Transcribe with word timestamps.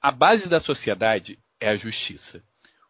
A 0.00 0.12
base 0.12 0.48
da 0.48 0.60
sociedade 0.60 1.40
é 1.58 1.68
a 1.70 1.76
justiça. 1.76 2.40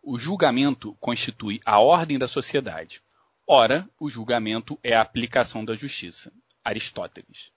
O 0.03 0.19
julgamento 0.19 0.95
constitui 1.01 1.59
a 1.65 1.81
ordem 1.81 2.19
da 2.19 2.29
sociedade. 2.29 3.01
Ora, 3.47 3.89
o 3.99 4.11
julgamento 4.11 4.79
é 4.85 4.95
a 4.95 5.01
aplicação 5.01 5.65
da 5.65 5.75
justiça. 5.75 6.31
Aristóteles. 6.63 7.51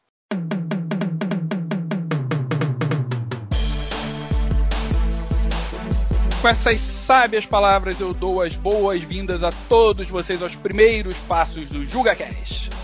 Com 6.41 6.47
essas 6.47 6.79
sábias 6.79 7.45
palavras, 7.45 7.99
eu 7.99 8.13
dou 8.13 8.41
as 8.41 8.55
boas-vindas 8.55 9.43
a 9.43 9.51
todos 9.67 10.07
vocês 10.07 10.41
aos 10.41 10.55
primeiros 10.55 11.17
passos 11.27 11.69
do 11.69 11.85
JugaCast. 11.85 12.80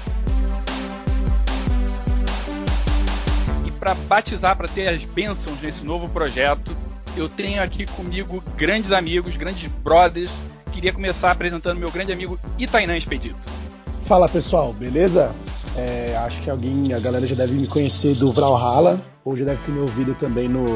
Para 3.87 3.93
batizar, 3.93 4.57
para 4.57 4.67
ter 4.67 4.89
as 4.89 5.09
bênçãos 5.13 5.61
nesse 5.61 5.85
novo 5.85 6.09
projeto, 6.09 6.75
eu 7.15 7.29
tenho 7.29 7.63
aqui 7.63 7.85
comigo 7.85 8.43
grandes 8.57 8.91
amigos, 8.91 9.37
grandes 9.37 9.71
brothers. 9.81 10.31
Queria 10.73 10.91
começar 10.91 11.31
apresentando 11.31 11.79
meu 11.79 11.89
grande 11.89 12.11
amigo 12.11 12.37
Itainã 12.59 12.97
Expedito. 12.97 13.37
Fala 14.05 14.27
pessoal, 14.27 14.73
beleza? 14.73 15.33
É, 15.77 16.17
acho 16.17 16.41
que 16.41 16.49
alguém, 16.49 16.93
a 16.93 16.99
galera 16.99 17.25
já 17.25 17.35
deve 17.35 17.53
me 17.53 17.65
conhecer 17.65 18.15
do 18.15 18.33
Brawlhalla, 18.33 18.99
ou 19.23 19.37
já 19.37 19.45
deve 19.45 19.63
ter 19.63 19.71
me 19.71 19.79
ouvido 19.79 20.13
também 20.15 20.49
no, 20.49 20.67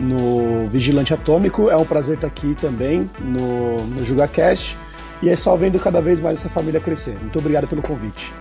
no 0.00 0.66
Vigilante 0.68 1.14
Atômico. 1.14 1.70
É 1.70 1.76
um 1.76 1.84
prazer 1.84 2.16
estar 2.16 2.26
aqui 2.26 2.56
também 2.60 3.08
no, 3.20 3.76
no 3.84 4.04
JugaCast. 4.04 4.76
E 5.22 5.28
é 5.28 5.36
só 5.36 5.56
vendo 5.56 5.78
cada 5.78 6.02
vez 6.02 6.20
mais 6.20 6.40
essa 6.40 6.48
família 6.48 6.80
crescer. 6.80 7.16
Muito 7.20 7.38
obrigado 7.38 7.68
pelo 7.68 7.82
convite. 7.82 8.32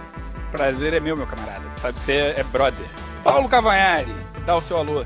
Prazer 0.52 0.94
é 0.94 1.00
meu, 1.00 1.16
meu 1.16 1.28
camarada. 1.28 1.66
Sabe 1.80 2.00
que 2.00 2.04
você 2.04 2.14
é 2.36 2.44
brother. 2.52 3.07
Paulo 3.28 3.50
Cavanhari, 3.50 4.16
dá 4.46 4.56
o 4.56 4.62
seu 4.62 4.78
alô. 4.78 5.04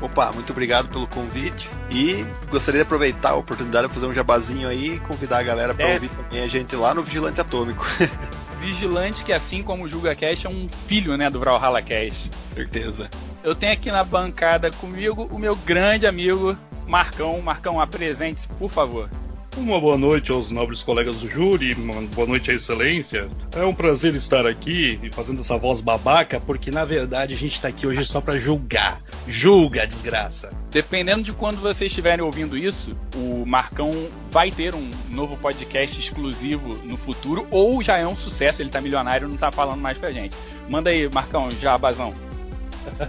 Opa, 0.00 0.30
muito 0.30 0.52
obrigado 0.52 0.88
pelo 0.88 1.08
convite 1.08 1.68
e 1.90 2.24
gostaria 2.48 2.78
de 2.78 2.86
aproveitar 2.86 3.30
a 3.30 3.34
oportunidade 3.34 3.88
de 3.88 3.94
fazer 3.94 4.06
um 4.06 4.14
jabazinho 4.14 4.68
aí 4.68 4.94
e 4.94 5.00
convidar 5.00 5.38
a 5.38 5.42
galera 5.42 5.74
para 5.74 5.88
é. 5.88 5.94
ouvir 5.94 6.08
também 6.08 6.40
a 6.40 6.46
gente 6.46 6.76
lá 6.76 6.94
no 6.94 7.02
Vigilante 7.02 7.40
Atômico. 7.40 7.84
Vigilante 8.62 9.24
que 9.24 9.32
assim 9.32 9.60
como 9.60 9.84
o 9.84 9.88
Julga 9.88 10.14
Cash 10.14 10.44
é 10.44 10.48
um 10.48 10.68
filho, 10.86 11.16
né, 11.16 11.28
do 11.28 11.40
Brawlhalla 11.40 11.82
Cash. 11.82 12.30
Certeza. 12.46 13.10
Eu 13.42 13.56
tenho 13.56 13.72
aqui 13.72 13.90
na 13.90 14.04
bancada 14.04 14.70
comigo 14.70 15.24
o 15.32 15.38
meu 15.38 15.56
grande 15.56 16.06
amigo 16.06 16.56
Marcão. 16.86 17.40
Marcão, 17.42 17.80
apresente-se, 17.80 18.54
por 18.54 18.70
favor. 18.70 19.08
Uma 19.56 19.78
boa 19.78 19.98
noite 19.98 20.32
aos 20.32 20.50
nobres 20.50 20.82
colegas 20.82 21.16
do 21.16 21.28
júri, 21.28 21.74
uma 21.74 22.00
boa 22.14 22.26
noite 22.26 22.50
à 22.50 22.54
excelência. 22.54 23.28
É 23.54 23.62
um 23.62 23.74
prazer 23.74 24.14
estar 24.14 24.46
aqui 24.46 24.98
e 25.02 25.10
fazendo 25.10 25.42
essa 25.42 25.58
voz 25.58 25.82
babaca, 25.82 26.40
porque 26.40 26.70
na 26.70 26.86
verdade 26.86 27.34
a 27.34 27.36
gente 27.36 27.56
está 27.56 27.68
aqui 27.68 27.86
hoje 27.86 28.02
só 28.06 28.20
para 28.20 28.38
julgar. 28.38 28.98
Julga, 29.28 29.86
desgraça. 29.86 30.50
Dependendo 30.70 31.22
de 31.22 31.32
quando 31.32 31.60
vocês 31.60 31.90
estiverem 31.90 32.24
ouvindo 32.24 32.56
isso, 32.56 32.98
o 33.14 33.44
Marcão 33.44 33.92
vai 34.30 34.50
ter 34.50 34.74
um 34.74 34.90
novo 35.10 35.36
podcast 35.36 36.00
exclusivo 36.00 36.68
no 36.86 36.96
futuro, 36.96 37.46
ou 37.50 37.82
já 37.82 37.98
é 37.98 38.06
um 38.06 38.16
sucesso, 38.16 38.62
ele 38.62 38.70
tá 38.70 38.80
milionário 38.80 39.28
e 39.28 39.30
não 39.30 39.36
tá 39.36 39.52
falando 39.52 39.80
mais 39.80 39.98
pra 39.98 40.10
gente. 40.10 40.34
Manda 40.68 40.88
aí, 40.88 41.08
Marcão, 41.10 41.50
já 41.50 41.76
bazão. 41.76 42.14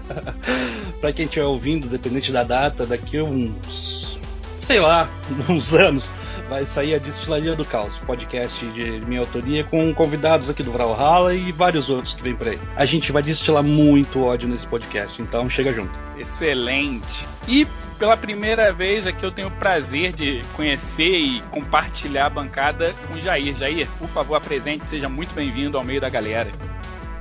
pra 0.99 1.13
quem 1.13 1.23
estiver 1.23 1.45
ouvindo, 1.45 1.87
dependente 1.87 2.33
da 2.33 2.43
data, 2.43 2.85
daqui 2.85 3.21
uns. 3.21 4.19
sei 4.59 4.81
lá, 4.81 5.07
uns 5.49 5.73
anos 5.73 6.11
vai 6.53 6.67
sair 6.67 6.93
a 6.93 6.99
Destilaria 6.99 7.55
do 7.55 7.65
Caos, 7.65 7.97
podcast 8.05 8.63
de 8.73 9.03
minha 9.07 9.21
autoria 9.21 9.63
com 9.63 9.91
convidados 9.91 10.51
aqui 10.51 10.61
do 10.61 10.71
Valhalla 10.71 11.33
e 11.33 11.51
vários 11.51 11.89
outros 11.89 12.13
que 12.13 12.21
vem 12.21 12.35
por 12.35 12.47
aí. 12.47 12.59
A 12.75 12.85
gente 12.85 13.11
vai 13.11 13.23
destilar 13.23 13.63
muito 13.63 14.21
ódio 14.21 14.47
nesse 14.47 14.67
podcast, 14.67 15.19
então 15.19 15.49
chega 15.49 15.73
junto. 15.73 15.91
Excelente. 16.15 17.25
E 17.47 17.65
pela 17.97 18.15
primeira 18.15 18.71
vez 18.71 19.07
aqui 19.07 19.25
eu 19.25 19.31
tenho 19.31 19.47
o 19.47 19.51
prazer 19.51 20.13
de 20.13 20.43
conhecer 20.55 21.17
e 21.17 21.41
compartilhar 21.49 22.27
a 22.27 22.29
bancada 22.29 22.93
com 23.07 23.15
o 23.17 23.21
Jair. 23.21 23.55
Jair, 23.57 23.89
por 23.97 24.07
favor, 24.07 24.35
apresente, 24.35 24.85
seja 24.85 25.09
muito 25.09 25.33
bem-vindo 25.33 25.75
ao 25.75 25.83
meio 25.83 25.99
da 25.99 26.07
galera. 26.07 26.51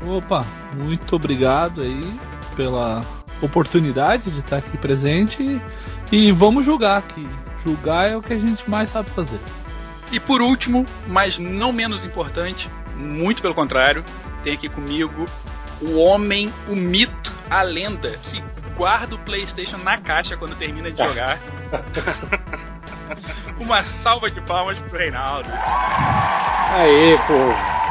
Opa, 0.07 0.45
muito 0.85 1.17
obrigado 1.17 1.81
aí 1.81 2.05
pela 2.55 3.01
oportunidade 3.41 4.31
de 4.31 4.41
estar 4.41 4.59
aqui 4.59 4.77
presente 4.77 5.59
e 6.13 6.31
vamos 6.33 6.67
julgar 6.67 6.99
aqui 6.99 7.25
Julgar 7.65 8.09
é 8.09 8.17
o 8.17 8.23
que 8.23 8.33
a 8.33 8.39
gente 8.39 8.69
mais 8.69 8.91
sabe 8.91 9.11
fazer. 9.11 9.41
E 10.11 10.21
por 10.21 10.43
último, 10.43 10.87
mas 11.07 11.39
não 11.39 11.73
menos 11.73 12.05
importante, 12.05 12.71
muito 12.97 13.41
pelo 13.41 13.55
contrário, 13.55 14.05
tem 14.43 14.55
aqui 14.55 14.69
comigo 14.69 15.25
o 15.81 15.99
homem, 15.99 16.53
o 16.69 16.77
mito, 16.77 17.33
a 17.49 17.63
lenda 17.63 18.11
que 18.23 18.43
guarda 18.77 19.15
o 19.15 19.19
PlayStation 19.19 19.79
na 19.79 19.99
caixa 19.99 20.37
quando 20.37 20.57
termina 20.57 20.91
de 20.91 20.99
jogar. 20.99 21.39
Uma 23.59 23.83
salva 23.83 24.31
de 24.31 24.41
palmas 24.43 24.79
pro 24.79 24.99
Reinaldo. 24.99 25.51
Aê, 25.51 27.19
pô. 27.27 27.82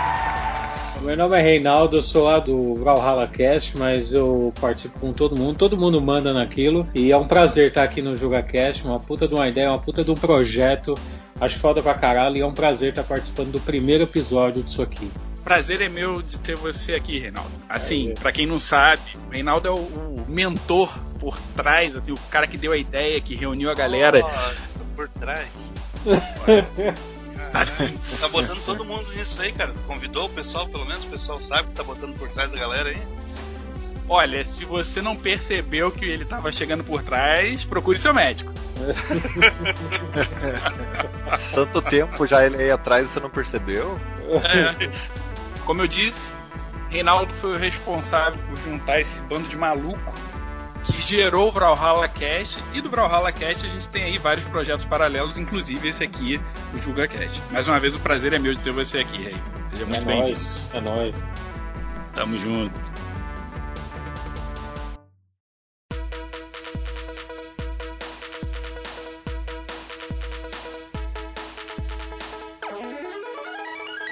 Meu 1.03 1.17
nome 1.17 1.35
é 1.35 1.41
Reinaldo, 1.41 1.97
eu 1.97 2.03
sou 2.03 2.25
lá 2.25 2.37
do 2.37 2.75
Valhalla 2.75 3.27
Cast, 3.27 3.75
mas 3.75 4.13
eu 4.13 4.53
participo 4.61 4.99
com 4.99 5.11
todo 5.11 5.35
mundo, 5.35 5.57
todo 5.57 5.75
mundo 5.75 5.99
manda 5.99 6.31
naquilo. 6.31 6.87
E 6.93 7.11
é 7.11 7.17
um 7.17 7.27
prazer 7.27 7.69
estar 7.69 7.81
aqui 7.81 8.03
no 8.03 8.15
JugaCast, 8.15 8.85
uma 8.85 8.99
puta 8.99 9.27
de 9.27 9.33
uma 9.33 9.47
ideia, 9.47 9.69
uma 9.69 9.81
puta 9.81 10.03
de 10.03 10.11
um 10.11 10.15
projeto. 10.15 10.95
Acho 11.39 11.57
foda 11.57 11.81
pra 11.81 11.95
caralho 11.95 12.37
e 12.37 12.41
é 12.41 12.45
um 12.45 12.53
prazer 12.53 12.89
estar 12.89 13.03
participando 13.03 13.53
do 13.53 13.59
primeiro 13.59 14.03
episódio 14.03 14.61
disso 14.61 14.83
aqui. 14.83 15.09
Prazer 15.43 15.81
é 15.81 15.89
meu 15.89 16.21
de 16.21 16.39
ter 16.39 16.55
você 16.55 16.93
aqui, 16.93 17.17
Reinaldo. 17.17 17.49
Assim, 17.67 18.11
é. 18.11 18.13
para 18.13 18.31
quem 18.31 18.45
não 18.45 18.59
sabe, 18.59 19.01
o 19.27 19.33
Reinaldo 19.33 19.67
é 19.67 19.71
o, 19.71 19.75
o, 19.75 20.25
mentor 20.29 20.93
por 21.19 21.35
trás, 21.55 21.95
assim, 21.95 22.11
o 22.11 22.17
cara 22.29 22.45
que 22.45 22.59
deu 22.59 22.73
a 22.73 22.77
ideia, 22.77 23.19
que 23.19 23.35
reuniu 23.35 23.71
a 23.71 23.73
galera. 23.73 24.19
Nossa, 24.19 24.81
por 24.95 25.09
trás. 25.09 25.71
tá 27.51 28.27
botando 28.29 28.65
todo 28.65 28.85
mundo 28.85 29.05
nisso 29.13 29.41
aí, 29.41 29.51
cara. 29.51 29.71
Convidou 29.85 30.25
o 30.25 30.29
pessoal, 30.29 30.67
pelo 30.67 30.85
menos 30.85 31.03
o 31.05 31.07
pessoal 31.07 31.39
sabe 31.39 31.69
que 31.69 31.75
tá 31.75 31.83
botando 31.83 32.17
por 32.17 32.29
trás 32.29 32.51
da 32.51 32.57
galera 32.57 32.89
aí. 32.89 33.01
Olha, 34.09 34.45
se 34.45 34.65
você 34.65 35.01
não 35.01 35.15
percebeu 35.15 35.91
que 35.91 36.03
ele 36.03 36.25
tava 36.25 36.51
chegando 36.51 36.83
por 36.83 37.01
trás, 37.01 37.63
procure 37.63 37.97
seu 37.97 38.13
médico. 38.13 38.51
Tanto 41.55 41.81
tempo 41.81 42.27
já 42.27 42.45
ele 42.45 42.57
aí 42.57 42.71
atrás 42.71 43.05
e 43.05 43.13
você 43.13 43.19
não 43.19 43.29
percebeu? 43.29 43.97
É. 44.43 44.91
Como 45.65 45.81
eu 45.81 45.87
disse, 45.87 46.29
Reinaldo 46.89 47.33
foi 47.35 47.55
o 47.55 47.57
responsável 47.57 48.39
por 48.49 48.57
juntar 48.69 48.99
esse 48.99 49.21
bando 49.21 49.47
de 49.47 49.55
maluco 49.55 50.20
que 50.85 51.01
gerou 51.01 51.49
o 51.49 51.51
Brawlhalla 51.51 52.07
Cast. 52.07 52.61
E 52.73 52.81
do 52.81 52.89
Brawlhalla 52.89 53.31
Cast 53.31 53.65
a 53.65 53.69
gente 53.69 53.87
tem 53.89 54.03
aí 54.03 54.17
vários 54.17 54.45
projetos 54.45 54.85
paralelos, 54.85 55.37
inclusive 55.37 55.87
esse 55.87 56.03
aqui, 56.03 56.39
o 56.73 56.81
Julga 56.81 57.07
Cast. 57.07 57.41
Mais 57.51 57.67
uma 57.67 57.79
vez, 57.79 57.95
o 57.95 57.99
prazer 57.99 58.33
é 58.33 58.39
meu 58.39 58.53
de 58.53 58.61
ter 58.61 58.71
você 58.71 58.99
aqui, 58.99 59.21
Rei. 59.21 59.35
Seja 59.69 59.85
muito 59.85 60.09
é 60.09 60.13
bem-vindo. 60.13 60.39
É 60.73 60.81
nóis. 60.81 61.15
Tamo 62.15 62.37
junto. 62.37 62.91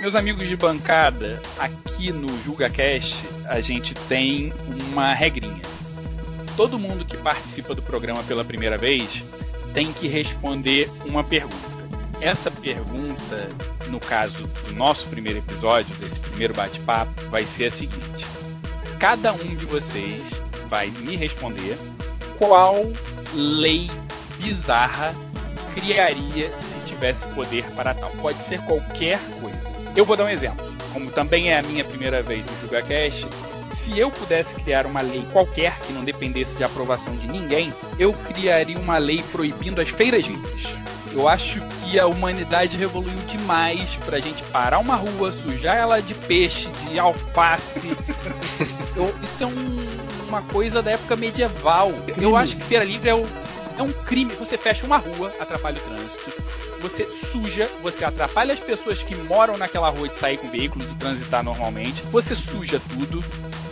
Meus 0.02 0.16
amigos 0.16 0.48
de 0.48 0.56
bancada, 0.56 1.42
aqui 1.60 2.10
no 2.14 2.28
JulgaCast 2.44 3.18
a 3.50 3.60
gente 3.60 3.94
tem 4.08 4.54
uma 4.92 5.14
regrinha 5.14 5.62
todo 6.60 6.78
mundo 6.78 7.06
que 7.06 7.16
participa 7.16 7.74
do 7.74 7.82
programa 7.82 8.22
pela 8.24 8.44
primeira 8.44 8.78
vez 8.78 9.46
tem 9.74 9.94
que 9.94 10.10
responder 10.10 10.90
uma 11.06 11.24
pergunta. 11.24 11.56
Essa 12.20 12.52
pergunta, 12.52 13.48
no 13.88 13.98
caso 13.98 14.46
do 14.66 14.74
nosso 14.74 15.08
primeiro 15.08 15.40
episódio, 15.40 15.96
desse 15.96 16.20
primeiro 16.20 16.54
bate-papo, 16.54 17.14
vai 17.30 17.46
ser 17.46 17.68
a 17.68 17.72
seguinte: 17.72 18.26
cada 19.00 19.32
um 19.32 19.56
de 19.56 19.66
vocês 19.68 20.26
vai 20.68 20.92
me 21.00 21.16
responder 21.16 21.78
qual 22.38 22.76
lei 23.34 23.90
bizarra 24.42 25.14
criaria 25.74 26.52
se 26.60 26.90
tivesse 26.90 27.26
poder 27.30 27.64
para 27.74 27.94
tal. 27.94 28.10
Pode 28.22 28.44
ser 28.44 28.60
qualquer 28.66 29.18
coisa. 29.40 29.64
Eu 29.96 30.04
vou 30.04 30.18
dar 30.18 30.26
um 30.26 30.30
exemplo. 30.30 30.68
Como 30.92 31.10
também 31.12 31.52
é 31.52 31.60
a 31.60 31.64
minha 31.64 31.86
primeira 31.86 32.22
vez 32.22 32.46
no 32.46 32.68
JugaCast, 32.68 33.26
se 33.74 33.98
eu 33.98 34.12
pudesse 34.12 34.62
criar 34.62 34.86
uma 34.86 35.02
lei 35.02 35.26
qualquer 35.32 35.80
que 35.80 35.94
não 35.94 36.04
dependesse 36.04 36.56
de 36.56 36.64
aprovação 36.64 37.16
de 37.16 37.28
ninguém, 37.28 37.72
eu 37.98 38.14
criaria 38.14 38.80
uma 38.80 38.98
lei 38.98 39.24
proibindo 39.32 39.82
as 39.82 39.90
feiras 39.90 40.26
livres. 40.26 40.64
Eu 41.12 41.28
acho 41.28 41.60
que 41.62 42.00
a 42.00 42.06
humanidade 42.06 42.82
evoluiu 42.82 43.18
demais 43.28 43.90
pra 44.06 44.20
gente 44.20 44.44
parar 44.46 44.80
uma 44.80 44.96
rua, 44.96 45.32
sujar 45.32 45.76
ela 45.76 46.02
de 46.02 46.14
peixe, 46.14 46.68
de 46.84 47.00
alface. 47.00 47.98
eu, 48.96 49.14
isso 49.24 49.44
é 49.44 49.48
um, 49.48 50.28
uma 50.28 50.42
coisa 50.44 50.84
da 50.84 50.92
época 50.92 51.16
medieval. 51.16 51.92
Eu 52.18 52.36
acho 52.36 52.56
que 52.56 52.64
feira 52.64 52.86
livre 52.86 53.10
é, 53.10 53.16
o, 53.16 53.26
é 53.78 53.82
um 53.82 53.92
crime. 53.92 54.34
Você 54.36 54.58
fecha 54.58 54.86
uma 54.86 54.98
rua, 54.98 55.34
atrapalha 55.40 55.80
o 55.80 55.82
trânsito 55.82 56.50
você 56.82 57.08
suja, 57.32 57.70
você 57.82 58.04
atrapalha 58.06 58.54
as 58.54 58.60
pessoas 58.60 59.04
que 59.04 59.16
moram 59.16 59.58
naquela 59.58 59.90
rua 59.90 60.08
de 60.08 60.16
sair 60.16 60.38
com 60.38 60.48
o 60.48 60.52
veículo, 60.52 60.86
de 60.86 60.96
transitar 60.96 61.44
normalmente, 61.44 62.02
você 62.04 62.36
suja 62.36 62.82
tudo. 62.90 63.24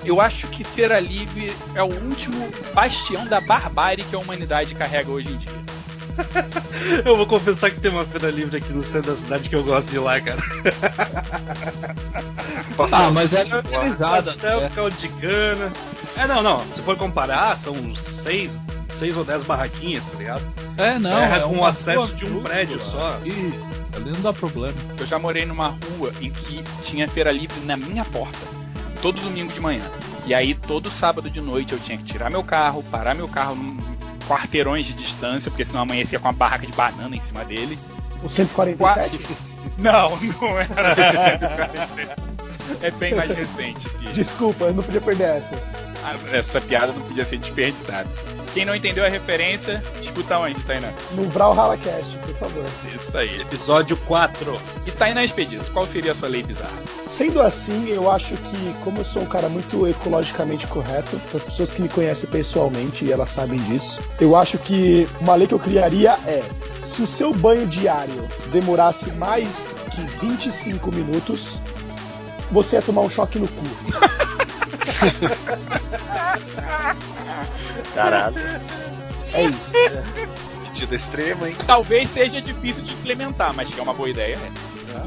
Eu 0.04 0.22
acho 0.22 0.48
que 0.48 0.64
Feira 0.64 1.00
Livre 1.00 1.54
é 1.76 1.84
o 1.84 1.94
último 1.94 2.50
bastião 2.74 3.26
da 3.28 3.42
barbárie 3.42 4.04
que 4.04 4.16
a 4.16 4.20
humanidade 4.20 4.74
carrega 4.76 5.12
hoje 5.12 5.34
em 5.34 5.38
dia. 5.38 5.68
eu 7.06 7.16
vou 7.16 7.28
confessar 7.28 7.70
que 7.70 7.80
tem 7.80 7.92
uma 7.92 8.06
feira 8.06 8.30
livre 8.32 8.58
aqui 8.58 8.72
no 8.74 8.84
centro 8.84 9.12
da 9.12 9.18
cidade 9.18 9.50
que 9.50 9.56
eu 9.56 9.64
gosto 9.64 9.90
de 9.90 9.96
ir 9.96 10.00
lá, 10.00 10.20
cara. 10.20 10.42
ah, 12.92 13.12
mas 13.12 13.34
é 13.34 13.44
organizada. 13.56 14.32
Pastel, 14.32 14.62
é. 14.62 14.70
caldo 14.70 14.96
de 14.96 15.10
cana. 15.10 15.72
É, 16.18 16.28
não, 16.28 16.42
não. 16.42 16.60
Se 16.72 16.82
for 16.82 16.98
comparar, 16.98 17.58
são 17.58 17.74
uns 17.74 18.00
seis, 18.00 18.60
seis 18.94 19.16
ou 19.16 19.24
dez 19.24 19.44
barraquinhas, 19.44 20.12
tá 20.12 20.18
ligado? 20.18 20.42
É, 20.78 20.98
não. 21.00 21.18
É, 21.18 21.38
é 21.38 21.40
com 21.42 21.66
acesso 21.66 22.14
de 22.16 22.26
um 22.26 22.42
prédio 22.42 22.80
só. 22.80 23.20
E 23.24 23.32
ali 23.96 24.12
não 24.12 24.22
dá 24.22 24.34
problema. 24.34 24.78
Eu 25.00 25.06
já 25.06 25.20
morei 25.20 25.46
numa 25.46 25.70
rua 25.70 26.12
em 26.22 26.32
que 26.32 26.64
tinha 26.82 27.08
feira 27.08 27.32
livre 27.32 27.60
na 27.66 27.78
minha 27.78 28.04
porta. 28.06 28.57
Todo 29.02 29.20
domingo 29.20 29.52
de 29.52 29.60
manhã. 29.60 29.84
E 30.26 30.34
aí, 30.34 30.54
todo 30.54 30.92
sábado 30.92 31.30
de 31.30 31.40
noite, 31.40 31.74
eu 31.74 31.80
tinha 31.80 31.98
que 31.98 32.04
tirar 32.04 32.30
meu 32.30 32.44
carro, 32.44 32.84
parar 32.84 33.16
meu 33.16 33.28
carro 33.28 33.56
num 33.56 33.78
quarteirões 34.28 34.86
de 34.86 34.94
distância, 34.94 35.50
porque 35.50 35.64
senão 35.64 35.82
amanhecia 35.82 36.20
com 36.20 36.28
uma 36.28 36.34
barraca 36.34 36.68
de 36.68 36.74
banana 36.74 37.16
em 37.16 37.20
cima 37.20 37.46
dele. 37.46 37.78
O 38.24 38.30
147? 38.30 39.20
Não, 39.78 40.10
não 40.10 40.60
era. 40.60 40.96
é 42.82 42.92
bem 42.92 43.14
mais 43.14 43.32
recente. 43.32 43.88
Aqui. 43.88 44.12
Desculpa, 44.12 44.66
eu 44.66 44.74
não 44.74 44.82
podia 44.82 45.00
perder 45.00 45.38
essa. 45.38 45.56
Ah, 46.04 46.16
essa 46.36 46.60
piada 46.60 46.92
não 46.94 47.02
podia 47.02 47.24
ser 47.24 47.38
desperdiçada. 47.38 48.10
Quem 48.58 48.66
não 48.66 48.76
entendeu 48.76 49.06
a 49.06 49.08
referência, 49.08 49.84
escuta 50.02 50.40
onde, 50.40 50.60
Tainá? 50.64 50.92
No 51.12 51.28
Brawlhalla 51.28 51.78
Cast, 51.78 52.18
por 52.18 52.34
favor. 52.38 52.66
Isso 52.88 53.16
aí. 53.16 53.40
Episódio 53.42 53.96
4. 53.98 54.52
E 54.88 54.90
Tainá 54.90 55.24
Expedito, 55.24 55.72
qual 55.72 55.86
seria 55.86 56.14
a 56.14 56.16
sua 56.16 56.28
lei 56.28 56.42
bizarra? 56.42 56.74
Sendo 57.06 57.40
assim, 57.40 57.88
eu 57.90 58.10
acho 58.10 58.36
que, 58.36 58.74
como 58.84 58.98
eu 58.98 59.04
sou 59.04 59.22
um 59.22 59.28
cara 59.28 59.48
muito 59.48 59.86
ecologicamente 59.86 60.66
correto, 60.66 61.22
as 61.36 61.44
pessoas 61.44 61.72
que 61.72 61.84
me 61.84 61.88
conhecem 61.88 62.28
pessoalmente, 62.32 63.06
e 63.06 63.12
elas 63.12 63.30
sabem 63.30 63.60
disso, 63.60 64.02
eu 64.20 64.36
acho 64.36 64.58
que 64.58 65.08
uma 65.22 65.36
lei 65.36 65.46
que 65.46 65.54
eu 65.54 65.60
criaria 65.60 66.18
é 66.26 66.44
se 66.82 67.04
o 67.04 67.08
seu 67.08 67.36
banho 67.36 67.68
diário 67.68 68.28
demorasse 68.52 69.12
mais 69.12 69.76
que 69.92 70.02
25 70.26 70.92
minutos, 70.92 71.62
você 72.52 72.78
ia 72.78 72.82
tomar 72.82 73.02
um 73.02 73.10
choque 73.10 73.38
no 73.38 73.48
cu. 73.48 73.64
Caralho. 77.98 78.36
É 79.34 79.46
isso. 79.46 79.74
Medida 80.62 80.96
extrema, 80.96 81.50
hein? 81.50 81.56
Talvez 81.66 82.10
seja 82.12 82.40
difícil 82.40 82.84
de 82.84 82.94
implementar, 82.94 83.54
mas 83.56 83.68
que 83.70 83.80
é 83.80 83.84
uma 83.84 83.94
boa 83.94 84.10
ideia. 84.10 84.38
Né? 84.38 84.52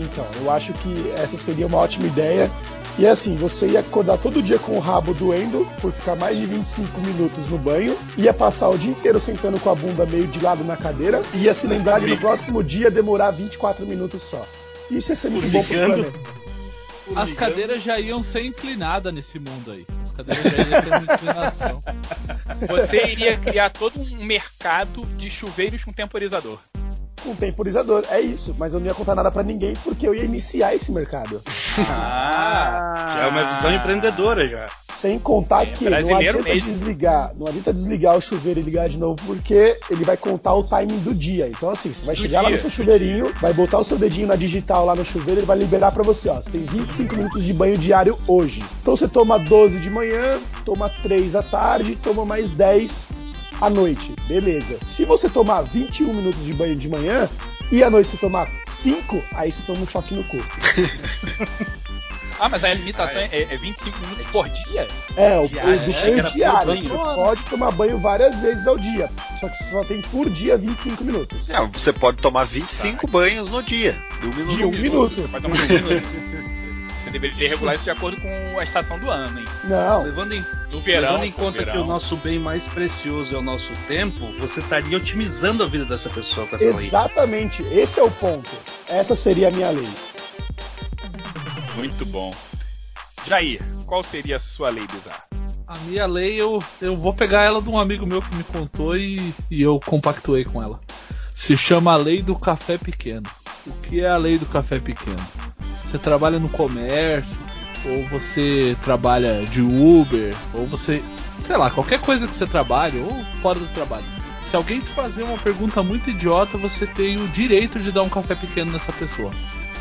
Então, 0.00 0.26
eu 0.40 0.50
acho 0.50 0.72
que 0.72 1.12
essa 1.16 1.38
seria 1.38 1.68
uma 1.68 1.78
ótima 1.78 2.08
ideia. 2.08 2.50
E 2.98 3.06
assim, 3.06 3.36
você 3.36 3.68
ia 3.68 3.80
acordar 3.80 4.18
todo 4.18 4.42
dia 4.42 4.58
com 4.58 4.72
o 4.72 4.80
rabo 4.80 5.14
doendo 5.14 5.64
por 5.80 5.92
ficar 5.92 6.16
mais 6.16 6.36
de 6.36 6.44
25 6.44 7.00
minutos 7.00 7.48
no 7.48 7.56
banho, 7.56 7.96
ia 8.18 8.34
passar 8.34 8.68
o 8.68 8.76
dia 8.76 8.90
inteiro 8.90 9.20
sentando 9.20 9.58
com 9.60 9.70
a 9.70 9.74
bunda 9.74 10.04
meio 10.04 10.26
de 10.26 10.40
lado 10.40 10.64
na 10.64 10.76
cadeira, 10.76 11.20
e 11.32 11.44
ia 11.44 11.54
se 11.54 11.68
lembrar 11.68 12.00
de 12.00 12.08
no 12.08 12.16
próximo 12.18 12.62
dia 12.62 12.90
demorar 12.90 13.30
24 13.30 13.86
minutos 13.86 14.24
só. 14.24 14.44
Isso 14.90 15.12
ia 15.12 15.16
ser 15.16 15.30
muito 15.30 15.48
bom 15.48 15.62
pro 15.62 15.74
planeta. 15.74 16.20
As 17.14 17.32
cadeiras 17.32 17.82
já 17.82 17.98
iam 17.98 18.22
ser 18.22 18.44
inclinadas 18.44 19.14
nesse 19.14 19.38
mundo 19.38 19.72
aí. 19.72 19.86
Cadeiras 20.24 20.52
já 20.56 20.68
iam 20.68 20.82
ter 20.82 20.88
uma 20.88 21.14
inclinação. 21.14 21.80
Você 22.68 23.06
iria 23.06 23.36
criar 23.36 23.70
todo 23.70 24.00
um 24.00 24.24
mercado 24.24 25.04
de 25.16 25.30
chuveiros 25.30 25.84
com 25.84 25.92
temporizador 25.92 26.58
com 27.20 27.34
temporizador. 27.34 28.04
É 28.10 28.20
isso, 28.20 28.54
mas 28.58 28.72
eu 28.72 28.80
não 28.80 28.86
ia 28.86 28.94
contar 28.94 29.14
nada 29.14 29.30
para 29.30 29.42
ninguém 29.42 29.74
porque 29.84 30.06
eu 30.06 30.14
ia 30.14 30.24
iniciar 30.24 30.74
esse 30.74 30.90
mercado. 30.92 31.40
Ah, 31.88 33.20
é 33.22 33.26
uma 33.26 33.44
visão 33.44 33.74
empreendedora 33.74 34.46
já. 34.46 34.66
Sem 34.92 35.18
contar 35.18 35.62
é, 35.62 35.66
que 35.66 35.88
não 35.88 35.96
adianta 36.16 36.42
mesmo. 36.42 36.68
desligar, 36.68 37.32
não 37.36 37.46
adianta 37.46 37.72
desligar 37.72 38.16
o 38.16 38.20
chuveiro 38.20 38.60
e 38.60 38.62
ligar 38.62 38.88
de 38.88 38.98
novo 38.98 39.16
porque 39.24 39.78
ele 39.88 40.04
vai 40.04 40.16
contar 40.16 40.54
o 40.54 40.64
timing 40.64 40.98
do 40.98 41.14
dia. 41.14 41.48
Então 41.48 41.70
assim, 41.70 41.92
você 41.92 42.04
vai 42.04 42.14
do 42.14 42.20
chegar 42.20 42.40
dia. 42.40 42.48
lá 42.48 42.54
no 42.54 42.60
seu 42.60 42.70
chuveirinho, 42.70 43.32
vai 43.40 43.52
botar 43.52 43.78
o 43.78 43.84
seu 43.84 43.98
dedinho 43.98 44.26
na 44.26 44.36
digital 44.36 44.84
lá 44.84 44.94
no 44.94 45.04
chuveiro, 45.04 45.40
ele 45.40 45.46
vai 45.46 45.56
liberar 45.56 45.92
para 45.92 46.02
você, 46.02 46.28
ó, 46.28 46.34
você 46.34 46.50
tem 46.50 46.64
25 46.64 47.16
minutos 47.16 47.42
de 47.42 47.52
banho 47.54 47.78
diário 47.78 48.16
hoje. 48.26 48.62
Então 48.80 48.96
você 48.96 49.08
toma 49.08 49.38
12 49.38 49.78
de 49.78 49.90
manhã, 49.90 50.38
toma 50.64 50.90
3 50.90 51.34
à 51.34 51.42
tarde, 51.42 51.96
toma 51.96 52.24
mais 52.26 52.50
10 52.50 53.19
à 53.60 53.68
noite, 53.68 54.14
beleza. 54.26 54.78
Se 54.82 55.04
você 55.04 55.28
tomar 55.28 55.62
21 55.62 56.14
minutos 56.14 56.44
de 56.44 56.54
banho 56.54 56.76
de 56.76 56.88
manhã 56.88 57.28
e 57.70 57.84
à 57.84 57.90
noite 57.90 58.10
você 58.10 58.16
tomar 58.16 58.50
5, 58.66 59.22
aí 59.34 59.52
você 59.52 59.62
toma 59.62 59.80
um 59.82 59.86
choque 59.86 60.14
no 60.14 60.24
corpo. 60.24 60.48
Ah, 62.42 62.48
mas 62.48 62.64
a 62.64 62.72
limitação 62.72 63.20
é, 63.20 63.42
é 63.42 63.56
25 63.58 63.98
minutos 64.00 64.26
por 64.28 64.48
dia? 64.48 64.88
É, 65.14 65.38
o, 65.38 65.46
diário, 65.46 65.78
do 65.80 65.92
banho 65.92 66.18
é, 66.20 66.22
diário. 66.22 66.66
Banho. 66.68 66.82
Você 66.82 66.94
pode 66.96 67.44
tomar 67.44 67.70
banho 67.70 67.98
várias 67.98 68.40
vezes 68.40 68.66
ao 68.66 68.78
dia. 68.78 69.06
Só 69.38 69.46
que 69.46 69.58
você 69.58 69.64
só 69.64 69.84
tem 69.84 70.00
por 70.00 70.30
dia 70.30 70.56
25 70.56 71.04
minutos. 71.04 71.50
É, 71.50 71.60
você 71.66 71.92
pode 71.92 72.16
tomar 72.16 72.44
25 72.44 73.02
tá. 73.02 73.12
banhos 73.12 73.50
no 73.50 73.62
dia. 73.62 74.02
De 74.20 74.26
um 74.26 74.30
minuto. 74.30 74.56
De 74.56 74.64
um 74.64 74.70
minuto. 74.70 75.14
Você 75.16 75.28
pode 75.28 75.42
tomar 75.42 75.56
um 75.56 75.66
minuto. 75.66 76.40
Você 77.02 77.10
deveria 77.10 77.36
ter 77.36 77.48
regular 77.48 77.74
isso 77.74 77.84
de 77.84 77.90
acordo 77.90 78.20
com 78.20 78.58
a 78.58 78.62
estação 78.62 78.98
do 78.98 79.10
ano, 79.10 79.38
hein? 79.38 79.46
Não. 79.64 80.02
Levando 80.04 80.34
em, 80.34 80.44
no 80.70 80.80
verão, 80.80 81.12
levando 81.12 81.24
em 81.24 81.32
conta 81.32 81.58
verão. 81.58 81.72
que 81.72 81.78
o 81.78 81.86
nosso 81.86 82.16
bem 82.16 82.38
mais 82.38 82.66
precioso 82.68 83.34
é 83.34 83.38
o 83.38 83.42
nosso 83.42 83.72
tempo, 83.88 84.30
você 84.38 84.60
estaria 84.60 84.96
otimizando 84.96 85.62
a 85.64 85.66
vida 85.66 85.84
dessa 85.84 86.10
pessoa 86.10 86.46
com 86.46 86.56
essa 86.56 86.64
Exatamente. 86.64 87.62
lei. 87.62 87.72
Exatamente. 87.72 87.80
Esse 87.80 88.00
é 88.00 88.02
o 88.02 88.10
ponto. 88.10 88.50
Essa 88.86 89.16
seria 89.16 89.48
a 89.48 89.50
minha 89.50 89.70
lei. 89.70 89.88
Muito 91.74 92.04
bom. 92.06 92.34
Jair, 93.26 93.60
qual 93.86 94.02
seria 94.02 94.36
a 94.36 94.40
sua 94.40 94.70
lei 94.70 94.86
bizarra? 94.86 95.20
A 95.66 95.78
minha 95.80 96.04
lei, 96.04 96.40
eu, 96.40 96.62
eu 96.82 96.96
vou 96.96 97.14
pegar 97.14 97.42
ela 97.42 97.62
de 97.62 97.68
um 97.68 97.78
amigo 97.78 98.04
meu 98.04 98.20
que 98.20 98.34
me 98.34 98.42
contou 98.44 98.96
e, 98.96 99.32
e 99.50 99.62
eu 99.62 99.78
compactuei 99.86 100.44
com 100.44 100.62
ela. 100.62 100.80
Se 101.30 101.56
chama 101.56 101.92
a 101.92 101.96
Lei 101.96 102.22
do 102.22 102.36
Café 102.36 102.76
Pequeno. 102.76 103.22
O 103.66 103.82
que 103.82 104.00
é 104.00 104.08
a 104.08 104.16
Lei 104.16 104.36
do 104.36 104.46
Café 104.46 104.78
Pequeno? 104.80 105.16
Você 105.90 105.98
trabalha 105.98 106.38
no 106.38 106.48
comércio, 106.48 107.36
ou 107.84 108.04
você 108.06 108.76
trabalha 108.82 109.44
de 109.44 109.60
Uber, 109.60 110.34
ou 110.54 110.66
você, 110.66 111.02
sei 111.42 111.56
lá, 111.56 111.70
qualquer 111.70 112.00
coisa 112.00 112.28
que 112.28 112.34
você 112.34 112.46
trabalhe, 112.46 112.98
ou 113.00 113.24
fora 113.42 113.58
do 113.58 113.66
trabalho. 113.74 114.04
Se 114.44 114.54
alguém 114.54 114.80
te 114.80 114.88
fazer 114.88 115.24
uma 115.24 115.38
pergunta 115.38 115.82
muito 115.82 116.10
idiota, 116.10 116.56
você 116.58 116.86
tem 116.86 117.16
o 117.16 117.28
direito 117.28 117.78
de 117.80 117.90
dar 117.90 118.02
um 118.02 118.08
café 118.08 118.34
pequeno 118.34 118.72
nessa 118.72 118.92
pessoa. 118.92 119.30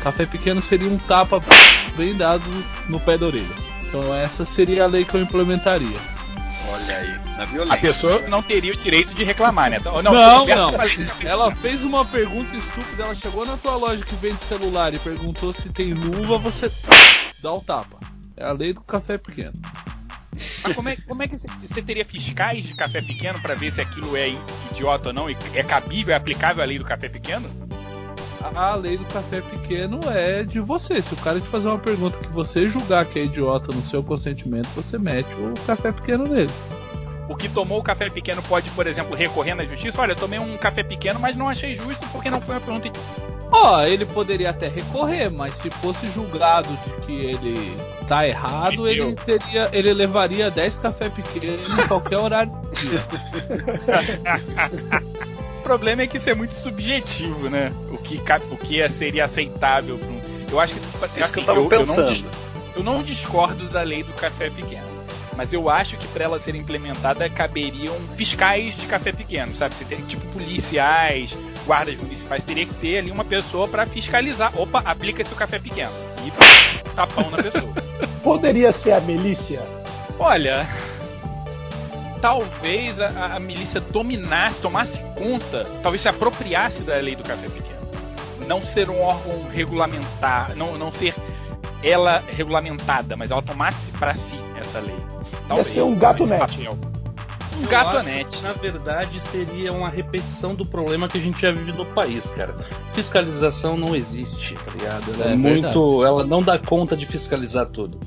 Café 0.02 0.26
pequeno 0.26 0.60
seria 0.60 0.88
um 0.88 0.98
tapa 0.98 1.42
bem 1.96 2.16
dado 2.16 2.44
no 2.88 2.98
pé 2.98 3.18
da 3.18 3.26
orelha. 3.26 3.70
Então 3.82 4.14
essa 4.14 4.44
seria 4.44 4.84
a 4.84 4.86
lei 4.86 5.04
que 5.04 5.14
eu 5.14 5.20
implementaria. 5.20 5.96
Olha 6.72 6.96
aí, 6.96 7.20
na 7.36 7.44
violência. 7.44 7.74
A 7.74 7.78
pessoa 7.78 8.20
não 8.28 8.42
teria 8.42 8.72
o 8.72 8.76
direito 8.76 9.12
de 9.12 9.24
reclamar, 9.24 9.70
né? 9.70 9.80
Não, 9.84 10.00
não. 10.02 10.46
não. 10.46 10.74
Ela 11.22 11.50
fez 11.54 11.84
uma 11.84 12.04
pergunta 12.04 12.56
estúpida, 12.56 13.04
ela 13.04 13.14
chegou 13.14 13.44
na 13.44 13.56
tua 13.56 13.76
loja 13.76 14.04
que 14.04 14.14
vende 14.14 14.42
celular 14.44 14.94
e 14.94 14.98
perguntou 14.98 15.52
se 15.52 15.68
tem 15.70 15.92
luva, 15.92 16.38
você 16.38 16.66
dá 17.42 17.52
o 17.52 17.60
tapa. 17.60 17.98
É 18.36 18.44
a 18.44 18.52
lei 18.52 18.72
do 18.72 18.80
café 18.80 19.18
pequeno. 19.18 19.52
Mas 20.62 20.74
como 20.74 20.88
é, 20.88 20.96
como 20.96 21.22
é 21.22 21.28
que 21.28 21.36
você 21.36 21.82
teria 21.82 22.04
fiscais 22.04 22.64
de 22.64 22.74
café 22.74 23.02
pequeno 23.02 23.40
para 23.40 23.54
ver 23.54 23.72
se 23.72 23.80
aquilo 23.80 24.16
é 24.16 24.30
idiota 24.70 25.08
ou 25.08 25.14
não? 25.14 25.28
É 25.28 25.62
cabível, 25.62 26.14
é 26.14 26.16
aplicável 26.16 26.62
a 26.62 26.66
lei 26.66 26.78
do 26.78 26.84
café 26.84 27.08
pequeno? 27.08 27.50
A 28.42 28.74
lei 28.74 28.96
do 28.96 29.04
café 29.06 29.40
pequeno 29.40 30.00
é 30.06 30.42
de 30.44 30.60
você. 30.60 31.00
Se 31.02 31.12
o 31.14 31.16
cara 31.16 31.40
te 31.40 31.46
fazer 31.46 31.68
uma 31.68 31.78
pergunta 31.78 32.18
que 32.18 32.28
você 32.28 32.68
julgar 32.68 33.04
que 33.04 33.18
é 33.18 33.24
idiota 33.24 33.74
no 33.74 33.84
seu 33.84 34.02
consentimento, 34.02 34.68
você 34.74 34.98
mete 34.98 35.32
o 35.34 35.54
café 35.66 35.92
pequeno 35.92 36.24
nele. 36.24 36.50
O 37.28 37.36
que 37.36 37.48
tomou 37.48 37.78
o 37.78 37.82
café 37.82 38.10
pequeno 38.10 38.42
pode, 38.42 38.68
por 38.70 38.86
exemplo, 38.86 39.14
recorrer 39.14 39.54
na 39.54 39.64
justiça? 39.64 40.00
Olha, 40.00 40.12
eu 40.12 40.16
tomei 40.16 40.38
um 40.38 40.56
café 40.56 40.82
pequeno, 40.82 41.20
mas 41.20 41.36
não 41.36 41.48
achei 41.48 41.74
justo 41.74 42.04
porque 42.08 42.28
não 42.30 42.40
foi 42.40 42.56
uma 42.56 42.60
pergunta. 42.60 42.90
Ó, 43.52 43.76
oh, 43.76 43.82
ele 43.82 44.04
poderia 44.04 44.50
até 44.50 44.68
recorrer, 44.68 45.30
mas 45.30 45.54
se 45.54 45.70
fosse 45.70 46.06
julgado 46.10 46.68
de 46.68 47.06
que 47.06 47.12
ele 47.12 47.76
tá 48.08 48.26
errado, 48.26 48.88
ele 48.88 49.14
teria, 49.14 49.68
ele 49.72 49.92
levaria 49.92 50.50
10 50.50 50.76
café 50.76 51.08
pequenos 51.08 51.68
em 51.78 51.86
qualquer 51.86 52.18
horário 52.18 52.52
do 52.52 52.70
dia. 52.70 53.00
o 55.70 55.78
problema 55.78 56.02
é 56.02 56.06
que 56.08 56.16
isso 56.16 56.28
é 56.28 56.34
muito 56.34 56.52
subjetivo, 56.52 57.48
né? 57.48 57.72
O 57.92 57.98
que, 57.98 58.20
o 58.50 58.56
que 58.56 58.88
seria 58.88 59.24
aceitável 59.24 59.94
um. 59.94 60.20
Eu 60.50 60.58
acho 60.58 60.74
que. 60.74 60.80
Isso 60.80 61.04
assim, 61.04 61.32
que 61.32 61.38
eu, 61.38 61.44
tava 61.44 61.60
eu, 61.60 61.68
pensando. 61.68 62.10
Eu 62.10 62.14
não, 62.14 62.74
eu 62.76 62.82
não 62.82 63.02
discordo 63.04 63.68
da 63.68 63.80
lei 63.82 64.02
do 64.02 64.12
café 64.14 64.50
pequeno. 64.50 64.88
Mas 65.36 65.52
eu 65.52 65.70
acho 65.70 65.96
que 65.96 66.08
para 66.08 66.24
ela 66.24 66.40
ser 66.40 66.56
implementada 66.56 67.28
caberiam 67.30 67.94
fiscais 68.16 68.76
de 68.76 68.86
café 68.86 69.12
pequeno, 69.12 69.54
sabe? 69.54 69.76
Você 69.76 69.84
tem 69.84 70.00
tipo 70.02 70.26
policiais, 70.32 71.36
guardas 71.64 71.96
municipais, 71.98 72.42
teria 72.42 72.66
que 72.66 72.74
ter 72.74 72.98
ali 72.98 73.12
uma 73.12 73.24
pessoa 73.24 73.68
para 73.68 73.86
fiscalizar. 73.86 74.52
Opa, 74.60 74.82
aplica-se 74.84 75.32
o 75.32 75.36
café 75.36 75.60
pequeno. 75.60 75.92
E 76.26 76.90
tapão 76.96 77.30
na 77.30 77.40
pessoa. 77.40 77.72
Poderia 78.24 78.72
ser 78.72 78.92
a 78.92 79.00
milícia? 79.00 79.62
Olha, 80.18 80.66
talvez 82.20 83.00
a, 83.00 83.36
a, 83.36 83.40
milícia 83.40 83.80
dominasse, 83.80 84.60
tomasse 84.60 85.00
conta, 85.16 85.66
talvez 85.82 86.02
se 86.02 86.08
apropriasse 86.08 86.82
da 86.82 86.96
lei 86.96 87.16
do 87.16 87.22
café 87.22 87.48
pequeno. 87.48 87.80
Não 88.46 88.64
ser 88.64 88.90
um 88.90 89.00
órgão 89.00 89.48
regulamentar, 89.52 90.54
não, 90.56 90.76
não 90.76 90.90
ser 90.92 91.14
ela 91.82 92.22
regulamentada, 92.36 93.16
mas 93.16 93.30
ela 93.30 93.42
tomasse 93.42 93.90
para 93.92 94.14
si 94.14 94.38
essa 94.56 94.80
lei. 94.80 94.96
Ia 95.56 95.64
ser 95.64 95.82
um 95.82 95.96
gato 95.96 96.26
net. 96.26 96.38
papel. 96.38 96.78
Um 97.58 97.62
Eu 97.62 97.68
gato 97.68 97.96
acho 97.98 98.06
net. 98.06 98.42
Na 98.42 98.52
verdade, 98.52 99.20
seria 99.20 99.72
uma 99.72 99.88
repetição 99.88 100.54
do 100.54 100.64
problema 100.64 101.08
que 101.08 101.18
a 101.18 101.20
gente 101.20 101.40
já 101.40 101.52
vive 101.52 101.72
no 101.72 101.84
país, 101.84 102.30
cara. 102.30 102.54
Fiscalização 102.94 103.76
não 103.76 103.94
existe, 103.94 104.54
tá 104.54 104.70
ligado? 104.72 105.14
Ela 105.14 105.30
é, 105.30 105.32
É 105.32 105.36
muito. 105.36 106.04
Ela 106.04 106.24
não 106.24 106.42
dá 106.42 106.58
conta 106.58 106.96
de 106.96 107.06
fiscalizar 107.06 107.66
tudo. 107.66 107.98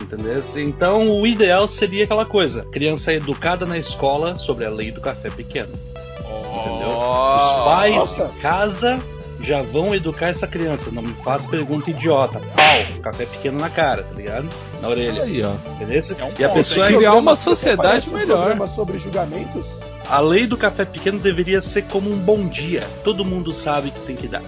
Entendeu? 0.00 0.42
Então, 0.56 1.10
o 1.20 1.26
ideal 1.26 1.66
seria 1.66 2.04
aquela 2.04 2.24
coisa: 2.24 2.64
criança 2.70 3.12
educada 3.12 3.64
na 3.66 3.78
escola 3.78 4.36
sobre 4.36 4.64
a 4.64 4.70
lei 4.70 4.90
do 4.90 5.00
café 5.00 5.30
pequeno. 5.30 5.72
Entendeu? 6.20 6.88
Os 6.88 7.64
pais 7.64 7.94
Nossa. 7.94 8.24
em 8.24 8.40
casa 8.40 9.00
já 9.40 9.62
vão 9.62 9.94
educar 9.94 10.28
essa 10.28 10.46
criança. 10.46 10.90
Não 10.90 11.02
me 11.02 11.14
faz 11.14 11.46
pergunta 11.46 11.90
idiota. 11.90 12.40
Pau, 12.40 13.00
café 13.02 13.26
pequeno 13.26 13.58
na 13.58 13.70
cara, 13.70 14.02
tá 14.02 14.14
ligado? 14.14 14.48
Na 14.80 14.88
orelha. 14.88 15.22
Aí, 15.22 15.42
ó. 15.42 15.52
Entendeu? 15.72 16.00
É 16.18 16.24
um 16.24 16.32
e 16.38 16.44
a 16.44 16.48
pessoa 16.50 16.90
hein? 16.90 16.96
criar 16.96 17.14
uma 17.14 17.36
sociedade 17.36 18.08
um 18.10 18.12
melhor. 18.12 18.36
programa 18.38 18.68
sobre 18.68 18.98
julgamentos. 18.98 19.80
A 20.08 20.20
lei 20.20 20.46
do 20.46 20.56
café 20.56 20.84
pequeno 20.84 21.18
deveria 21.18 21.60
ser 21.60 21.82
como 21.82 22.10
um 22.10 22.16
bom 22.16 22.46
dia. 22.46 22.86
Todo 23.02 23.24
mundo 23.24 23.52
sabe 23.52 23.90
que 23.90 24.00
tem 24.00 24.16
que 24.16 24.28
dar. 24.28 24.42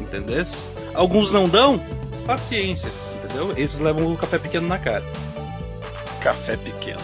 Entendeu? 0.00 0.44
Alguns 0.94 1.32
não 1.32 1.48
dão, 1.48 1.80
paciência. 2.26 2.90
Entendeu? 3.30 3.54
Esses 3.56 3.78
levam 3.78 4.12
o 4.12 4.16
café 4.16 4.38
pequeno 4.38 4.66
na 4.66 4.78
cara. 4.78 5.04
Café 6.20 6.56
pequeno. 6.56 7.00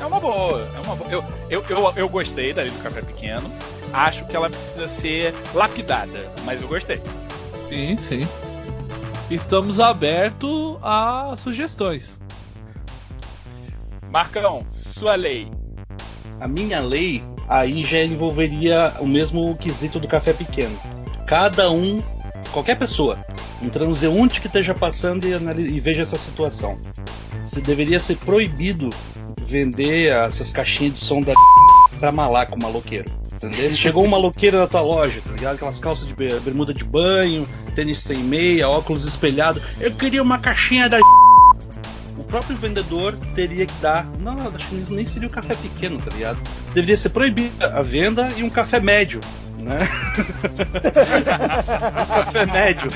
É 0.00 0.06
uma 0.06 0.18
boa, 0.18 0.66
é 0.76 0.80
uma 0.80 0.96
boa. 0.96 1.10
Eu, 1.10 1.24
eu, 1.48 1.64
eu, 1.68 1.92
eu 1.96 2.08
gostei 2.08 2.52
da 2.52 2.62
lei 2.62 2.70
do 2.70 2.82
café 2.82 3.02
pequeno. 3.02 3.50
Acho 3.92 4.24
que 4.26 4.34
ela 4.34 4.48
precisa 4.48 4.88
ser 4.88 5.34
lapidada, 5.54 6.18
mas 6.44 6.60
eu 6.60 6.68
gostei. 6.68 7.00
Sim, 7.68 7.96
sim. 7.96 8.28
Estamos 9.30 9.78
abertos 9.78 10.78
a 10.82 11.34
sugestões. 11.36 12.18
Marcão, 14.12 14.66
sua 14.72 15.14
lei. 15.14 15.50
A 16.40 16.48
minha 16.48 16.80
lei 16.80 17.22
aí 17.48 17.84
já 17.84 18.02
envolveria 18.02 18.94
o 19.00 19.06
mesmo 19.06 19.56
quesito 19.56 20.00
do 20.00 20.08
café 20.08 20.32
pequeno. 20.32 20.78
Cada 21.26 21.70
um, 21.70 22.02
qualquer 22.52 22.76
pessoa, 22.76 23.24
um 23.62 23.68
transeunte 23.68 24.40
que 24.40 24.46
esteja 24.46 24.74
passando 24.74 25.26
e, 25.26 25.34
analise- 25.34 25.70
e 25.70 25.80
veja 25.80 26.02
essa 26.02 26.18
situação. 26.18 26.78
Se 27.44 27.60
deveria 27.60 27.98
ser 28.00 28.16
proibido 28.16 28.90
vender 29.44 30.08
essas 30.10 30.52
caixinhas 30.52 30.94
de 30.94 31.00
som 31.00 31.20
da 31.22 31.32
pra 31.98 32.12
malaco 32.12 32.56
maloqueiro. 32.60 33.10
Entendeu? 33.34 33.70
Chegou 33.72 34.04
um 34.04 34.08
maloqueiro 34.08 34.58
na 34.58 34.66
tua 34.66 34.80
loja, 34.82 35.20
tá 35.24 35.30
ligado? 35.32 35.54
Aquelas 35.56 35.78
calças 35.78 36.06
de 36.06 36.14
be- 36.14 36.38
bermuda 36.40 36.72
de 36.72 36.84
banho, 36.84 37.44
tênis 37.74 38.00
sem 38.00 38.18
meia, 38.18 38.68
óculos 38.68 39.06
espelhados. 39.06 39.80
Eu 39.80 39.90
queria 39.92 40.22
uma 40.22 40.38
caixinha 40.38 40.88
da 40.88 40.98
o 42.18 42.24
próprio 42.24 42.56
vendedor 42.56 43.12
teria 43.34 43.66
que 43.66 43.74
dar. 43.80 44.06
Não, 44.20 44.34
acho 44.46 44.68
que 44.68 44.74
nem 44.94 45.04
seria 45.04 45.26
o 45.28 45.30
café 45.30 45.54
pequeno, 45.54 45.98
tá 45.98 46.14
ligado? 46.14 46.38
Deveria 46.74 46.96
ser 46.96 47.08
proibida 47.10 47.66
a 47.74 47.82
venda 47.82 48.28
e 48.36 48.42
um 48.42 48.50
café 48.50 48.78
médio, 48.78 49.20
né? 49.58 49.78
café 52.08 52.46
médio. 52.46 52.90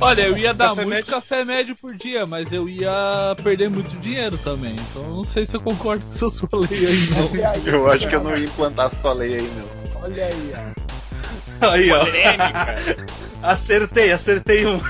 Olha, 0.00 0.22
eu 0.22 0.36
ia 0.36 0.52
dar 0.54 0.68
Café 0.70 0.82
muito 0.82 0.94
médio. 0.94 1.12
café 1.12 1.44
médio 1.44 1.74
por 1.80 1.94
dia, 1.96 2.22
mas 2.28 2.52
eu 2.52 2.68
ia 2.68 3.34
perder 3.42 3.68
muito 3.70 3.96
dinheiro 3.98 4.36
também. 4.38 4.74
Então 4.90 5.02
não 5.08 5.24
sei 5.24 5.44
se 5.46 5.56
eu 5.56 5.60
concordo 5.60 6.00
com 6.04 6.14
essa 6.14 6.30
sua 6.30 6.48
lei 6.70 6.86
aí, 6.86 7.08
não. 7.10 7.28
Aí, 7.50 7.62
Eu 7.66 7.90
acho 7.90 8.08
que 8.08 8.14
eu 8.14 8.22
não 8.22 8.36
ia 8.36 8.44
implantar 8.44 8.86
essa 8.86 8.96
tua 8.96 9.12
lei 9.12 9.34
aí, 9.34 9.50
não. 9.56 10.02
Olha 10.02 10.26
aí, 10.26 10.52
ó. 10.56 10.60
Aí, 11.70 11.90
ó. 11.92 12.04
Acertei, 13.42 14.12
acertei 14.12 14.64
um. 14.66 14.80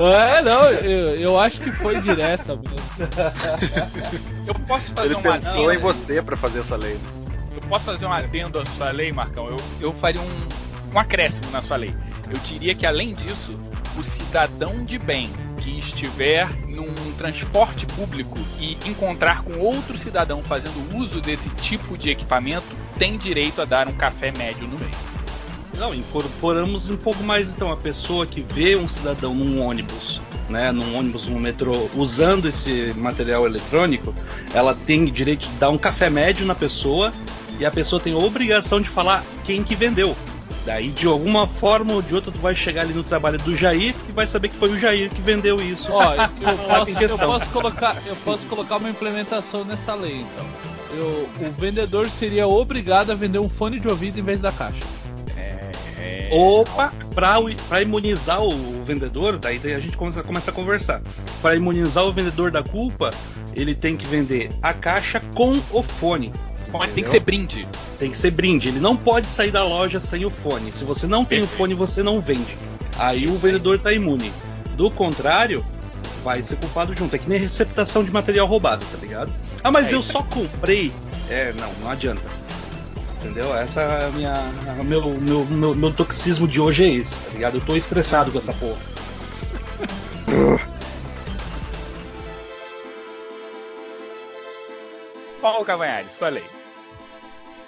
É, 0.00 0.40
não, 0.40 0.64
eu, 0.70 1.14
eu 1.14 1.38
acho 1.38 1.60
que 1.60 1.70
foi 1.70 2.00
direta 2.00 2.56
mesmo. 2.56 2.78
Eu 4.46 4.54
posso 4.66 4.90
fazer 4.92 5.08
Ele 5.08 5.14
um 5.14 5.20
pensou 5.20 5.70
em 5.72 5.76
você 5.76 6.22
pra 6.22 6.34
fazer 6.36 6.60
essa 6.60 6.74
lei. 6.74 6.94
Eu 6.94 7.00
posso 7.72 7.86
fazer 7.86 8.04
um 8.04 8.12
adendo 8.12 8.60
à 8.60 8.66
sua 8.66 8.92
lei, 8.92 9.12
Marcão? 9.12 9.46
Eu, 9.46 9.56
eu 9.80 9.94
faria 9.94 10.20
um, 10.20 10.94
um 10.94 10.98
acréscimo 10.98 11.50
na 11.50 11.62
sua 11.62 11.78
lei. 11.78 11.94
Eu 12.28 12.38
diria 12.40 12.74
que 12.74 12.84
além 12.84 13.14
disso, 13.14 13.58
o 13.96 14.04
cidadão 14.04 14.84
de 14.84 14.98
bem 14.98 15.30
que 15.56 15.78
estiver 15.78 16.46
num 16.68 16.92
transporte 17.16 17.86
público 17.86 18.38
e 18.60 18.76
encontrar 18.86 19.42
com 19.42 19.58
outro 19.58 19.96
cidadão 19.96 20.42
fazendo 20.42 20.98
uso 20.98 21.18
desse 21.22 21.48
tipo 21.48 21.96
de 21.96 22.10
equipamento 22.10 22.66
tem 22.98 23.16
direito 23.16 23.62
a 23.62 23.64
dar 23.64 23.88
um 23.88 23.94
café 23.94 24.30
médio 24.36 24.68
no 24.68 24.78
meio. 24.78 25.12
Não, 25.78 25.94
incorporamos 25.94 26.90
um 26.90 26.96
pouco 26.98 27.22
mais 27.22 27.54
então 27.54 27.72
a 27.72 27.76
pessoa 27.76 28.26
que 28.26 28.42
vê 28.42 28.76
um 28.76 28.86
cidadão 28.86 29.34
num 29.34 29.62
ônibus, 29.62 30.20
né, 30.50 30.70
num 30.70 30.94
ônibus, 30.94 31.26
num 31.26 31.40
metrô, 31.40 31.88
usando 31.94 32.46
esse 32.46 32.92
material 32.98 33.46
eletrônico, 33.46 34.14
ela 34.52 34.74
tem 34.74 35.06
direito 35.06 35.48
de 35.48 35.54
dar 35.54 35.70
um 35.70 35.78
café 35.78 36.10
médio 36.10 36.44
na 36.44 36.54
pessoa 36.54 37.10
e 37.62 37.66
a 37.66 37.70
pessoa 37.70 38.00
tem 38.00 38.12
a 38.12 38.18
obrigação 38.18 38.80
de 38.80 38.88
falar 38.88 39.22
quem 39.44 39.62
que 39.62 39.76
vendeu. 39.76 40.16
Daí, 40.66 40.88
de 40.90 41.06
alguma 41.06 41.46
forma 41.46 41.92
ou 41.94 42.02
de 42.02 42.14
outra, 42.14 42.30
tu 42.32 42.38
vai 42.38 42.54
chegar 42.56 42.82
ali 42.82 42.92
no 42.92 43.02
trabalho 43.04 43.38
do 43.38 43.56
Jair 43.56 43.94
e 44.08 44.12
vai 44.12 44.26
saber 44.26 44.48
que 44.48 44.56
foi 44.56 44.70
o 44.70 44.78
Jair 44.78 45.08
que 45.10 45.20
vendeu 45.20 45.60
isso. 45.60 45.92
Ó, 45.92 46.02
eu 46.14 46.16
Tá 46.16 46.28
posso, 46.84 46.90
eu 47.00 47.18
posso 47.18 47.48
colocar, 47.50 47.96
eu 48.06 48.16
posso 48.16 48.44
colocar 48.46 48.76
uma 48.78 48.90
implementação 48.90 49.64
nessa 49.64 49.94
lei, 49.94 50.20
então. 50.20 50.46
Eu- 50.96 51.28
o 51.48 51.50
vendedor 51.52 52.10
seria 52.10 52.46
obrigado 52.46 53.10
a 53.10 53.14
vender 53.14 53.38
um 53.38 53.48
fone 53.48 53.78
de 53.80 53.88
ouvido 53.88 54.18
em 54.20 54.22
vez 54.22 54.40
da 54.40 54.52
caixa. 54.52 54.82
É... 55.36 56.28
Opa, 56.32 56.92
pra, 57.14 57.38
o- 57.40 57.54
pra 57.68 57.80
imunizar 57.82 58.42
o 58.42 58.82
vendedor, 58.84 59.38
daí 59.38 59.60
a 59.74 59.78
gente 59.80 59.96
começa, 59.96 60.22
começa 60.22 60.50
a 60.50 60.54
conversar. 60.54 61.00
Pra 61.40 61.54
imunizar 61.54 62.04
o 62.04 62.12
vendedor 62.12 62.50
da 62.50 62.62
culpa, 62.62 63.10
ele 63.54 63.74
tem 63.74 63.96
que 63.96 64.06
vender 64.06 64.50
a 64.62 64.72
caixa 64.72 65.20
com 65.34 65.60
o 65.70 65.82
fone. 65.82 66.32
Fone 66.72 66.84
tem 66.86 66.94
que 66.94 67.00
entendeu? 67.00 67.12
ser 67.12 67.20
brinde. 67.20 67.68
Tem 67.98 68.10
que 68.10 68.16
ser 68.18 68.30
brinde. 68.30 68.68
Ele 68.68 68.80
não 68.80 68.96
pode 68.96 69.30
sair 69.30 69.50
da 69.50 69.62
loja 69.62 70.00
sem 70.00 70.24
o 70.24 70.30
fone. 70.30 70.72
Se 70.72 70.84
você 70.84 71.06
não 71.06 71.24
tem 71.24 71.42
o 71.42 71.46
fone, 71.46 71.74
você 71.74 72.02
não 72.02 72.20
vende. 72.20 72.56
Aí 72.98 73.26
o 73.26 73.34
vendedor 73.36 73.78
tá 73.78 73.92
imune. 73.92 74.32
Do 74.74 74.90
contrário, 74.90 75.62
vai 76.24 76.42
ser 76.42 76.56
culpado 76.56 76.94
junto. 76.96 77.14
É 77.14 77.18
que 77.18 77.28
nem 77.28 77.38
receptação 77.38 78.02
de 78.02 78.10
material 78.10 78.46
roubado, 78.46 78.84
tá 78.90 78.98
ligado? 78.98 79.30
Ah, 79.62 79.70
mas 79.70 79.90
É 79.90 79.94
eu 79.94 80.00
isso 80.00 80.12
só 80.12 80.22
comprei. 80.22 80.90
É, 81.28 81.52
não, 81.52 81.70
não 81.82 81.90
adianta. 81.90 82.22
Entendeu? 83.20 83.54
Essa 83.54 83.82
é 83.82 84.06
a 84.06 84.10
minha. 84.10 84.32
a 84.32 84.82
meu, 84.82 85.14
meu, 85.20 85.44
meu, 85.44 85.74
meu 85.74 85.92
toxismo 85.92 86.48
de 86.48 86.58
hoje 86.58 86.84
é 86.84 86.88
esse, 86.88 87.16
tá 87.16 87.30
ligado? 87.34 87.58
Eu 87.58 87.60
tô 87.60 87.76
estressado 87.76 88.32
com 88.32 88.38
essa 88.38 88.52
porra. 88.54 88.78
Paulo 95.40 95.64
Cavanhares, 95.64 96.12
sua 96.12 96.28
lei. 96.28 96.44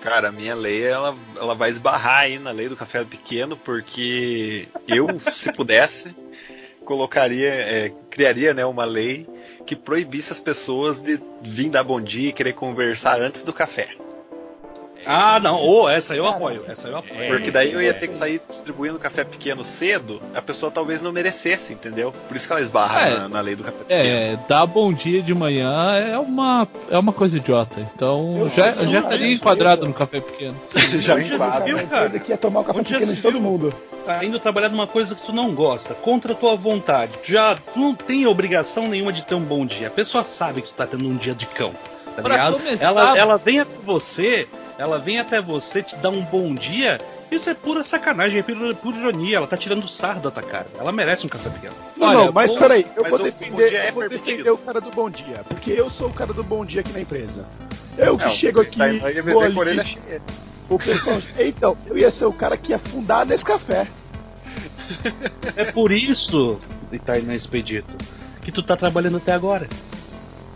Cara, 0.04 0.28
a 0.28 0.32
minha 0.32 0.54
lei 0.54 0.84
ela, 0.84 1.16
ela 1.34 1.54
vai 1.54 1.70
esbarrar 1.70 2.20
aí 2.24 2.38
na 2.38 2.50
lei 2.50 2.68
do 2.68 2.76
café 2.76 3.02
pequeno, 3.04 3.56
porque 3.56 4.68
eu, 4.86 5.08
se 5.32 5.50
pudesse, 5.50 6.14
colocaria, 6.84 7.48
é, 7.48 7.90
criaria 8.10 8.52
né, 8.52 8.66
uma 8.66 8.84
lei 8.84 9.26
que 9.64 9.74
proibisse 9.74 10.30
as 10.30 10.38
pessoas 10.38 11.00
de 11.00 11.18
vir 11.40 11.70
dar 11.70 11.82
bom 11.82 12.02
dia 12.02 12.28
e 12.28 12.32
querer 12.34 12.52
conversar 12.52 13.18
antes 13.18 13.42
do 13.42 13.50
café. 13.50 13.96
Ah, 15.06 15.38
não. 15.40 15.56
Ô, 15.62 15.88
essa 15.88 16.14
eu 16.14 16.26
apoio. 16.26 16.64
Essa 16.68 16.88
eu 16.88 16.96
apoio. 16.96 17.20
É, 17.22 17.28
Porque 17.28 17.50
daí 17.50 17.72
eu 17.72 17.80
ia 17.82 17.90
é. 17.90 17.92
ter 17.92 18.08
que 18.08 18.14
sair 18.14 18.40
distribuindo 18.48 18.98
café 18.98 19.24
pequeno 19.24 19.64
cedo, 19.64 20.20
a 20.34 20.40
pessoa 20.42 20.70
talvez 20.70 21.02
não 21.02 21.12
merecesse, 21.12 21.72
entendeu? 21.72 22.12
Por 22.28 22.36
isso 22.36 22.46
que 22.46 22.52
ela 22.52 22.62
esbarra 22.62 23.00
É. 23.08 23.18
na, 23.18 23.28
na 23.28 23.40
lei 23.40 23.54
do 23.56 23.62
café 23.64 23.78
pequeno. 23.78 24.00
É, 24.08 24.38
dar 24.48 24.66
bom 24.66 24.92
dia 24.92 25.22
de 25.22 25.34
manhã 25.34 25.92
é 25.96 26.18
uma, 26.18 26.66
é 26.90 26.98
uma 26.98 27.12
coisa 27.12 27.36
idiota. 27.36 27.80
Então 27.94 28.34
Eu 28.38 28.48
já, 28.48 28.70
já 28.72 29.00
estaria 29.00 29.32
enquadrado 29.32 29.86
no 29.86 29.92
café 29.94 30.20
pequeno. 30.20 30.56
Já 31.00 31.20
se 31.20 31.28
viu, 31.28 31.38
cara? 31.38 32.00
coisa 32.00 32.18
que 32.18 32.30
ia 32.32 32.38
tomar 32.38 32.60
o 32.60 32.64
café 32.64 32.78
Onde 32.80 32.92
pequeno 32.92 33.12
de 33.12 33.20
todo 33.22 33.32
viu? 33.32 33.40
mundo. 33.42 33.74
tá 34.06 34.24
indo 34.24 34.38
trabalhar 34.38 34.68
numa 34.68 34.86
coisa 34.86 35.14
que 35.14 35.22
tu 35.22 35.32
não 35.32 35.52
gosta, 35.54 35.94
contra 35.94 36.32
a 36.32 36.36
tua 36.36 36.56
vontade. 36.56 37.12
Já 37.24 37.56
tu 37.56 37.78
não 37.78 37.94
tem 37.94 38.26
obrigação 38.26 38.88
nenhuma 38.88 39.12
de 39.12 39.22
ter 39.22 39.34
um 39.34 39.40
bom 39.42 39.64
dia. 39.66 39.88
A 39.88 39.90
pessoa 39.90 40.22
sabe 40.24 40.62
que 40.62 40.68
tu 40.68 40.74
tá 40.74 40.86
tendo 40.86 41.06
um 41.08 41.16
dia 41.16 41.34
de 41.34 41.46
cão. 41.46 41.72
Tá 42.16 42.22
Pra 42.22 42.34
ligado? 42.36 42.52
começar- 42.58 42.86
Ela, 42.86 43.18
ela 43.18 43.36
vem 43.36 43.58
até 43.60 43.76
você, 43.84 44.46
ela 44.78 44.98
vem 44.98 45.18
até 45.18 45.40
você, 45.40 45.82
te 45.82 45.96
dá 45.96 46.10
um 46.10 46.22
bom 46.22 46.54
dia. 46.54 47.00
Isso 47.30 47.48
é 47.50 47.54
pura 47.54 47.82
sacanagem, 47.82 48.38
é 48.38 48.42
pura, 48.42 48.74
pura 48.74 48.96
ironia. 48.96 49.38
Ela 49.38 49.46
tá 49.46 49.56
tirando 49.56 49.88
sarro 49.88 50.20
da 50.20 50.30
tua 50.30 50.42
cara. 50.42 50.66
Ela 50.78 50.92
merece 50.92 51.26
um 51.26 51.28
café 51.28 51.50
pequeno. 51.50 51.74
Não, 51.96 52.06
Olha, 52.08 52.18
não, 52.26 52.32
mas 52.32 52.50
bom- 52.52 52.58
peraí, 52.58 52.86
eu 52.96 53.02
mas 53.02 53.10
vou 53.10 53.22
defender, 53.22 53.74
é 53.74 53.88
eu 53.88 53.92
vou 53.94 54.02
permitido. 54.02 54.26
defender 54.26 54.50
o 54.50 54.58
cara 54.58 54.80
do 54.80 54.90
bom 54.92 55.10
dia, 55.10 55.44
porque 55.48 55.72
eu 55.72 55.88
sou 55.90 56.08
o 56.08 56.12
cara 56.12 56.32
do 56.32 56.44
bom 56.44 56.64
dia 56.64 56.80
aqui 56.82 56.92
na 56.92 57.00
empresa. 57.00 57.46
Eu 57.96 58.16
que 58.18 58.24
Não, 58.24 58.30
chego 58.30 58.60
aqui, 58.60 58.78
tá, 58.78 58.86
vou 59.32 59.42
ali, 59.42 59.98
o 60.68 60.78
pessoal, 60.78 61.18
então, 61.38 61.76
eu 61.86 61.96
ia 61.98 62.10
ser 62.10 62.24
o 62.26 62.32
cara 62.32 62.56
que 62.56 62.70
ia 62.72 62.78
fundar 62.78 63.24
nesse 63.26 63.44
café. 63.44 63.86
É 65.56 65.64
por 65.64 65.90
isso, 65.92 66.60
Itaina 66.92 67.34
Expedito, 67.34 67.92
que 68.42 68.52
tu 68.52 68.62
tá 68.62 68.76
trabalhando 68.76 69.16
até 69.18 69.32
agora. 69.32 69.68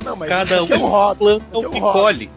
Não, 0.05 0.15
mas 0.17 0.29
Cada 0.29 0.57
é 0.57 0.63
um 0.63 0.65
um 0.65 0.87
hobby. 0.87 1.19
planta 1.19 1.45
é 1.53 1.59
um 1.59 1.71
que 1.71 1.81
colhe. 1.81 2.31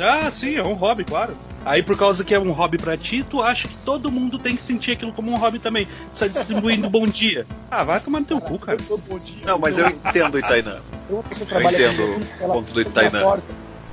Ah, 0.00 0.30
sim, 0.30 0.54
é 0.56 0.62
um 0.62 0.74
hobby, 0.74 1.04
claro. 1.04 1.36
Aí 1.64 1.82
por 1.82 1.98
causa 1.98 2.22
que 2.22 2.32
é 2.32 2.38
um 2.38 2.52
hobby 2.52 2.78
pra 2.78 2.96
ti, 2.96 3.26
tu 3.28 3.42
acha 3.42 3.66
que 3.66 3.74
todo 3.84 4.10
mundo 4.10 4.38
tem 4.38 4.54
que 4.54 4.62
sentir 4.62 4.92
aquilo 4.92 5.12
como 5.12 5.32
um 5.32 5.36
hobby 5.36 5.58
também. 5.58 5.88
Você 6.14 6.26
tá 6.28 6.38
distribuindo 6.38 6.88
bom 6.88 7.08
dia. 7.08 7.44
Ah, 7.68 7.82
vai 7.82 7.98
tomar 7.98 8.20
no 8.20 8.26
teu 8.26 8.40
cu, 8.40 8.56
cara. 8.56 8.78
Eu 8.88 9.18
dia. 9.18 9.42
Não, 9.44 9.58
mas 9.58 9.76
eu 9.76 9.88
entendo, 9.88 10.38
Itainan. 10.38 10.80
Eu 11.10 11.24
trabalha 11.48 11.76
entendo 11.76 12.02
o 12.02 12.42
ela 12.42 12.54
ponto 12.54 12.72
do 12.72 12.80
Itainan. 12.80 13.22
porta, 13.22 13.44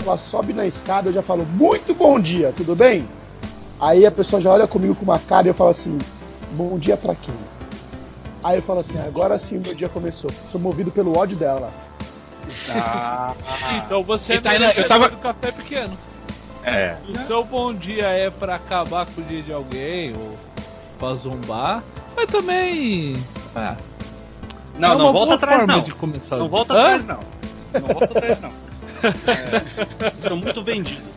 Ela 0.03 0.17
sobe 0.17 0.53
na 0.53 0.67
escada, 0.67 1.09
eu 1.09 1.13
já 1.13 1.23
falo, 1.23 1.45
muito 1.45 1.95
bom 1.95 2.19
dia, 2.19 2.53
tudo 2.55 2.75
bem? 2.75 3.07
Aí 3.79 4.05
a 4.05 4.11
pessoa 4.11 4.39
já 4.39 4.51
olha 4.51 4.67
comigo 4.67 4.93
com 4.93 5.03
uma 5.03 5.17
cara 5.17 5.47
e 5.47 5.49
eu 5.49 5.53
falo 5.55 5.71
assim, 5.71 5.97
bom 6.51 6.77
dia 6.77 6.95
pra 6.95 7.15
quem? 7.15 7.35
Aí 8.43 8.57
eu 8.57 8.61
falo 8.61 8.81
assim, 8.81 8.99
agora 8.99 9.39
sim 9.39 9.57
meu 9.57 9.73
dia 9.73 9.89
começou. 9.89 10.29
Sou 10.47 10.61
movido 10.61 10.91
pelo 10.91 11.17
ódio 11.17 11.37
dela. 11.37 11.71
Então 13.85 14.03
você 14.03 14.33
é 14.33 14.41
tá, 14.41 14.51
merecedor 14.51 14.83
eu 14.83 14.87
tava- 14.87 15.09
do 15.09 15.17
café 15.17 15.51
pequeno. 15.51 15.97
É. 16.63 16.93
Se 16.93 17.11
o 17.11 17.27
seu 17.27 17.43
bom 17.43 17.73
dia 17.73 18.05
é 18.07 18.29
pra 18.29 18.55
acabar 18.55 19.05
com 19.05 19.21
o 19.21 19.23
dia 19.23 19.41
de 19.41 19.51
alguém 19.51 20.13
ou 20.15 20.35
pra 20.97 21.13
zombar, 21.15 21.83
mas 22.15 22.25
também. 22.27 23.21
Ah, 23.55 23.75
Não, 24.77 24.93
é 24.93 24.97
não 24.97 25.11
volta 25.13 25.35
atrás 25.35 25.57
forma 25.59 25.73
não. 25.75 25.81
De 25.83 25.91
começar 25.93 26.37
Não 26.37 26.47
volta 26.47 26.73
atrás 26.73 27.05
não. 27.05 27.19
Não 27.73 27.87
volta 27.87 28.05
atrás 28.17 28.41
não. 28.41 28.51
É, 29.03 30.11
são 30.21 30.37
muito 30.37 30.63
vendidos. 30.63 31.11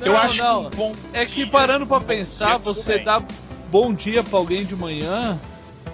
Eu 0.00 0.12
Não, 0.12 0.20
acho 0.20 0.40
não. 0.40 0.70
que 0.70 0.76
um 0.76 0.78
bom 0.78 0.94
É 1.12 1.26
que 1.26 1.34
dia- 1.42 1.46
parando 1.48 1.84
pra 1.84 2.00
pensar, 2.00 2.60
tudo 2.60 2.74
você 2.74 2.94
bem. 2.96 3.04
dá 3.04 3.20
bom 3.68 3.92
dia 3.92 4.22
pra 4.22 4.38
alguém 4.38 4.64
de 4.64 4.76
manhã, 4.76 5.36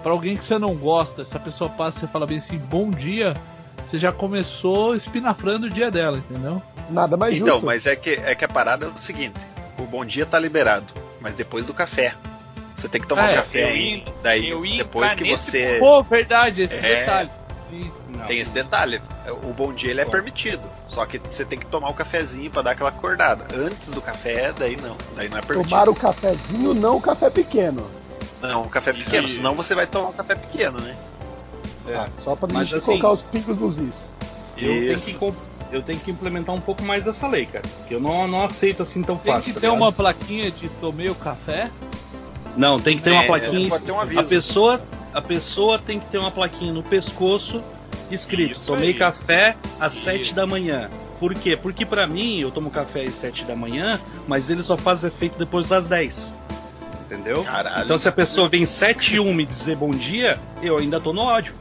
pra 0.03 0.13
alguém 0.13 0.37
que 0.37 0.45
você 0.45 0.59
não 0.59 0.75
gosta. 0.75 1.25
Se 1.25 1.35
a 1.35 1.41
pessoa 1.41 1.71
passa 1.71 1.97
e 1.97 2.01
você 2.01 2.07
fala 2.09 2.27
bem 2.27 2.37
assim, 2.37 2.59
bom 2.59 2.91
dia, 2.91 3.35
você 3.85 3.99
já 3.99 4.11
começou 4.13 4.95
espinafrando 4.95 5.67
o 5.67 5.71
dia 5.71 5.91
dela, 5.91 6.19
entendeu? 6.19 6.63
Nada 6.91 7.17
mais 7.17 7.37
Então, 7.37 7.55
justo. 7.55 7.67
mas 7.67 7.87
é 7.87 7.97
que, 7.97 8.11
é 8.11 8.35
que 8.35 8.45
a 8.45 8.49
parada 8.49 8.87
é 8.87 8.89
o 8.89 8.99
seguinte: 8.99 9.39
o 9.79 9.83
bom 9.83 10.05
dia 10.05 10.27
tá 10.27 10.39
liberado, 10.39 10.87
mas 11.21 11.35
depois 11.35 11.67
do 11.67 11.75
café. 11.75 12.15
Você 12.77 12.89
tem 12.89 13.01
que 13.01 13.07
tomar 13.07 13.31
É, 13.31 13.33
um 13.33 13.37
café 13.37 13.63
eu 13.63 13.67
aí, 13.69 14.05
daí 14.23 14.77
depois 14.79 15.15
que 15.15 15.25
você. 15.31 15.77
Pô, 15.79 16.03
verdade, 16.03 16.63
esse 16.63 16.75
É. 16.77 17.01
detalhe. 17.01 17.31
Não. 18.11 18.27
Tem 18.27 18.39
esse 18.39 18.53
detalhe. 18.53 19.01
O 19.45 19.53
bom 19.55 19.73
dia 19.73 19.91
ele 19.91 20.01
é 20.01 20.05
permitido. 20.05 20.63
Só 20.85 21.05
que 21.07 21.19
você 21.19 21.45
tem 21.45 21.59
que 21.59 21.67
tomar 21.67 21.89
o 21.89 21.95
cafezinho 21.95 22.51
pra 22.51 22.63
dar 22.63 22.73
aquela 22.73 22.91
acordada. 22.91 23.47
Antes 23.57 23.89
do 23.89 24.01
café, 24.03 24.53
daí 24.57 24.77
não. 24.77 24.97
Daí 25.17 25.29
não 25.29 25.39
é 25.39 25.41
permitido. 25.41 25.71
Tomar 25.71 25.89
o 25.89 25.95
cafezinho, 25.95 26.75
não 26.75 26.97
o 26.99 27.01
café 27.01 27.31
pequeno. 27.31 27.85
Não, 28.41 28.65
um 28.65 28.69
café 28.69 28.93
pequeno, 28.93 29.27
Isso. 29.27 29.37
senão 29.37 29.55
você 29.55 29.75
vai 29.75 29.87
tomar 29.87 30.11
um 30.11 30.13
café 30.13 30.35
pequeno, 30.35 30.79
né? 30.79 30.95
É. 31.89 31.95
Ah, 31.95 32.09
só 32.17 32.35
pra 32.37 32.49
Mas 32.53 32.69
gente 32.69 32.79
assim- 32.79 32.87
colocar 32.93 33.11
os 33.13 33.23
pingos 33.23 33.59
nos 33.59 33.79
is. 33.79 34.13
Eu 34.57 34.99
tenho, 34.99 34.99
que, 35.19 35.35
eu 35.73 35.83
tenho 35.83 35.99
que 36.01 36.11
implementar 36.11 36.55
um 36.55 36.61
pouco 36.61 36.83
mais 36.85 37.05
dessa 37.05 37.27
lei, 37.27 37.45
cara. 37.47 37.65
Que 37.89 37.95
eu 37.95 38.01
não, 38.01 38.27
não 38.29 38.45
aceito 38.45 38.83
assim 38.83 39.03
tão 39.03 39.17
Tem 39.17 39.33
fácil. 39.33 39.49
que 39.49 39.55
tá 39.55 39.61
ter 39.61 39.67
ligado? 39.67 39.83
uma 39.83 39.93
plaquinha 39.93 40.51
de 40.51 40.69
tomei 40.81 41.09
o 41.11 41.15
café. 41.15 41.71
Não, 42.57 42.79
tem 42.79 42.97
que 42.97 43.03
ter 43.03 43.11
uma 43.11 43.25
É, 43.25 43.27
plaquinha. 43.27 43.69
um 43.93 44.19
a 44.21 44.23
pessoa, 44.23 44.81
a 45.13 45.21
pessoa 45.21 45.79
tem 45.79 45.99
que 45.99 46.07
ter 46.07 46.19
uma 46.19 46.31
plaquinha 46.31 46.73
no 46.73 46.83
pescoço 46.85 47.61
escrito: 48.11 48.53
Isso 48.53 48.63
Tomei 48.65 48.89
aí. 48.91 48.95
café 48.95 49.57
às 49.81 49.95
Isso. 49.95 50.05
7 50.05 50.35
da 50.35 50.47
manhã. 50.47 50.89
Por 51.19 51.35
quê? 51.35 51.57
Porque 51.57 51.85
pra 51.85 52.07
mim 52.07 52.39
eu 52.41 52.51
tomo 52.51 52.71
café 52.71 53.03
às 53.05 53.15
7 53.15 53.45
da 53.45 53.57
manhã, 53.57 54.01
mas 54.29 54.51
ele 54.51 54.63
só 54.63 54.77
faz 54.77 55.03
efeito 55.05 55.37
depois 55.39 55.69
das 55.69 55.85
10. 55.87 56.37
Entendeu? 57.07 57.45
Caralho. 57.45 57.85
Então 57.85 57.99
se 57.99 58.09
a 58.09 58.13
pessoa 58.13 58.49
vem 58.49 58.65
7 58.65 59.17
e 59.17 59.21
1 59.21 59.35
me 59.35 59.45
dizer 59.45 59.77
bom 59.77 59.91
dia, 59.91 60.39
eu 60.63 60.79
ainda 60.79 60.99
tô 61.01 61.13
no 61.13 61.21
ódio. 61.23 61.55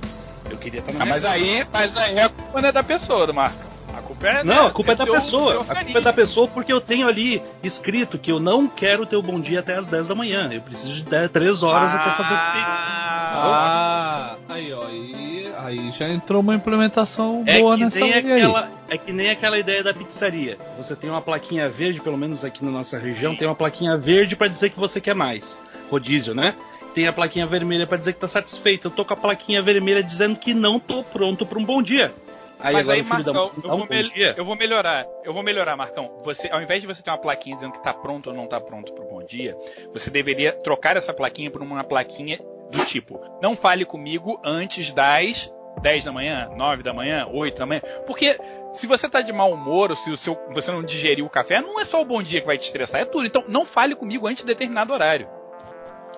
Eu 0.49 0.57
queria 0.57 0.79
estar 0.79 0.93
na 0.93 1.03
Ah, 1.03 1.05
mas 1.05 1.23
casa. 1.23 1.35
aí, 1.35 1.65
mas 1.71 1.97
aí 1.97 2.19
a 2.19 2.29
culpa 2.29 2.61
não 2.61 2.69
é 2.69 2.71
da 2.71 2.83
pessoa, 2.83 3.27
do 3.27 3.33
Marco. 3.33 3.57
A 3.95 4.01
culpa 4.01 4.27
é 4.27 4.43
Não, 4.43 4.67
a 4.67 4.71
culpa 4.71 4.93
é 4.93 4.95
da 4.95 5.03
seu- 5.05 5.13
pessoa. 5.13 5.61
A 5.67 5.75
culpa 5.83 5.97
é 5.99 6.01
da 6.01 6.13
pessoa 6.13 6.47
porque 6.47 6.71
eu 6.73 6.81
tenho 6.81 7.07
ali 7.07 7.41
escrito 7.61 8.17
que 8.17 8.31
eu 8.31 8.39
não 8.39 8.67
quero 8.67 9.05
ter 9.05 9.15
o 9.15 9.21
bom 9.21 9.39
dia 9.39 9.59
até 9.59 9.75
as 9.75 9.87
10 9.89 10.07
da 10.07 10.15
manhã. 10.15 10.49
Eu 10.51 10.61
preciso 10.61 10.93
de 10.95 11.03
10, 11.03 11.29
3 11.31 11.61
horas 11.63 11.93
até 11.93 12.09
fazer. 12.11 12.33
Ah, 12.35 14.35
aí 14.49 14.73
ó, 14.73 14.83
aí, 14.85 15.32
aí 15.59 15.91
já 15.91 16.09
entrou 16.09 16.41
uma 16.41 16.55
implementação 16.55 17.43
É 17.45 17.59
boa 17.59 17.77
nessa 17.77 18.03
aquela, 18.05 18.69
é 18.89 18.97
que 18.97 19.11
nem 19.11 19.29
aquela 19.29 19.57
ideia 19.57 19.83
da 19.83 19.93
pizzaria. 19.93 20.57
Você 20.77 20.95
tem 20.95 21.09
uma 21.09 21.21
plaquinha 21.21 21.67
verde, 21.69 22.01
pelo 22.01 22.17
menos 22.17 22.43
aqui 22.43 22.63
na 22.63 22.71
nossa 22.71 22.97
região, 22.97 23.35
tem 23.35 23.47
uma 23.47 23.55
plaquinha 23.55 23.97
verde 23.97 24.35
pra 24.35 24.47
dizer 24.47 24.69
que 24.69 24.79
você 24.79 24.99
quer 25.01 25.15
mais. 25.15 25.59
Rodízio, 25.89 26.33
né? 26.33 26.55
Tem 26.95 27.07
a 27.07 27.13
plaquinha 27.13 27.45
vermelha 27.47 27.87
pra 27.87 27.97
dizer 27.97 28.13
que 28.13 28.19
tá 28.19 28.27
satisfeito. 28.27 28.87
Eu 28.87 28.91
tô 28.91 29.03
com 29.03 29.13
a 29.13 29.17
plaquinha 29.17 29.61
vermelha 29.61 30.03
dizendo 30.03 30.35
que 30.35 30.53
não 30.53 30.79
tô 30.79 31.03
pronto 31.03 31.45
pra 31.45 31.57
um 31.59 31.63
bom 31.65 31.81
dia. 31.81 32.13
Aí 32.59 32.71
Mas 32.73 32.81
agora 32.83 32.95
aí, 32.97 33.01
o 33.01 33.05
filho 33.05 33.23
da 33.23 33.33
Marcão, 33.33 33.51
eu 33.63 33.69
um 33.73 33.77
vou, 33.77 33.79
bom 33.79 33.93
mel- 33.93 34.03
dia. 34.03 34.35
eu 34.37 34.45
vou 34.45 34.55
melhorar. 34.55 35.05
Eu 35.25 35.33
vou 35.33 35.43
melhorar, 35.43 35.75
Marcão. 35.75 36.17
Você, 36.23 36.47
ao 36.49 36.61
invés 36.61 36.79
de 36.79 36.87
você 36.87 37.01
ter 37.03 37.09
uma 37.09 37.17
plaquinha 37.17 37.55
dizendo 37.55 37.73
que 37.73 37.83
tá 37.83 37.93
pronto 37.93 38.29
ou 38.29 38.35
não 38.35 38.47
tá 38.47 38.61
pronto 38.61 38.93
pro 38.93 39.03
bom 39.03 39.21
dia, 39.23 39.57
você 39.93 40.09
deveria 40.09 40.53
trocar 40.53 40.95
essa 40.95 41.13
plaquinha 41.13 41.51
por 41.51 41.61
uma 41.61 41.83
plaquinha 41.83 42.39
do 42.71 42.85
tipo: 42.85 43.19
não 43.41 43.55
fale 43.55 43.85
comigo 43.85 44.39
antes 44.43 44.91
das 44.91 45.51
10 45.81 46.05
da 46.05 46.11
manhã, 46.11 46.49
9 46.55 46.83
da 46.83 46.93
manhã, 46.93 47.27
8 47.31 47.57
da 47.57 47.65
manhã. 47.65 47.81
Porque 48.05 48.39
se 48.73 48.87
você 48.87 49.09
tá 49.09 49.21
de 49.21 49.33
mau 49.33 49.51
humor 49.51 49.89
ou 49.89 49.95
se 49.95 50.11
o 50.11 50.17
seu, 50.17 50.37
você 50.51 50.71
não 50.71 50.83
digeriu 50.83 51.25
o 51.25 51.29
café, 51.29 51.61
não 51.61 51.79
é 51.79 51.85
só 51.85 52.01
o 52.01 52.05
bom 52.05 52.21
dia 52.21 52.41
que 52.41 52.47
vai 52.47 52.57
te 52.57 52.65
estressar, 52.65 53.01
é 53.01 53.05
tudo. 53.05 53.25
Então 53.25 53.43
não 53.47 53.65
fale 53.65 53.95
comigo 53.95 54.27
antes 54.27 54.43
de 54.43 54.47
determinado 54.47 54.93
horário. 54.93 55.27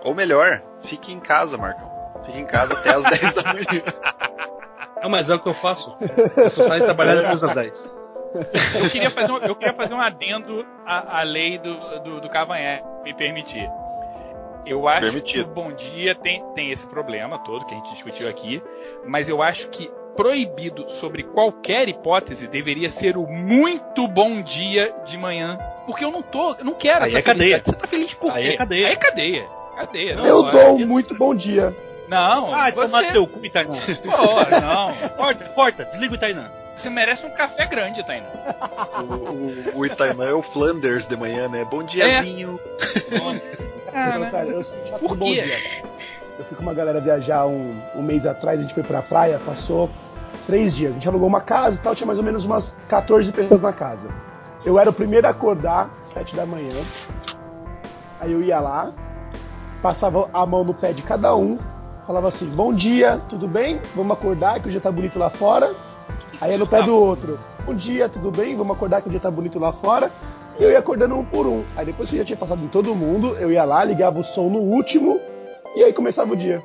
Ou 0.03 0.13
melhor, 0.13 0.61
fique 0.81 1.11
em 1.11 1.19
casa, 1.19 1.57
Marcão. 1.57 1.91
Fique 2.25 2.39
em 2.39 2.45
casa 2.45 2.73
até 2.73 2.91
as 2.93 3.03
10 3.19 3.33
da 3.35 3.53
manhã. 3.53 3.65
Não, 5.01 5.09
mas 5.09 5.29
é 5.29 5.35
o 5.35 5.39
que 5.39 5.49
eu 5.49 5.53
faço. 5.53 5.95
Eu 6.37 6.51
só 6.51 6.63
saio 6.63 6.83
trabalhar 6.83 7.15
depois 7.15 7.41
das 7.41 7.53
10. 7.55 7.93
Eu 8.83 8.89
queria 8.89 9.09
fazer 9.09 9.31
um, 9.31 9.37
eu 9.37 9.55
queria 9.55 9.73
fazer 9.73 9.93
um 9.93 10.01
adendo 10.01 10.65
à, 10.85 11.19
à 11.19 11.23
lei 11.23 11.57
do, 11.57 11.99
do, 12.01 12.21
do 12.21 12.29
Cavanhaque, 12.29 12.83
me 13.03 13.13
permitir. 13.13 13.69
Eu 14.65 14.87
acho 14.87 15.01
Permitido. 15.01 15.45
que 15.45 15.49
o 15.51 15.53
Bom 15.53 15.71
Dia 15.71 16.15
tem, 16.15 16.43
tem 16.55 16.71
esse 16.71 16.87
problema 16.87 17.37
todo 17.39 17.65
que 17.65 17.73
a 17.73 17.77
gente 17.77 17.91
discutiu 17.93 18.27
aqui, 18.27 18.61
mas 19.05 19.29
eu 19.29 19.41
acho 19.41 19.69
que 19.69 19.89
proibido 20.15 20.89
sobre 20.89 21.23
qualquer 21.23 21.89
hipótese 21.89 22.47
deveria 22.47 22.89
ser 22.89 23.17
o 23.17 23.27
muito 23.27 24.07
bom 24.07 24.41
dia 24.41 24.93
de 25.05 25.17
manhã. 25.17 25.57
Porque 25.85 26.03
eu 26.05 26.11
não 26.11 26.21
tô, 26.21 26.55
eu 26.55 26.63
não 26.65 26.73
quero 26.73 27.03
Aí 27.05 27.09
essa 27.11 27.19
é 27.19 27.21
cadeia. 27.21 27.61
Você 27.63 27.73
tá 27.75 27.85
feliz 27.85 28.13
por 28.13 28.31
Aí 28.31 28.43
quê? 28.47 28.49
é 28.53 28.57
cadeia. 28.57 28.87
Aí 28.87 28.93
é 28.93 28.95
cadeia. 28.95 29.47
Cadeia. 29.75 30.15
Não, 30.15 30.25
Eu 30.25 30.47
é- 30.47 30.51
dou 30.51 30.75
um 30.77 30.87
muito 30.87 31.13
bom 31.15 31.35
dia. 31.35 31.75
Não, 32.07 32.53
Ah, 32.53 32.71
tomar 32.71 32.87
você, 33.03 33.11
teu 33.11 33.27
cu, 33.27 33.45
Itainan. 33.45 33.73
Pô, 34.05 34.59
não. 34.61 34.93
Corta, 35.17 35.45
corta, 35.49 35.85
desliga 35.85 36.13
o 36.13 36.15
Itainan. 36.15 36.49
Você 36.75 36.89
merece 36.89 37.25
um 37.25 37.29
café 37.31 37.65
grande, 37.65 38.05
Tainá. 38.05 38.27
O, 38.99 39.03
o, 39.03 39.79
o 39.79 39.85
Itainan 39.85 40.29
é 40.29 40.33
o 40.33 40.41
Flanders 40.41 41.07
de 41.07 41.15
manhã, 41.17 41.47
né? 41.49 41.65
Bom 41.65 41.83
diazinho. 41.83 42.59
Ah, 43.95 44.19
né? 44.19 44.25
sério, 44.25 44.51
eu 44.51 44.99
Por 44.99 45.17
quê? 45.17 45.41
dia. 45.41 45.57
Eu 46.37 46.43
fui 46.43 46.57
com 46.57 46.63
uma 46.63 46.73
galera 46.73 46.99
viajar 46.99 47.45
um, 47.45 47.79
um 47.95 48.01
mês 48.01 48.25
atrás, 48.25 48.59
a 48.59 48.63
gente 48.63 48.73
foi 48.73 48.83
pra 48.83 49.01
praia, 49.01 49.39
passou 49.39 49.89
três 50.45 50.75
dias. 50.75 50.91
A 50.91 50.93
gente 50.95 51.07
alugou 51.07 51.29
uma 51.29 51.39
casa 51.39 51.79
e 51.79 51.81
tal, 51.81 51.95
tinha 51.95 52.05
mais 52.05 52.19
ou 52.19 52.25
menos 52.25 52.43
umas 52.43 52.75
14 52.89 53.31
pessoas 53.31 53.61
na 53.61 53.71
casa. 53.71 54.09
Eu 54.65 54.77
era 54.77 54.89
o 54.89 54.93
primeiro 54.93 55.25
a 55.27 55.29
acordar, 55.29 55.89
sete 56.03 56.35
da 56.35 56.45
manhã. 56.45 56.73
Aí 58.19 58.33
eu 58.33 58.43
ia 58.43 58.59
lá, 58.59 58.91
passava 59.81 60.29
a 60.33 60.45
mão 60.45 60.65
no 60.65 60.73
pé 60.73 60.91
de 60.91 61.01
cada 61.01 61.33
um, 61.33 61.57
falava 62.05 62.27
assim: 62.27 62.47
Bom 62.47 62.73
dia, 62.73 63.21
tudo 63.29 63.47
bem? 63.47 63.79
Vamos 63.95 64.11
acordar 64.11 64.59
que 64.59 64.67
o 64.67 64.71
dia 64.71 64.81
tá 64.81 64.91
bonito 64.91 65.17
lá 65.17 65.29
fora. 65.29 65.73
Aí 66.41 66.51
ia 66.51 66.57
no 66.57 66.67
pé 66.67 66.83
do 66.83 66.93
outro: 66.93 67.39
Bom 67.65 67.73
dia, 67.73 68.09
tudo 68.09 68.29
bem? 68.29 68.57
Vamos 68.57 68.75
acordar 68.75 69.01
que 69.01 69.07
o 69.07 69.11
dia 69.11 69.21
tá 69.21 69.31
bonito 69.31 69.57
lá 69.57 69.71
fora. 69.71 70.11
E 70.59 70.63
eu 70.63 70.71
ia 70.71 70.79
acordando 70.79 71.15
um 71.17 71.25
por 71.25 71.45
um. 71.45 71.63
Aí 71.75 71.85
depois 71.85 72.09
que 72.09 72.15
eu 72.15 72.19
já 72.19 72.25
tinha 72.25 72.37
passado 72.37 72.63
em 72.63 72.67
todo 72.67 72.95
mundo, 72.95 73.35
eu 73.39 73.51
ia 73.51 73.63
lá, 73.63 73.83
ligava 73.83 74.19
o 74.19 74.23
som 74.23 74.49
no 74.49 74.59
último 74.59 75.19
e 75.75 75.83
aí 75.83 75.91
começava 75.93 76.31
o 76.33 76.35
dia. 76.35 76.63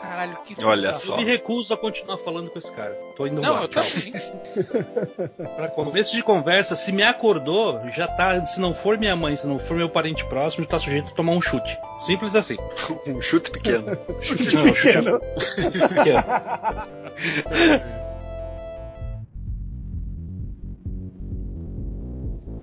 Caralho, 0.00 0.36
que 0.44 0.62
Olha 0.64 0.92
foda. 0.92 1.04
só. 1.04 1.12
Eu 1.14 1.18
me 1.18 1.24
recuso 1.24 1.72
a 1.74 1.76
continuar 1.76 2.18
falando 2.18 2.50
com 2.50 2.58
esse 2.58 2.70
cara. 2.70 2.92
Tô 3.16 3.26
indo 3.26 3.40
Não, 3.40 3.54
lá. 3.54 3.62
eu 3.62 3.68
tchau. 3.68 3.82
também. 3.82 5.48
Pra 5.56 5.68
começo 5.68 6.14
de 6.14 6.22
conversa, 6.22 6.76
se 6.76 6.92
me 6.92 7.02
acordou, 7.02 7.80
já 7.90 8.06
tá. 8.06 8.44
Se 8.46 8.60
não 8.60 8.72
for 8.74 8.96
minha 8.98 9.16
mãe, 9.16 9.34
se 9.34 9.46
não 9.46 9.58
for 9.58 9.76
meu 9.76 9.88
parente 9.88 10.24
próximo, 10.26 10.66
tá 10.66 10.78
sujeito 10.78 11.10
a 11.10 11.14
tomar 11.14 11.32
um 11.32 11.40
chute. 11.40 11.78
Simples 11.98 12.34
assim. 12.34 12.56
Um 13.06 13.20
chute 13.20 13.50
pequeno. 13.50 13.96
Chute 14.20 14.54
Não, 14.56 14.72
pequeno. 14.72 15.20
Pequeno. 15.88 16.24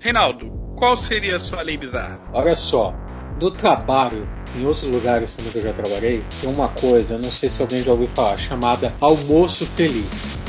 Reinaldo, 0.02 0.50
qual 0.76 0.96
seria 0.96 1.36
a 1.36 1.38
sua 1.38 1.62
lei 1.62 1.76
bizarra? 1.76 2.18
Olha 2.32 2.56
só, 2.56 2.92
do 3.38 3.52
trabalho, 3.52 4.28
em 4.56 4.66
outros 4.66 4.82
lugares 4.82 5.36
também 5.36 5.52
que 5.52 5.58
eu 5.58 5.62
já 5.62 5.72
trabalhei, 5.72 6.24
tem 6.40 6.50
uma 6.50 6.68
coisa, 6.70 7.16
não 7.16 7.30
sei 7.30 7.48
se 7.48 7.62
alguém 7.62 7.84
já 7.84 7.92
ouviu 7.92 8.08
falar, 8.08 8.36
chamada 8.36 8.92
almoço 9.00 9.64
feliz. 9.64 10.40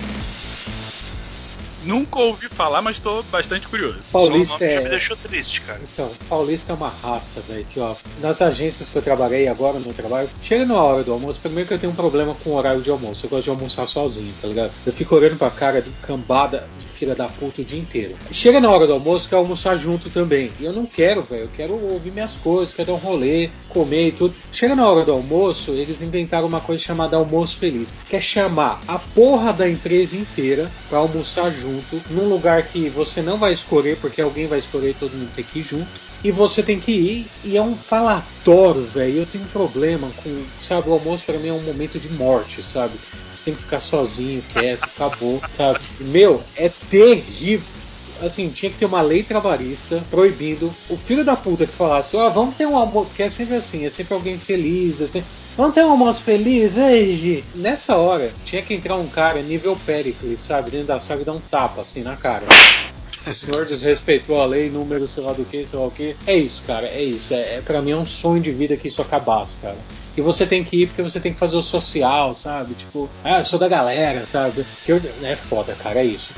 Nunca 1.83 2.19
ouvi 2.19 2.49
falar, 2.49 2.81
mas 2.81 2.95
estou 2.95 3.21
bastante 3.23 3.67
curioso. 3.67 3.99
Paulista 4.11 4.57
Já 4.57 4.79
me 4.81 4.87
é. 4.87 4.89
deixou 4.89 5.15
triste, 5.17 5.61
cara. 5.61 5.79
Então, 5.93 6.09
paulista 6.27 6.73
é 6.73 6.75
uma 6.75 6.89
raça, 6.89 7.39
velho, 7.41 7.65
que 7.69 7.79
ó, 7.79 7.93
nas 8.21 8.41
agências 8.41 8.89
que 8.89 8.95
eu 8.95 9.03
trabalhei 9.03 9.47
agora 9.47 9.77
no 9.77 9.85
meu 9.85 9.93
trabalho, 9.93 10.27
chega 10.41 10.65
na 10.65 10.81
hora 10.81 11.03
do 11.03 11.11
almoço, 11.11 11.39
primeiro 11.39 11.67
que 11.67 11.75
eu 11.75 11.79
tenho 11.79 11.91
um 11.91 11.95
problema 11.95 12.33
com 12.33 12.49
o 12.49 12.55
horário 12.55 12.81
de 12.81 12.89
almoço, 12.89 13.27
eu 13.27 13.29
gosto 13.29 13.43
de 13.43 13.49
almoçar 13.51 13.85
sozinho, 13.85 14.33
tá 14.41 14.47
ligado? 14.47 14.71
Eu 14.83 14.93
fico 14.93 15.15
olhando 15.15 15.37
pra 15.37 15.51
cara 15.51 15.79
de 15.79 15.91
cambada 16.01 16.67
de 16.79 16.87
filha 17.03 17.15
da 17.15 17.27
puta 17.27 17.61
o 17.61 17.65
dia 17.65 17.79
inteiro. 17.79 18.15
Chega 18.31 18.59
na 18.59 18.69
hora 18.69 18.87
do 18.87 18.93
almoço, 18.93 19.27
quer 19.27 19.35
almoçar 19.35 19.75
junto 19.75 20.09
também. 20.09 20.51
E 20.59 20.65
eu 20.65 20.71
não 20.71 20.85
quero, 20.85 21.21
velho. 21.21 21.43
Eu 21.43 21.49
quero 21.53 21.73
ouvir 21.73 22.11
minhas 22.11 22.35
coisas, 22.35 22.73
quero 22.73 22.87
dar 22.87 22.93
um 22.93 22.97
rolê, 22.97 23.49
comer 23.67 24.07
e 24.07 24.11
tudo. 24.11 24.33
Chega 24.51 24.75
na 24.75 24.87
hora 24.87 25.03
do 25.03 25.11
almoço, 25.11 25.71
eles 25.71 26.01
inventaram 26.01 26.47
uma 26.47 26.61
coisa 26.61 26.81
chamada 26.81 27.17
almoço 27.17 27.57
feliz. 27.57 27.95
Que 28.09 28.15
é 28.15 28.21
chamar 28.21 28.81
a 28.87 28.97
porra 28.97 29.51
da 29.51 29.69
empresa 29.69 30.15
inteira 30.15 30.71
pra 30.89 30.99
almoçar 30.99 31.51
junto, 31.51 32.01
num 32.09 32.27
lugar 32.27 32.63
que 32.63 32.89
você 32.89 33.21
não 33.21 33.37
vai 33.37 33.51
escolher, 33.51 33.97
porque 33.97 34.21
alguém 34.21 34.47
vai 34.47 34.59
escolher 34.59 34.91
e 34.91 34.93
todo 34.93 35.11
mundo 35.11 35.31
tem 35.35 35.43
que 35.43 35.59
ir 35.59 35.63
junto 35.63 36.12
e 36.23 36.31
você 36.31 36.63
tem 36.63 36.79
que 36.79 36.91
ir 36.91 37.27
e 37.43 37.57
é 37.57 37.61
um 37.61 37.75
falatório, 37.75 38.83
velho. 38.83 39.19
Eu 39.19 39.25
tenho 39.25 39.43
um 39.43 39.47
problema 39.47 40.09
com, 40.23 40.43
sabe, 40.59 40.89
o 40.89 40.93
almoço 40.93 41.25
para 41.25 41.37
mim 41.37 41.49
é 41.49 41.53
um 41.53 41.61
momento 41.61 41.99
de 41.99 42.09
morte, 42.13 42.63
sabe? 42.63 42.93
Você 43.33 43.43
tem 43.45 43.53
que 43.53 43.61
ficar 43.61 43.81
sozinho, 43.81 44.43
quieto, 44.53 44.83
acabou, 44.83 45.41
sabe? 45.55 45.79
Meu, 45.99 46.41
é 46.55 46.69
terrível. 46.89 47.67
Assim, 48.21 48.47
tinha 48.49 48.71
que 48.71 48.77
ter 48.77 48.85
uma 48.85 49.01
lei 49.01 49.21
trabalhista 49.21 50.01
proibindo 50.09 50.73
o 50.89 50.95
filho 50.95 51.25
da 51.25 51.35
puta 51.35 51.65
que 51.65 51.73
falasse, 51.73 52.15
ó, 52.15 52.29
vamos 52.29 52.55
ter 52.55 52.65
um 52.65 52.77
almoço, 52.77 53.07
porque 53.07 53.23
é 53.23 53.29
sempre 53.29 53.55
assim, 53.55 53.85
é 53.85 53.89
sempre 53.89 54.13
alguém 54.13 54.37
feliz, 54.37 54.97
sempre... 54.97 55.25
Vamos 55.57 55.73
ter 55.73 55.83
um 55.83 55.91
almoço 55.91 56.23
feliz 56.23 56.71
hoje? 56.77 57.43
Nessa 57.55 57.97
hora, 57.97 58.31
tinha 58.45 58.61
que 58.61 58.73
entrar 58.73 58.95
um 58.95 59.07
cara 59.07 59.41
nível 59.41 59.77
Pericles, 59.85 60.39
sabe? 60.39 60.71
Dentro 60.71 60.87
da 60.87 60.99
sala 60.99 61.21
e 61.21 61.25
dar 61.25 61.33
um 61.33 61.41
tapa 61.41 61.81
assim 61.81 62.01
na 62.01 62.15
cara. 62.15 62.45
O 63.25 63.33
senhor 63.33 63.65
desrespeitou 63.65 64.41
a 64.41 64.45
lei, 64.45 64.69
número, 64.69 65.07
sei 65.07 65.23
lá 65.23 65.31
do 65.33 65.45
que, 65.45 65.65
sei 65.65 65.79
lá 65.79 65.85
o 65.85 65.91
que. 65.91 66.15
É 66.27 66.35
isso, 66.35 66.63
cara, 66.67 66.87
é 66.87 67.01
isso. 67.01 67.33
É, 67.33 67.55
é, 67.55 67.61
pra 67.61 67.81
mim 67.81 67.91
é 67.91 67.95
um 67.95 68.05
sonho 68.05 68.41
de 68.41 68.51
vida 68.51 68.75
que 68.75 68.87
isso 68.87 69.01
acabasse, 69.01 69.57
cara. 69.61 69.77
E 70.15 70.21
você 70.21 70.45
tem 70.45 70.63
que 70.63 70.83
ir 70.83 70.87
porque 70.87 71.01
você 71.01 71.19
tem 71.19 71.33
que 71.33 71.39
fazer 71.39 71.55
o 71.55 71.61
social, 71.61 72.33
sabe? 72.33 72.73
Tipo, 72.75 73.09
ah, 73.23 73.39
eu 73.39 73.45
sou 73.45 73.57
da 73.57 73.67
galera, 73.67 74.25
sabe? 74.25 74.65
Que 74.85 74.91
eu, 74.91 75.01
é 75.23 75.35
foda, 75.35 75.73
cara, 75.81 76.01
é 76.01 76.05
isso. 76.05 76.33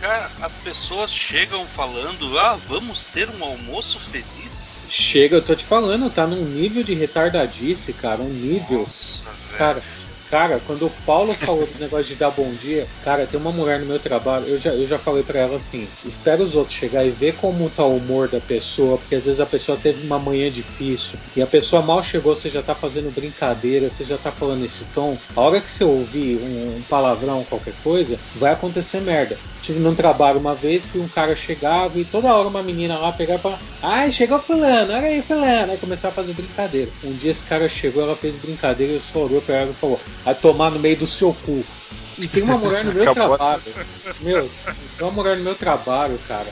Cara, 0.00 0.30
as 0.40 0.56
pessoas 0.56 1.12
chegam 1.12 1.64
falando, 1.66 2.38
ah, 2.38 2.58
vamos 2.66 3.04
ter 3.04 3.28
um 3.28 3.44
almoço 3.44 4.00
feliz. 4.00 4.72
Chega, 4.90 5.36
eu 5.36 5.42
tô 5.42 5.54
te 5.54 5.64
falando, 5.64 6.10
tá 6.10 6.26
num 6.26 6.44
nível 6.44 6.82
de 6.82 6.94
retardadice, 6.94 7.92
cara, 7.92 8.20
um 8.20 8.28
nível. 8.28 8.80
Nossa, 8.80 9.24
cara, 9.56 9.74
velho. 9.74 10.01
Cara, 10.32 10.58
quando 10.66 10.86
o 10.86 10.90
Paulo 11.04 11.34
falou 11.34 11.66
do 11.66 11.78
negócio 11.78 12.06
de 12.06 12.14
dar 12.14 12.30
bom 12.30 12.54
dia, 12.54 12.88
cara, 13.04 13.26
tem 13.26 13.38
uma 13.38 13.52
mulher 13.52 13.80
no 13.80 13.84
meu 13.84 14.00
trabalho, 14.00 14.46
eu 14.46 14.58
já, 14.58 14.70
eu 14.70 14.86
já 14.86 14.98
falei 14.98 15.22
pra 15.22 15.38
ela 15.38 15.56
assim: 15.56 15.86
espera 16.06 16.42
os 16.42 16.56
outros 16.56 16.74
chegar 16.74 17.04
e 17.04 17.10
ver 17.10 17.36
como 17.36 17.68
tá 17.68 17.84
o 17.84 17.98
humor 17.98 18.28
da 18.28 18.40
pessoa, 18.40 18.96
porque 18.96 19.14
às 19.14 19.26
vezes 19.26 19.40
a 19.40 19.44
pessoa 19.44 19.76
teve 19.76 20.00
uma 20.00 20.18
manhã 20.18 20.50
difícil 20.50 21.18
e 21.36 21.42
a 21.42 21.46
pessoa 21.46 21.82
mal 21.82 22.02
chegou, 22.02 22.34
você 22.34 22.48
já 22.48 22.62
tá 22.62 22.74
fazendo 22.74 23.10
brincadeira, 23.10 23.90
você 23.90 24.04
já 24.04 24.16
tá 24.16 24.32
falando 24.32 24.64
esse 24.64 24.86
tom. 24.86 25.18
A 25.36 25.40
hora 25.42 25.60
que 25.60 25.70
você 25.70 25.84
ouvir 25.84 26.38
um, 26.38 26.78
um 26.78 26.82
palavrão, 26.88 27.44
qualquer 27.44 27.74
coisa, 27.82 28.18
vai 28.34 28.52
acontecer 28.52 29.02
merda. 29.02 29.38
Tive 29.62 29.78
num 29.78 29.94
trabalho 29.94 30.40
uma 30.40 30.56
vez 30.56 30.86
que 30.86 30.98
um 30.98 31.06
cara 31.06 31.36
chegava 31.36 31.96
e 31.98 32.04
toda 32.04 32.34
hora 32.34 32.48
uma 32.48 32.62
menina 32.64 32.98
lá 32.98 33.12
pegava 33.12 33.38
e 33.38 33.42
falava: 33.42 33.62
Ai, 33.80 34.10
chegou 34.10 34.40
fulano, 34.40 34.92
olha 34.92 35.06
aí, 35.06 35.22
fulano. 35.22 35.70
Aí 35.70 35.78
começava 35.78 36.08
a 36.12 36.16
fazer 36.16 36.32
brincadeira. 36.32 36.90
Um 37.04 37.12
dia 37.12 37.30
esse 37.30 37.44
cara 37.44 37.68
chegou, 37.68 38.02
ela 38.02 38.16
fez 38.16 38.36
brincadeira, 38.38 38.92
eu 38.92 39.00
só 39.00 39.20
olhou 39.20 39.40
pra 39.40 39.54
ela 39.56 39.70
e 39.70 39.74
falou: 39.74 40.00
Vai 40.24 40.34
tomar 40.34 40.70
no 40.70 40.80
meio 40.80 40.96
do 40.96 41.06
seu 41.06 41.32
cu. 41.32 41.64
E 42.18 42.26
tem 42.26 42.42
uma 42.42 42.58
mulher 42.58 42.84
no 42.84 42.92
meu 42.92 43.04
Acabou. 43.10 43.36
trabalho. 43.36 43.62
Meu, 44.20 44.50
tem 44.98 45.06
uma 45.06 45.12
mulher 45.12 45.36
no 45.36 45.44
meu 45.44 45.54
trabalho, 45.54 46.18
cara. 46.26 46.48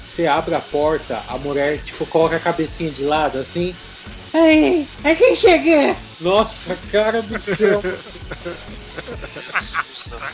Você 0.00 0.26
abre 0.28 0.54
a 0.54 0.60
porta, 0.60 1.22
a 1.28 1.36
mulher, 1.38 1.78
tipo, 1.82 2.06
coloca 2.06 2.36
a 2.36 2.40
cabecinha 2.40 2.90
de 2.90 3.02
lado 3.02 3.36
assim. 3.38 3.74
Aí, 4.32 4.86
é 5.02 5.14
quem 5.14 5.34
chega? 5.34 5.96
Nossa, 6.20 6.76
cara 6.90 7.22
do 7.22 7.40
céu. 7.40 7.82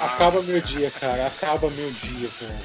Acaba 0.01 0.43
meu 0.43 0.61
dia, 0.61 0.91
cara. 0.91 1.27
Acaba 1.27 1.71
meu 1.71 1.91
dia, 1.93 2.29
cara. 2.39 2.59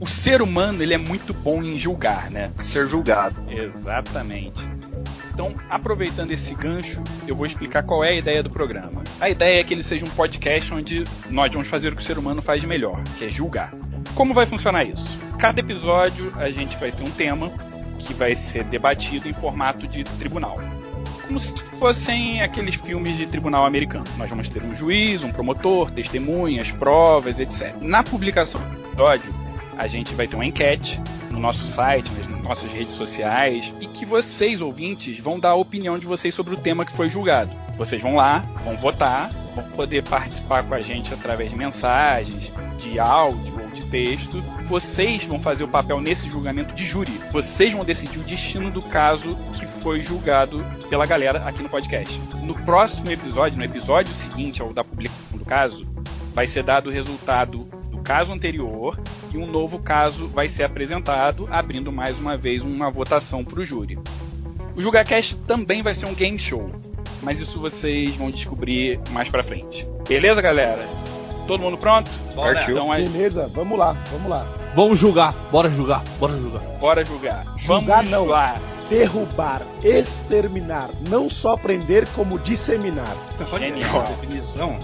O 0.00 0.06
ser 0.06 0.40
humano 0.40 0.82
ele 0.82 0.94
é 0.94 0.98
muito 0.98 1.34
bom 1.34 1.62
em 1.62 1.78
julgar, 1.78 2.30
né? 2.30 2.50
Ser 2.62 2.88
julgado. 2.88 3.36
Exatamente. 3.50 4.79
Então, 5.32 5.54
aproveitando 5.68 6.30
esse 6.32 6.54
gancho, 6.54 7.02
eu 7.26 7.34
vou 7.34 7.46
explicar 7.46 7.82
qual 7.82 8.04
é 8.04 8.10
a 8.10 8.14
ideia 8.14 8.42
do 8.42 8.50
programa. 8.50 9.02
A 9.20 9.30
ideia 9.30 9.60
é 9.60 9.64
que 9.64 9.72
ele 9.72 9.82
seja 9.82 10.04
um 10.04 10.10
podcast 10.10 10.72
onde 10.74 11.04
nós 11.30 11.52
vamos 11.52 11.68
fazer 11.68 11.92
o 11.92 11.96
que 11.96 12.02
o 12.02 12.04
ser 12.04 12.18
humano 12.18 12.42
faz 12.42 12.60
de 12.60 12.66
melhor, 12.66 13.02
que 13.18 13.24
é 13.24 13.28
julgar. 13.28 13.72
Como 14.14 14.34
vai 14.34 14.46
funcionar 14.46 14.84
isso? 14.84 15.04
Cada 15.38 15.60
episódio 15.60 16.32
a 16.36 16.50
gente 16.50 16.76
vai 16.76 16.92
ter 16.92 17.02
um 17.02 17.10
tema 17.10 17.50
que 17.98 18.12
vai 18.12 18.34
ser 18.34 18.64
debatido 18.64 19.28
em 19.28 19.32
formato 19.32 19.86
de 19.86 20.04
tribunal. 20.04 20.58
Como 21.26 21.38
se 21.38 21.54
fossem 21.78 22.42
aqueles 22.42 22.74
filmes 22.74 23.16
de 23.16 23.26
tribunal 23.26 23.64
americano. 23.64 24.04
Nós 24.18 24.28
vamos 24.28 24.48
ter 24.48 24.62
um 24.62 24.76
juiz, 24.76 25.22
um 25.22 25.30
promotor, 25.30 25.90
testemunhas, 25.90 26.70
provas, 26.72 27.38
etc. 27.38 27.74
Na 27.80 28.02
publicação 28.02 28.60
do 28.60 28.88
episódio, 28.88 29.39
a 29.80 29.86
gente 29.86 30.12
vai 30.14 30.28
ter 30.28 30.36
uma 30.36 30.44
enquete 30.44 31.00
no 31.30 31.40
nosso 31.40 31.66
site, 31.66 32.10
nas 32.12 32.42
nossas 32.42 32.70
redes 32.70 32.94
sociais, 32.96 33.72
e 33.80 33.86
que 33.86 34.04
vocês, 34.04 34.60
ouvintes, 34.60 35.18
vão 35.18 35.40
dar 35.40 35.50
a 35.50 35.54
opinião 35.54 35.98
de 35.98 36.04
vocês 36.04 36.34
sobre 36.34 36.52
o 36.52 36.56
tema 36.58 36.84
que 36.84 36.92
foi 36.92 37.08
julgado. 37.08 37.50
Vocês 37.78 38.02
vão 38.02 38.14
lá, 38.14 38.44
vão 38.62 38.76
votar, 38.76 39.30
vão 39.54 39.64
poder 39.70 40.02
participar 40.02 40.64
com 40.64 40.74
a 40.74 40.80
gente 40.80 41.14
através 41.14 41.48
de 41.48 41.56
mensagens, 41.56 42.52
de 42.78 43.00
áudio 43.00 43.58
ou 43.58 43.70
de 43.70 43.82
texto. 43.86 44.42
Vocês 44.68 45.24
vão 45.24 45.40
fazer 45.40 45.64
o 45.64 45.68
papel 45.68 45.98
nesse 45.98 46.28
julgamento 46.28 46.74
de 46.74 46.84
júri. 46.84 47.18
Vocês 47.30 47.72
vão 47.72 47.82
decidir 47.82 48.18
o 48.18 48.24
destino 48.24 48.70
do 48.70 48.82
caso 48.82 49.34
que 49.54 49.64
foi 49.82 50.02
julgado 50.02 50.62
pela 50.90 51.06
galera 51.06 51.42
aqui 51.48 51.62
no 51.62 51.70
podcast. 51.70 52.20
No 52.42 52.52
próximo 52.52 53.10
episódio, 53.10 53.56
no 53.56 53.64
episódio 53.64 54.12
seguinte 54.14 54.60
ao 54.60 54.74
da 54.74 54.84
publicação 54.84 55.38
do 55.38 55.44
caso, 55.46 55.80
vai 56.34 56.46
ser 56.46 56.64
dado 56.64 56.90
o 56.90 56.92
resultado 56.92 57.64
do 57.90 57.98
caso 57.98 58.30
anterior 58.30 58.98
e 59.32 59.38
um 59.38 59.46
novo 59.46 59.78
caso 59.78 60.28
vai 60.28 60.48
ser 60.48 60.64
apresentado, 60.64 61.48
abrindo 61.50 61.90
mais 61.92 62.18
uma 62.18 62.36
vez 62.36 62.62
uma 62.62 62.90
votação 62.90 63.44
para 63.44 63.60
o 63.60 63.64
júri. 63.64 63.98
O 64.76 64.80
JugaCast 64.80 65.36
também 65.46 65.82
vai 65.82 65.94
ser 65.94 66.06
um 66.06 66.14
game 66.14 66.38
show, 66.38 66.70
mas 67.22 67.40
isso 67.40 67.58
vocês 67.58 68.14
vão 68.16 68.30
descobrir 68.30 69.00
mais 69.10 69.28
pra 69.28 69.42
frente. 69.42 69.86
Beleza, 70.08 70.40
galera? 70.40 70.86
Todo 71.46 71.62
mundo 71.62 71.76
pronto? 71.78 72.10
Partiu. 72.34 72.76
Então, 72.76 72.92
aí, 72.92 73.08
Beleza, 73.08 73.50
vamos 73.52 73.78
lá, 73.78 73.96
vamos 74.12 74.30
lá. 74.30 74.46
Vamos 74.74 74.98
julgar, 74.98 75.32
bora 75.50 75.68
julgar, 75.68 76.02
bora 76.18 76.32
julgar. 76.36 76.62
bora 76.78 77.04
julgar. 77.04 77.44
Julgar 77.56 77.96
Vamos 77.96 78.10
não. 78.10 78.26
lá. 78.26 78.56
Derrubar, 78.88 79.62
exterminar, 79.84 80.90
não 81.08 81.30
só 81.30 81.56
prender 81.56 82.08
como 82.08 82.38
disseminar. 82.40 83.16
Genial. 83.58 84.02
definição. 84.04 84.78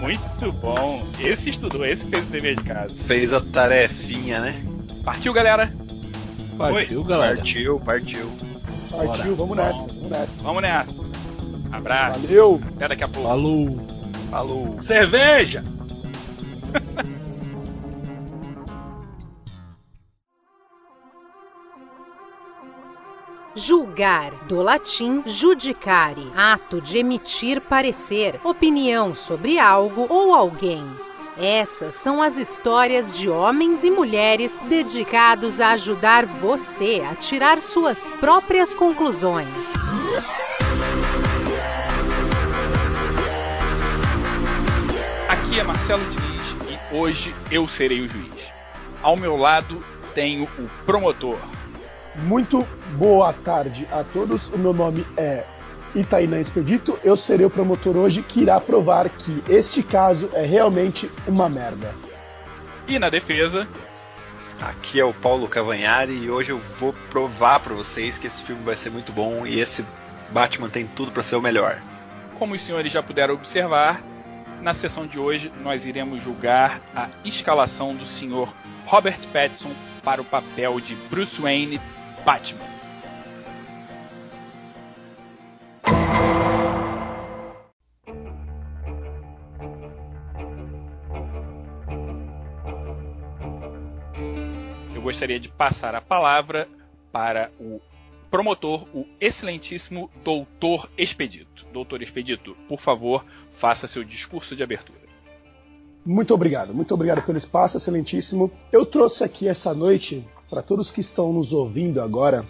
Muito 0.00 0.52
bom. 0.52 1.02
Esse 1.18 1.50
estudou, 1.50 1.84
esse 1.84 2.04
fez 2.08 2.24
o 2.24 2.30
dever 2.30 2.56
de 2.56 2.62
casa. 2.62 2.94
Fez 3.06 3.32
a 3.32 3.40
tarefinha, 3.40 4.38
né? 4.38 4.62
Partiu, 5.04 5.32
galera? 5.32 5.72
Partiu, 6.56 7.04
galera. 7.04 7.36
Partiu, 7.36 7.80
partiu. 7.80 8.30
Partiu, 8.90 9.36
vamos 9.36 9.56
nessa, 9.56 9.86
vamos 9.86 10.08
nessa. 10.08 10.42
Vamos 10.42 10.62
nessa. 10.62 11.08
Abraço. 11.70 12.20
Valeu! 12.20 12.60
Até 12.76 12.88
daqui 12.88 13.04
a 13.04 13.08
pouco. 13.08 13.28
Falou. 13.28 13.86
Falou. 14.30 14.76
Cerveja! 14.80 15.62
Julgar, 23.54 24.32
do 24.46 24.60
latim 24.60 25.22
judicare, 25.26 26.30
ato 26.36 26.80
de 26.80 26.98
emitir 26.98 27.60
parecer, 27.60 28.38
opinião 28.44 29.14
sobre 29.14 29.58
algo 29.58 30.06
ou 30.08 30.34
alguém. 30.34 30.84
Essas 31.36 31.94
são 31.94 32.22
as 32.22 32.36
histórias 32.36 33.16
de 33.16 33.28
homens 33.28 33.84
e 33.84 33.90
mulheres 33.90 34.60
dedicados 34.68 35.60
a 35.60 35.70
ajudar 35.70 36.26
você 36.26 37.02
a 37.10 37.14
tirar 37.14 37.60
suas 37.60 38.10
próprias 38.20 38.74
conclusões. 38.74 39.48
Aqui 45.28 45.58
é 45.58 45.64
Marcelo 45.64 46.04
Diniz 46.04 46.80
e 46.92 46.94
hoje 46.94 47.34
eu 47.50 47.66
serei 47.66 48.02
o 48.02 48.08
juiz. 48.08 48.48
Ao 49.02 49.16
meu 49.16 49.36
lado 49.36 49.82
tenho 50.14 50.44
o 50.44 50.68
promotor. 50.84 51.38
Muito 52.24 52.66
boa 52.94 53.32
tarde 53.32 53.86
a 53.92 54.02
todos. 54.04 54.48
O 54.48 54.58
meu 54.58 54.72
nome 54.72 55.06
é 55.16 55.44
Itainã 55.94 56.40
Expedito. 56.40 56.98
Eu 57.04 57.16
serei 57.16 57.46
o 57.46 57.50
promotor 57.50 57.96
hoje 57.96 58.22
que 58.22 58.40
irá 58.40 58.60
provar 58.60 59.08
que 59.08 59.42
este 59.48 59.82
caso 59.82 60.28
é 60.32 60.44
realmente 60.44 61.10
uma 61.26 61.48
merda. 61.48 61.94
E 62.86 62.98
na 62.98 63.08
defesa, 63.10 63.66
Aqui 64.60 64.98
é 64.98 65.04
o 65.04 65.14
Paulo 65.14 65.46
Cavanhari 65.46 66.12
e 66.12 66.28
hoje 66.30 66.50
eu 66.50 66.58
vou 66.80 66.92
provar 67.10 67.60
pra 67.60 67.74
vocês 67.74 68.18
que 68.18 68.26
esse 68.26 68.42
filme 68.42 68.62
vai 68.64 68.74
ser 68.74 68.90
muito 68.90 69.12
bom 69.12 69.46
e 69.46 69.60
esse 69.60 69.84
Batman 70.30 70.68
tem 70.68 70.84
tudo 70.84 71.12
pra 71.12 71.22
ser 71.22 71.36
o 71.36 71.40
melhor. 71.40 71.80
como 72.40 72.54
os 72.54 72.62
senhores 72.62 72.90
já 72.92 73.00
puderam 73.00 73.34
observar, 73.34 74.02
na 74.60 74.74
sessão 74.74 75.06
de 75.06 75.16
hoje 75.18 75.52
nós 75.62 75.86
iremos 75.86 76.22
julgar 76.22 76.80
a 76.94 77.08
escalação 77.24 77.94
do 77.94 78.04
senhor 78.04 78.52
Robert 78.84 79.20
Pattinson 79.32 79.70
para 80.02 80.20
o 80.20 80.24
papel 80.24 80.80
de 80.80 80.96
Bruce 81.08 81.40
Wayne 81.40 81.80
Batman. 82.28 82.58
Eu 94.94 95.00
gostaria 95.00 95.40
de 95.40 95.48
passar 95.48 95.94
a 95.94 96.02
palavra 96.02 96.68
para 97.10 97.50
o 97.58 97.80
promotor, 98.30 98.86
o 98.94 99.06
excelentíssimo 99.18 100.10
Doutor 100.22 100.90
Expedito. 100.98 101.64
Doutor 101.72 102.02
Expedito, 102.02 102.54
por 102.68 102.78
favor, 102.78 103.24
faça 103.52 103.86
seu 103.86 104.04
discurso 104.04 104.54
de 104.54 104.62
abertura. 104.62 105.00
Muito 106.04 106.34
obrigado, 106.34 106.74
muito 106.74 106.92
obrigado 106.92 107.24
pelo 107.24 107.38
espaço, 107.38 107.78
excelentíssimo. 107.78 108.52
Eu 108.70 108.84
trouxe 108.84 109.24
aqui 109.24 109.48
essa 109.48 109.72
noite 109.72 110.28
para 110.48 110.62
todos 110.62 110.90
que 110.90 111.00
estão 111.00 111.32
nos 111.32 111.52
ouvindo 111.52 112.00
agora 112.00 112.44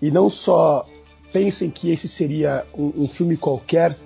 e 0.00 0.10
não 0.10 0.28
só 0.28 0.86
pensem 1.32 1.70
que 1.70 1.90
esse 1.90 2.08
seria 2.08 2.66
um, 2.76 3.02
um 3.02 3.08
filme 3.08 3.36
qualquer, 3.36 3.96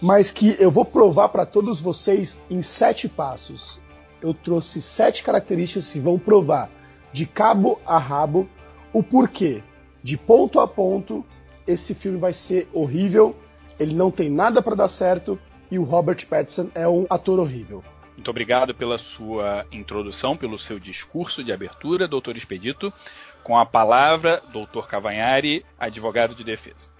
mas 0.00 0.30
que 0.30 0.56
eu 0.58 0.70
vou 0.70 0.84
provar 0.84 1.28
para 1.28 1.46
todos 1.46 1.80
vocês 1.80 2.40
em 2.50 2.62
sete 2.62 3.08
passos. 3.08 3.80
Eu 4.20 4.34
trouxe 4.34 4.80
sete 4.80 5.22
características 5.22 5.92
que 5.92 5.98
vão 5.98 6.18
provar 6.18 6.70
de 7.12 7.26
cabo 7.26 7.80
a 7.86 7.98
rabo 7.98 8.48
o 8.92 9.02
porquê, 9.02 9.62
de 10.02 10.16
ponto 10.16 10.58
a 10.58 10.66
ponto, 10.66 11.24
esse 11.66 11.94
filme 11.94 12.18
vai 12.18 12.32
ser 12.32 12.68
horrível, 12.72 13.36
ele 13.78 13.94
não 13.94 14.10
tem 14.10 14.28
nada 14.28 14.60
para 14.60 14.74
dar 14.74 14.88
certo 14.88 15.38
e 15.70 15.78
o 15.78 15.84
Robert 15.84 16.26
Pattinson 16.26 16.68
é 16.74 16.88
um 16.88 17.06
ator 17.08 17.38
horrível. 17.38 17.82
Muito 18.16 18.30
obrigado 18.30 18.74
pela 18.74 18.98
sua 18.98 19.66
introdução, 19.72 20.36
pelo 20.36 20.58
seu 20.58 20.78
discurso 20.78 21.42
de 21.42 21.52
abertura, 21.52 22.06
doutor 22.06 22.36
Expedito. 22.36 22.92
Com 23.42 23.56
a 23.56 23.64
palavra, 23.64 24.42
doutor 24.52 24.86
Cavanhari, 24.86 25.64
advogado 25.78 26.34
de 26.34 26.44
defesa. 26.44 26.90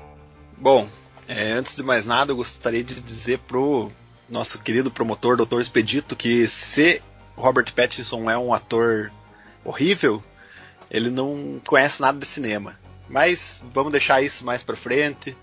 Bom, 0.56 0.88
é, 1.28 1.52
antes 1.52 1.76
de 1.76 1.82
mais 1.82 2.06
nada, 2.06 2.32
eu 2.32 2.36
gostaria 2.36 2.82
de 2.82 3.00
dizer 3.00 3.38
pro 3.40 3.92
nosso 4.28 4.60
querido 4.60 4.90
promotor, 4.90 5.36
doutor 5.36 5.60
Expedito, 5.60 6.16
que 6.16 6.46
se 6.46 7.02
Robert 7.36 7.72
Pattinson 7.74 8.30
é 8.30 8.38
um 8.38 8.54
ator 8.54 9.12
horrível, 9.64 10.22
ele 10.90 11.10
não 11.10 11.60
conhece 11.66 12.00
nada 12.00 12.18
de 12.18 12.26
cinema. 12.26 12.78
Mas 13.08 13.62
vamos 13.72 13.92
deixar 13.92 14.22
isso 14.22 14.44
mais 14.44 14.62
para 14.62 14.76
frente. 14.76 15.36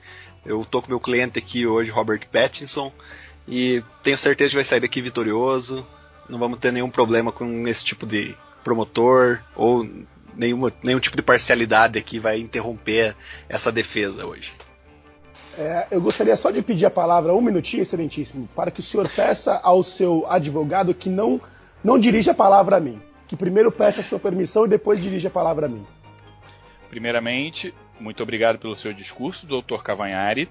Eu 0.46 0.64
tô 0.64 0.82
com 0.82 0.88
meu 0.88 1.00
cliente 1.00 1.38
aqui 1.38 1.68
hoje, 1.68 1.92
Robert 1.92 2.26
Pattinson, 2.32 2.92
e 3.48 3.84
tenho 4.04 4.18
certeza 4.18 4.50
que 4.50 4.56
vai 4.56 4.64
sair 4.64 4.82
daqui 4.82 5.02
vitorioso. 5.02 5.86
Não 6.28 6.38
vamos 6.38 6.60
ter 6.60 6.72
nenhum 6.74 6.90
problema 6.90 7.32
com 7.32 7.68
esse 7.68 7.86
tipo 7.86 8.06
de 8.06 8.36
promotor 8.64 9.40
ou 9.56 9.88
nenhuma, 10.36 10.72
nenhum 10.84 11.00
tipo 11.00 11.16
de 11.16 11.24
parcialidade 11.24 12.02
que 12.02 12.20
vai 12.20 12.40
interromper 12.40 13.16
essa 13.48 13.72
defesa 13.72 14.26
hoje. 14.26 14.52
É, 15.58 15.88
eu 15.90 16.02
gostaria 16.02 16.36
só 16.36 16.52
de 16.52 16.62
pedir 16.62 16.86
a 16.86 16.92
palavra 16.92 17.34
um 17.34 17.42
minutinho, 17.42 17.82
excelentíssimo, 17.82 18.48
para 18.56 18.70
que 18.70 18.80
o 18.80 18.84
senhor 18.84 19.10
peça 19.10 19.60
ao 19.64 19.82
seu 19.82 20.26
advogado 20.30 20.94
que 20.94 21.10
não, 21.10 21.42
não 21.84 21.98
dirija 21.98 22.32
a 22.32 22.36
palavra 22.36 22.78
a 22.78 22.80
mim. 22.80 23.02
Que 23.28 23.36
primeiro 23.36 23.72
peça 23.72 24.02
a 24.02 24.04
sua 24.04 24.20
permissão 24.20 24.66
e 24.66 24.70
depois 24.70 25.02
dirija 25.02 25.30
a 25.30 25.32
palavra 25.32 25.66
a 25.66 25.70
mim. 25.70 25.86
Primeiramente, 26.90 27.74
muito 28.00 28.22
obrigado 28.22 28.60
pelo 28.60 28.76
seu 28.76 28.94
discurso, 28.94 29.48
doutor 29.48 29.84
Cavanhari. 29.84 30.48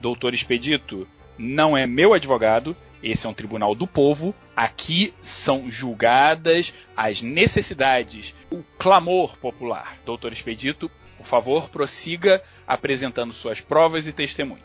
Doutor 0.00 0.34
Expedito, 0.34 1.06
não 1.38 1.76
é 1.76 1.86
meu 1.86 2.14
advogado, 2.14 2.76
esse 3.02 3.26
é 3.26 3.28
um 3.28 3.34
tribunal 3.34 3.74
do 3.74 3.86
povo. 3.86 4.34
Aqui 4.54 5.12
são 5.20 5.70
julgadas 5.70 6.72
as 6.96 7.20
necessidades, 7.20 8.34
o 8.50 8.62
clamor 8.78 9.36
popular. 9.38 9.98
Doutor 10.04 10.32
Expedito, 10.32 10.90
por 11.16 11.26
favor, 11.26 11.68
prossiga 11.68 12.42
apresentando 12.66 13.32
suas 13.32 13.60
provas 13.60 14.06
e 14.06 14.12
testemunhas. 14.12 14.62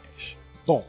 Bom, 0.65 0.85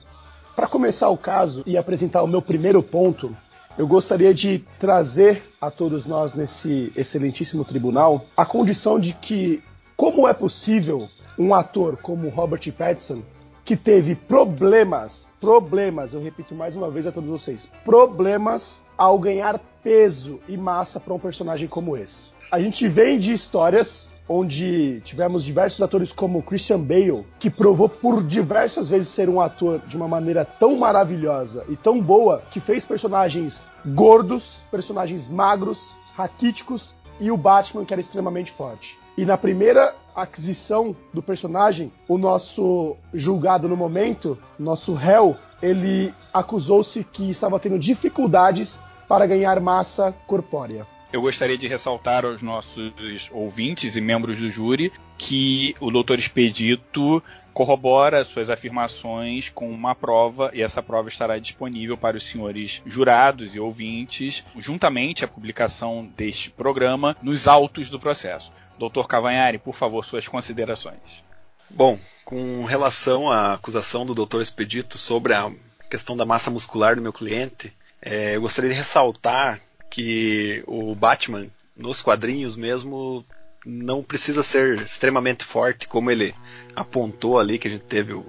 para 0.55 0.67
começar 0.67 1.09
o 1.09 1.17
caso 1.17 1.63
e 1.67 1.77
apresentar 1.77 2.23
o 2.23 2.27
meu 2.27 2.43
primeiro 2.43 2.83
ponto, 2.83 3.35
eu 3.79 3.87
gostaria 3.87 4.35
de 4.35 4.65
trazer 4.79 5.43
a 5.61 5.71
todos 5.71 6.05
nós 6.05 6.35
nesse 6.35 6.93
excelentíssimo 6.97 7.65
tribunal 7.65 8.27
a 8.37 8.45
condição 8.45 8.99
de 8.99 9.15
que 9.15 9.63
como 9.97 10.27
é 10.29 10.35
possível 10.35 11.07
um 11.39 11.55
ator 11.55 11.97
como 11.97 12.29
Robert 12.29 12.73
Pattinson 12.73 13.23
que 13.69 13.77
teve 13.77 14.15
problemas, 14.15 15.29
problemas, 15.39 16.15
eu 16.15 16.23
repito 16.23 16.55
mais 16.55 16.75
uma 16.75 16.89
vez 16.89 17.07
a 17.07 17.13
todos 17.13 17.29
vocês, 17.29 17.71
problemas 17.85 18.81
ao 18.97 19.19
ganhar 19.19 19.61
peso 19.83 20.41
e 20.49 20.57
massa 20.57 20.99
para 20.99 21.13
um 21.13 21.19
personagem 21.19 21.69
como 21.69 21.95
esse. 21.95 22.33
A 22.51 22.59
gente 22.59 22.89
vem 22.89 23.19
de 23.19 23.31
histórias 23.31 24.09
onde 24.27 25.03
tivemos 25.03 25.45
diversos 25.45 25.83
atores 25.83 26.15
como 26.15 26.43
Christian 26.43 26.81
Bale, 26.81 27.27
que 27.39 27.51
provou 27.51 27.91
por 27.91 28.23
diversas 28.23 28.89
vezes 28.89 29.09
ser 29.09 29.29
um 29.29 29.39
ator 29.39 29.83
de 29.87 29.99
uma 29.99 30.09
maneira 30.09 30.47
tão 30.47 30.75
maravilhosa 30.79 31.67
e 31.69 31.77
tão 31.77 32.01
boa 32.01 32.43
que 32.51 32.61
fez 32.61 32.87
personagens 32.87 33.67
gordos, 33.85 34.63
personagens 34.71 35.29
magros, 35.29 35.91
raquíticos 36.15 36.95
e 37.21 37.31
o 37.31 37.37
Batman 37.37 37.85
que 37.85 37.93
era 37.93 38.01
extremamente 38.01 38.51
forte. 38.51 38.99
E 39.19 39.25
na 39.25 39.37
primeira 39.37 39.97
aquisição 40.15 40.95
do 41.13 41.21
personagem, 41.21 41.93
o 42.07 42.17
nosso 42.17 42.97
julgado 43.13 43.69
no 43.69 43.77
momento, 43.77 44.39
nosso 44.57 44.95
réu, 44.95 45.35
ele 45.61 46.15
acusou-se 46.33 47.03
que 47.03 47.29
estava 47.29 47.59
tendo 47.59 47.81
dificuldades 47.81 48.79
para 49.09 49.27
ganhar 49.27 49.59
massa 49.59 50.13
corpórea. 50.25 50.87
Eu 51.13 51.21
gostaria 51.21 51.59
de 51.59 51.67
ressaltar 51.67 52.25
aos 52.25 52.43
nossos 52.43 52.93
ouvintes 53.33 53.97
e 53.97 54.01
membros 54.01 54.39
do 54.39 54.49
júri 54.49 54.93
que 55.17 55.75
o 55.81 55.91
Dr. 55.91 56.15
Expedito 56.15 57.21
corrobora 57.53 58.23
suas 58.23 58.51
afirmações 58.51 59.49
com 59.49 59.69
uma 59.69 59.97
prova 59.97 60.53
e 60.55 60.63
essa 60.63 60.81
prova 60.81 61.09
estará 61.09 61.41
disponível 61.41 61.97
para 61.97 62.17
os 62.17 62.23
senhores 62.23 62.81
jurados 62.87 63.53
e 63.53 63.59
ouvintes, 63.59 64.45
juntamente 64.57 65.25
à 65.25 65.29
publicação 65.29 66.09
deste 66.17 66.53
programa, 66.53 67.17
nos 67.21 67.49
autos 67.49 67.91
do 67.91 67.99
processo. 67.99 68.53
Doutor 68.79 69.09
Cavanhari, 69.09 69.59
por 69.59 69.75
favor, 69.75 70.05
suas 70.05 70.29
considerações. 70.29 71.23
Bom, 71.71 71.99
com 72.25 72.65
relação 72.65 73.31
à 73.31 73.55
acusação 73.55 74.07
do 74.07 74.15
Dr. 74.15 74.41
Expedito 74.41 74.97
sobre 74.97 75.35
a 75.35 75.51
questão 75.91 76.17
da 76.17 76.25
massa 76.25 76.51
muscular 76.51 76.97
do 76.97 77.03
meu 77.03 77.13
cliente, 77.13 77.73
é, 78.01 78.37
eu 78.37 78.41
gostaria 78.41 78.71
de 78.71 78.77
ressaltar 78.77 79.61
que 79.91 80.63
o 80.67 80.95
Batman, 80.95 81.49
nos 81.77 82.01
quadrinhos 82.01 82.57
mesmo, 82.57 83.25
não 83.67 84.03
precisa 84.03 84.43
ser 84.43 84.81
extremamente 84.81 85.45
forte, 85.45 85.89
como 85.89 86.11
ele 86.11 86.35
apontou 86.75 87.39
ali, 87.39 87.59
que 87.59 87.69
a 87.69 87.71
gente 87.71 87.85
teve 87.85 88.13
o, 88.13 88.25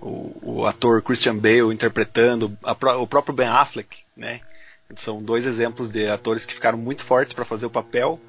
o, 0.00 0.38
o 0.42 0.66
ator 0.66 1.02
Christian 1.02 1.36
Bale 1.36 1.72
interpretando, 1.72 2.56
a, 2.62 2.72
o 2.96 3.06
próprio 3.06 3.34
Ben 3.34 3.48
Affleck, 3.48 4.02
né? 4.16 4.40
São 4.96 5.22
dois 5.22 5.44
exemplos 5.44 5.90
de 5.90 6.08
atores 6.08 6.46
que 6.46 6.54
ficaram 6.54 6.78
muito 6.78 7.04
fortes 7.04 7.34
para 7.34 7.44
fazer 7.44 7.66
o 7.66 7.70
papel, 7.70 8.20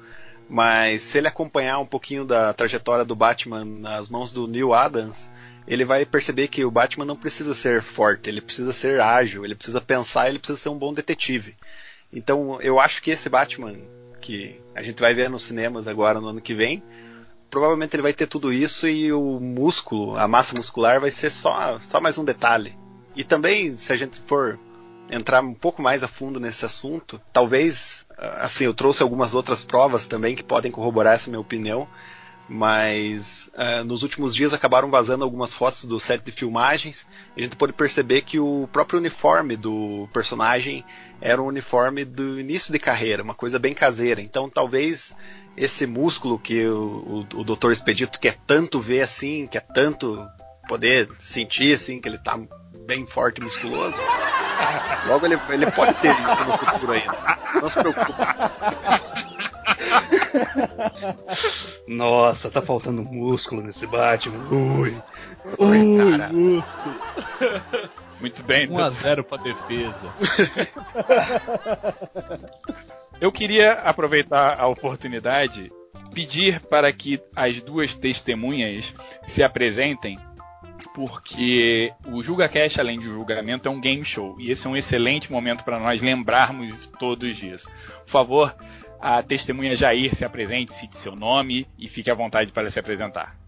mas 0.50 1.02
se 1.02 1.16
ele 1.16 1.28
acompanhar 1.28 1.78
um 1.78 1.86
pouquinho 1.86 2.24
da 2.24 2.52
trajetória 2.52 3.04
do 3.04 3.14
Batman 3.14 3.64
nas 3.64 4.08
mãos 4.08 4.32
do 4.32 4.48
Neil 4.48 4.74
Adams, 4.74 5.30
ele 5.64 5.84
vai 5.84 6.04
perceber 6.04 6.48
que 6.48 6.64
o 6.64 6.70
Batman 6.72 7.04
não 7.04 7.16
precisa 7.16 7.54
ser 7.54 7.80
forte, 7.82 8.28
ele 8.28 8.40
precisa 8.40 8.72
ser 8.72 9.00
ágil, 9.00 9.44
ele 9.44 9.54
precisa 9.54 9.80
pensar, 9.80 10.28
ele 10.28 10.40
precisa 10.40 10.58
ser 10.58 10.68
um 10.68 10.76
bom 10.76 10.92
detetive. 10.92 11.56
Então 12.12 12.60
eu 12.60 12.80
acho 12.80 13.00
que 13.00 13.12
esse 13.12 13.28
Batman 13.28 13.74
que 14.20 14.60
a 14.74 14.82
gente 14.82 15.00
vai 15.00 15.14
ver 15.14 15.30
nos 15.30 15.44
cinemas 15.44 15.86
agora 15.86 16.20
no 16.20 16.28
ano 16.28 16.40
que 16.40 16.52
vem, 16.52 16.82
provavelmente 17.48 17.94
ele 17.94 18.02
vai 18.02 18.12
ter 18.12 18.26
tudo 18.26 18.52
isso 18.52 18.88
e 18.88 19.12
o 19.12 19.38
músculo, 19.38 20.16
a 20.16 20.26
massa 20.26 20.56
muscular 20.56 21.00
vai 21.00 21.12
ser 21.12 21.30
só, 21.30 21.78
só 21.78 22.00
mais 22.00 22.18
um 22.18 22.24
detalhe. 22.24 22.76
E 23.14 23.22
também, 23.22 23.78
se 23.78 23.92
a 23.92 23.96
gente 23.96 24.20
for 24.26 24.58
entrar 25.10 25.42
um 25.42 25.54
pouco 25.54 25.82
mais 25.82 26.02
a 26.02 26.08
fundo 26.08 26.38
nesse 26.38 26.64
assunto, 26.64 27.20
talvez, 27.32 28.06
assim, 28.18 28.64
eu 28.64 28.74
trouxe 28.74 29.02
algumas 29.02 29.34
outras 29.34 29.64
provas 29.64 30.06
também 30.06 30.36
que 30.36 30.44
podem 30.44 30.70
corroborar 30.70 31.14
essa 31.14 31.28
minha 31.28 31.40
opinião, 31.40 31.88
mas 32.48 33.48
uh, 33.54 33.84
nos 33.84 34.02
últimos 34.02 34.34
dias 34.34 34.52
acabaram 34.52 34.90
vazando 34.90 35.22
algumas 35.22 35.54
fotos 35.54 35.84
do 35.84 36.00
set 36.00 36.24
de 36.24 36.32
filmagens. 36.32 37.06
A 37.36 37.40
gente 37.40 37.54
pode 37.54 37.72
perceber 37.72 38.22
que 38.22 38.40
o 38.40 38.68
próprio 38.72 38.98
uniforme 38.98 39.56
do 39.56 40.08
personagem 40.12 40.84
era 41.20 41.40
um 41.40 41.46
uniforme 41.46 42.04
do 42.04 42.40
início 42.40 42.72
de 42.72 42.78
carreira, 42.80 43.22
uma 43.22 43.34
coisa 43.34 43.56
bem 43.56 43.72
caseira. 43.72 44.20
Então 44.20 44.50
talvez 44.50 45.14
esse 45.56 45.86
músculo 45.86 46.40
que 46.40 46.66
o, 46.66 47.26
o, 47.34 47.40
o 47.40 47.44
Dr. 47.44 47.70
Expedito 47.70 48.18
quer 48.18 48.36
tanto 48.46 48.80
ver 48.80 49.02
assim, 49.02 49.46
quer 49.46 49.64
tanto 49.72 50.20
poder 50.68 51.08
sentir 51.20 51.74
assim, 51.74 52.00
que 52.00 52.08
ele 52.08 52.16
está 52.16 52.36
bem 52.90 53.06
forte 53.06 53.40
e 53.40 53.44
musculoso. 53.44 53.94
Logo 55.06 55.24
ele, 55.24 55.38
ele 55.48 55.70
pode 55.70 55.94
ter 55.94 56.10
isso 56.10 56.44
no 56.44 56.58
futuro 56.58 56.92
ainda. 56.92 57.38
Não 57.62 57.68
se 57.68 57.78
preocupe. 57.78 58.12
Nossa, 61.86 62.50
tá 62.50 62.60
faltando 62.60 63.04
músculo 63.04 63.62
nesse 63.62 63.86
Batman. 63.86 64.44
Ui. 64.50 65.00
Ui, 65.56 66.18
músculo. 66.32 66.96
Muito 68.18 68.42
bem. 68.42 68.68
1 68.68 68.78
a 68.80 68.90
0 68.90 69.22
pra 69.22 69.38
defesa. 69.38 70.12
Eu 73.20 73.30
queria 73.30 73.74
aproveitar 73.74 74.58
a 74.58 74.66
oportunidade 74.66 75.70
pedir 76.12 76.60
para 76.62 76.92
que 76.92 77.20
as 77.36 77.62
duas 77.62 77.94
testemunhas 77.94 78.92
se 79.26 79.42
apresentem, 79.42 80.18
porque 80.94 81.92
o 82.06 82.22
JulgaCast, 82.22 82.80
além 82.80 82.98
de 82.98 83.06
julgamento, 83.06 83.68
é 83.68 83.70
um 83.70 83.80
game 83.80 84.04
show. 84.04 84.36
E 84.38 84.50
esse 84.50 84.66
é 84.66 84.70
um 84.70 84.76
excelente 84.76 85.32
momento 85.32 85.64
para 85.64 85.78
nós 85.78 86.02
lembrarmos 86.02 86.86
todos 86.98 87.36
disso. 87.36 87.68
Por 88.04 88.10
favor, 88.10 88.54
a 89.00 89.22
testemunha 89.22 89.74
Jair 89.74 90.14
se 90.14 90.24
apresente, 90.24 90.74
cite 90.74 90.96
seu 90.96 91.16
nome 91.16 91.66
e 91.78 91.88
fique 91.88 92.10
à 92.10 92.14
vontade 92.14 92.52
para 92.52 92.70
se 92.70 92.78
apresentar. 92.78 93.39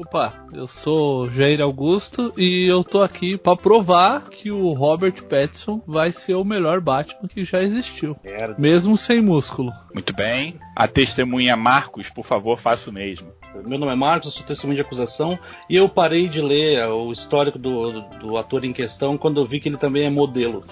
Opa, 0.00 0.32
eu 0.54 0.66
sou 0.66 1.30
Jair 1.30 1.60
Augusto 1.60 2.32
e 2.34 2.64
eu 2.64 2.82
tô 2.82 3.02
aqui 3.02 3.36
para 3.36 3.54
provar 3.54 4.30
que 4.30 4.50
o 4.50 4.72
Robert 4.72 5.22
Pattinson 5.24 5.82
vai 5.86 6.10
ser 6.10 6.36
o 6.36 6.44
melhor 6.44 6.80
Batman 6.80 7.28
que 7.28 7.44
já 7.44 7.62
existiu, 7.62 8.16
Merda. 8.24 8.54
mesmo 8.58 8.96
sem 8.96 9.20
músculo. 9.20 9.70
Muito 9.92 10.14
bem. 10.14 10.58
A 10.74 10.88
testemunha 10.88 11.54
Marcos, 11.54 12.08
por 12.08 12.24
favor, 12.24 12.58
faça 12.58 12.88
o 12.88 12.92
mesmo. 12.94 13.28
Meu 13.66 13.78
nome 13.78 13.92
é 13.92 13.94
Marcos, 13.94 14.28
eu 14.28 14.32
sou 14.38 14.46
testemunho 14.46 14.76
de 14.76 14.80
acusação 14.80 15.38
e 15.68 15.76
eu 15.76 15.86
parei 15.86 16.30
de 16.30 16.40
ler 16.40 16.82
o 16.86 17.12
histórico 17.12 17.58
do, 17.58 17.92
do, 17.92 18.00
do 18.20 18.36
ator 18.38 18.64
em 18.64 18.72
questão 18.72 19.18
quando 19.18 19.38
eu 19.38 19.46
vi 19.46 19.60
que 19.60 19.68
ele 19.68 19.76
também 19.76 20.06
é 20.06 20.10
modelo. 20.10 20.64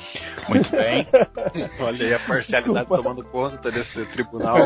Muito 0.49 0.71
bem. 0.71 1.07
Olha 1.81 2.07
aí 2.07 2.15
a 2.15 2.19
parcialidade 2.19 2.89
Desculpa. 2.89 3.03
tomando 3.03 3.25
conta 3.25 3.71
desse 3.71 4.07
tribunal. 4.07 4.57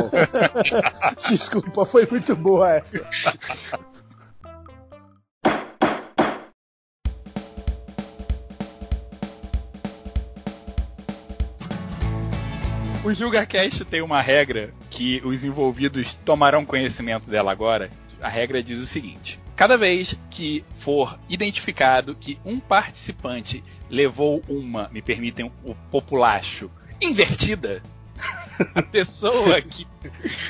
Desculpa, 1.29 1.85
foi 1.85 2.07
muito 2.09 2.37
boa 2.37 2.71
essa. 2.71 3.05
O 13.05 13.13
JulgaCast 13.13 13.85
tem 13.85 14.01
uma 14.01 14.21
regra 14.21 14.73
que 14.89 15.21
os 15.25 15.43
envolvidos 15.43 16.15
tomarão 16.15 16.65
conhecimento 16.65 17.29
dela 17.29 17.51
agora. 17.51 17.91
A 18.21 18.29
regra 18.29 18.63
diz 18.63 18.79
o 18.79 18.87
seguinte: 18.87 19.41
cada 19.57 19.77
vez 19.77 20.17
que 20.31 20.65
for 20.77 21.19
identificado 21.29 22.15
que 22.15 22.39
um 22.45 22.61
participante 22.61 23.65
levou 23.91 24.41
uma, 24.49 24.89
me 24.93 25.03
permitem 25.03 25.51
o 25.65 25.75
populacho, 25.91 26.71
invertida, 27.01 27.83
a 28.73 28.83
pessoa 28.83 29.61
que 29.61 29.85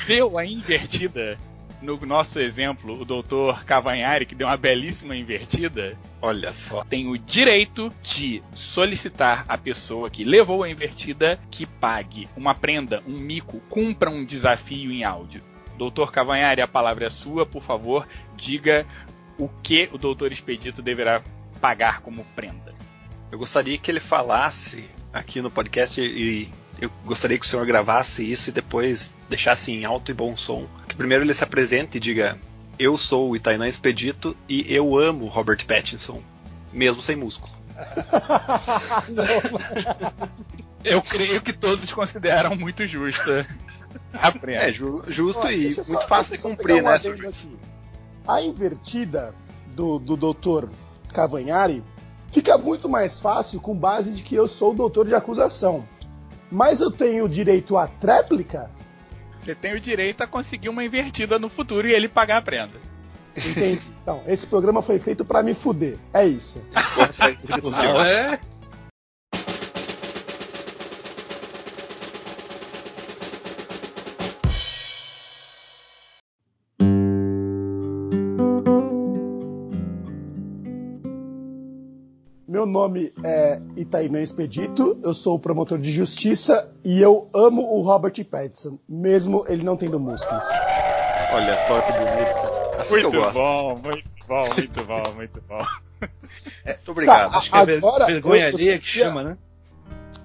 deu 0.05 0.37
a 0.37 0.45
invertida, 0.45 1.39
no 1.83 1.97
nosso 2.05 2.39
exemplo, 2.39 3.01
o 3.01 3.05
doutor 3.05 3.65
Cavanhari, 3.65 4.25
que 4.25 4.33
deu 4.33 4.47
uma 4.47 4.55
belíssima 4.55 5.15
invertida, 5.15 5.97
Olha 6.21 6.53
só. 6.53 6.83
tem 6.85 7.07
o 7.09 7.17
direito 7.17 7.93
de 8.01 8.41
solicitar 8.55 9.43
a 9.47 9.57
pessoa 9.57 10.09
que 10.09 10.23
levou 10.23 10.63
a 10.63 10.69
invertida 10.69 11.37
que 11.51 11.65
pague 11.65 12.29
uma 12.37 12.55
prenda, 12.55 13.03
um 13.05 13.19
mico, 13.19 13.59
cumpra 13.69 14.09
um 14.09 14.23
desafio 14.23 14.91
em 14.91 15.03
áudio. 15.03 15.43
Doutor 15.77 16.11
Cavanhari, 16.11 16.61
a 16.61 16.67
palavra 16.67 17.07
é 17.07 17.09
sua, 17.09 17.45
por 17.45 17.61
favor, 17.61 18.07
diga 18.37 18.85
o 19.37 19.49
que 19.61 19.89
o 19.91 19.97
doutor 19.97 20.31
Expedito 20.31 20.81
deverá 20.81 21.21
pagar 21.59 22.01
como 22.01 22.23
prenda. 22.35 22.73
Eu 23.29 23.37
gostaria 23.37 23.77
que 23.77 23.91
ele 23.91 23.99
falasse 23.99 24.89
aqui 25.11 25.41
no 25.41 25.51
podcast 25.51 25.99
e 25.99 26.49
eu 26.79 26.89
gostaria 27.03 27.37
que 27.37 27.45
o 27.45 27.49
senhor 27.49 27.65
gravasse 27.65 28.29
isso 28.29 28.49
e 28.49 28.53
depois 28.53 29.15
deixasse 29.27 29.71
em 29.71 29.83
alto 29.85 30.11
e 30.11 30.13
bom 30.13 30.37
som. 30.37 30.67
Que 30.93 30.97
primeiro 30.97 31.23
ele 31.23 31.33
se 31.33 31.43
apresente 31.43 31.97
e 31.97 31.99
diga: 31.99 32.37
Eu 32.77 32.95
sou 32.99 33.31
o 33.31 33.35
Itainã 33.35 33.67
Expedito 33.67 34.37
e 34.47 34.71
eu 34.71 34.95
amo 34.95 35.25
Robert 35.25 35.65
Pattinson, 35.65 36.21
mesmo 36.71 37.01
sem 37.01 37.15
músculo. 37.15 37.51
Eu 40.83 41.01
creio 41.01 41.41
que 41.41 41.51
todos 41.53 41.91
consideram 41.91 42.55
muito 42.55 42.85
justa 42.85 43.47
prenda. 44.39 44.61
É 44.63 44.71
ju- 44.71 45.03
justo 45.07 45.47
Ó, 45.47 45.49
e 45.49 45.71
só- 45.71 45.83
muito 45.91 46.07
fácil 46.07 46.35
de 46.35 46.41
cumprir, 46.43 46.83
um 46.83 46.85
né, 46.85 46.93
aqui. 46.95 47.57
A 48.27 48.41
invertida 48.41 49.33
do, 49.73 49.97
do 49.97 50.15
doutor 50.15 50.69
Cavanhari 51.13 51.81
fica 52.31 52.55
muito 52.57 52.87
mais 52.87 53.19
fácil 53.19 53.59
com 53.61 53.73
base 53.75 54.11
de 54.11 54.21
que 54.21 54.35
eu 54.35 54.47
sou 54.47 54.73
o 54.73 54.75
doutor 54.75 55.07
de 55.07 55.15
acusação. 55.15 55.87
Mas 56.51 56.81
eu 56.81 56.91
tenho 56.91 57.27
direito 57.27 57.75
à 57.77 57.87
tréplica? 57.87 58.69
Você 59.43 59.53
tem 59.53 59.73
o 59.73 59.79
direito 59.79 60.21
a 60.21 60.27
conseguir 60.27 60.69
uma 60.69 60.83
invertida 60.83 61.37
no 61.37 61.49
futuro 61.49 61.85
e 61.87 61.91
ele 61.93 62.07
pagar 62.07 62.37
a 62.37 62.41
prenda. 62.41 62.79
Entendi. 63.35 63.81
Então, 64.01 64.23
esse 64.27 64.47
programa 64.47 64.81
foi 64.81 64.99
feito 64.99 65.25
pra 65.25 65.43
me 65.43 65.53
fuder. 65.53 65.97
É 66.13 66.25
isso. 66.25 66.61
Não 67.83 68.01
é? 68.01 68.39
Nome 82.73 83.13
é 83.23 83.59
Itainã 83.77 84.21
Expedito, 84.21 84.97
eu 85.03 85.13
sou 85.13 85.35
o 85.35 85.39
promotor 85.39 85.77
de 85.79 85.91
justiça 85.91 86.73
e 86.83 86.99
eu 87.01 87.29
amo 87.33 87.61
o 87.61 87.81
Robert 87.81 88.13
Pattinson, 88.25 88.77
mesmo 88.89 89.45
ele 89.47 89.63
não 89.63 89.77
tendo 89.77 89.99
músculos. 89.99 90.43
Olha 91.33 91.57
só 91.67 91.79
que 91.81 91.91
bonito. 91.93 92.79
Assim 92.81 92.95
que 92.99 93.05
eu 93.05 93.11
gosto. 93.11 93.33
bom, 93.33 93.79
muito 93.83 94.03
bom, 94.27 94.45
muito 94.55 94.83
bom, 94.85 95.13
muito 95.15 95.41
bom. 95.47 95.65
Muito 96.65 96.91
obrigado. 96.91 97.31
Tá, 97.31 97.37
Acho 97.37 97.51
que 97.51 97.57
é 97.57 97.61
Agora, 97.77 98.05
vergonha 98.07 98.43
eu- 98.45 98.49
eu 98.49 98.55
alheia 98.55 98.79
que 98.79 98.87
chama, 98.87 99.23
né? 99.23 99.37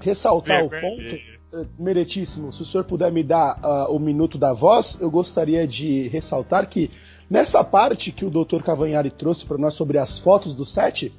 Ressaltar 0.01 0.65
o 0.65 0.69
Vergonha 0.69 0.91
ponto, 0.93 1.01
alheia. 1.03 1.39
eh, 1.55 1.67
meritíssimo, 1.79 2.53
se 2.53 2.63
o 2.63 2.65
senhor 2.65 2.85
puder 2.85 3.13
me 3.13 3.23
dar 3.23 3.59
ah, 3.63 3.87
o 3.91 3.99
minuto 3.99 4.37
da 4.39 4.53
voz, 4.53 4.99
eu 5.01 5.11
gostaria 5.11 5.67
de 5.67 6.09
ressaltar 6.09 6.67
que 6.69 6.91
nessa 7.31 7.63
parte 7.63 8.11
que 8.13 8.25
o 8.25 8.31
Dr. 8.31 8.63
Cavanhari 8.63 9.11
trouxe 9.11 9.45
para 9.45 9.59
nós 9.59 9.75
sobre 9.75 9.99
as 9.99 10.19
fotos 10.19 10.55
do 10.55 10.65
set, 10.65 11.13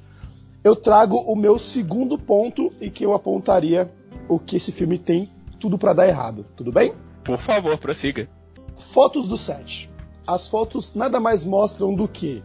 eu 0.62 0.76
trago 0.76 1.16
o 1.16 1.34
meu 1.34 1.58
segundo 1.58 2.18
ponto 2.18 2.72
e 2.80 2.90
que 2.90 3.04
eu 3.04 3.14
apontaria 3.14 3.90
o 4.28 4.38
que 4.38 4.56
esse 4.56 4.72
filme 4.72 4.98
tem 4.98 5.28
tudo 5.58 5.78
para 5.78 5.92
dar 5.92 6.08
errado. 6.08 6.46
Tudo 6.56 6.72
bem? 6.72 6.92
Por 7.24 7.38
favor, 7.38 7.76
prossiga. 7.78 8.28
Fotos 8.76 9.28
do 9.28 9.36
set. 9.36 9.90
As 10.26 10.46
fotos 10.46 10.94
nada 10.94 11.18
mais 11.18 11.44
mostram 11.44 11.94
do 11.94 12.06
que 12.06 12.42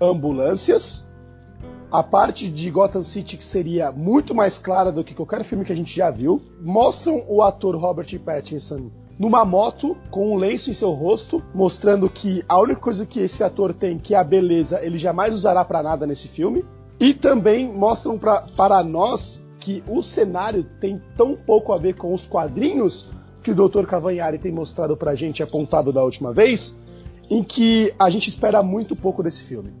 ambulâncias, 0.00 1.06
a 1.90 2.02
parte 2.02 2.48
de 2.48 2.70
Gotham 2.70 3.02
City 3.02 3.36
que 3.36 3.44
seria 3.44 3.92
muito 3.92 4.34
mais 4.34 4.58
clara 4.58 4.90
do 4.90 5.04
que 5.04 5.14
qualquer 5.14 5.44
filme 5.44 5.64
que 5.64 5.72
a 5.72 5.76
gente 5.76 5.94
já 5.94 6.10
viu, 6.10 6.40
mostram 6.60 7.24
o 7.28 7.42
ator 7.42 7.76
Robert 7.76 8.18
Pattinson 8.20 8.90
numa 9.18 9.44
moto 9.44 9.96
com 10.10 10.32
um 10.32 10.36
lenço 10.36 10.70
em 10.70 10.72
seu 10.72 10.90
rosto, 10.90 11.42
mostrando 11.54 12.08
que 12.08 12.42
a 12.48 12.58
única 12.58 12.80
coisa 12.80 13.06
que 13.06 13.20
esse 13.20 13.44
ator 13.44 13.72
tem, 13.72 13.98
que 13.98 14.14
é 14.14 14.18
a 14.18 14.24
beleza, 14.24 14.84
ele 14.84 14.98
jamais 14.98 15.34
usará 15.34 15.64
pra 15.64 15.82
nada 15.82 16.06
nesse 16.06 16.28
filme. 16.28 16.64
E 17.00 17.14
também 17.14 17.72
mostram 17.72 18.18
pra, 18.18 18.44
para 18.56 18.82
nós 18.82 19.44
que 19.58 19.82
o 19.86 20.02
cenário 20.02 20.64
tem 20.80 21.00
tão 21.16 21.36
pouco 21.36 21.72
a 21.72 21.78
ver 21.78 21.94
com 21.94 22.12
os 22.12 22.26
quadrinhos 22.26 23.10
que 23.42 23.50
o 23.50 23.54
Dr. 23.54 23.84
Cavanhari 23.86 24.38
tem 24.38 24.52
mostrado 24.52 24.96
pra 24.96 25.14
gente 25.14 25.42
apontado 25.42 25.92
da 25.92 26.02
última 26.02 26.32
vez, 26.32 26.76
em 27.28 27.42
que 27.42 27.92
a 27.98 28.08
gente 28.08 28.28
espera 28.28 28.62
muito 28.62 28.94
pouco 28.94 29.22
desse 29.22 29.44
filme. 29.44 29.72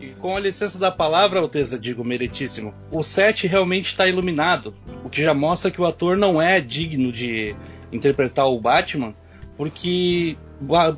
E 0.00 0.10
com 0.10 0.36
a 0.36 0.40
licença 0.40 0.78
da 0.78 0.92
palavra, 0.92 1.40
Alteza, 1.40 1.78
digo 1.78 2.04
meritíssimo, 2.04 2.72
o 2.90 3.02
set 3.02 3.46
realmente 3.48 3.86
está 3.86 4.06
iluminado, 4.06 4.74
o 5.04 5.10
que 5.10 5.22
já 5.22 5.34
mostra 5.34 5.70
que 5.70 5.80
o 5.80 5.86
ator 5.86 6.16
não 6.16 6.40
é 6.40 6.60
digno 6.60 7.10
de 7.10 7.54
interpretar 7.92 8.48
o 8.48 8.60
Batman, 8.60 9.14
porque 9.56 10.36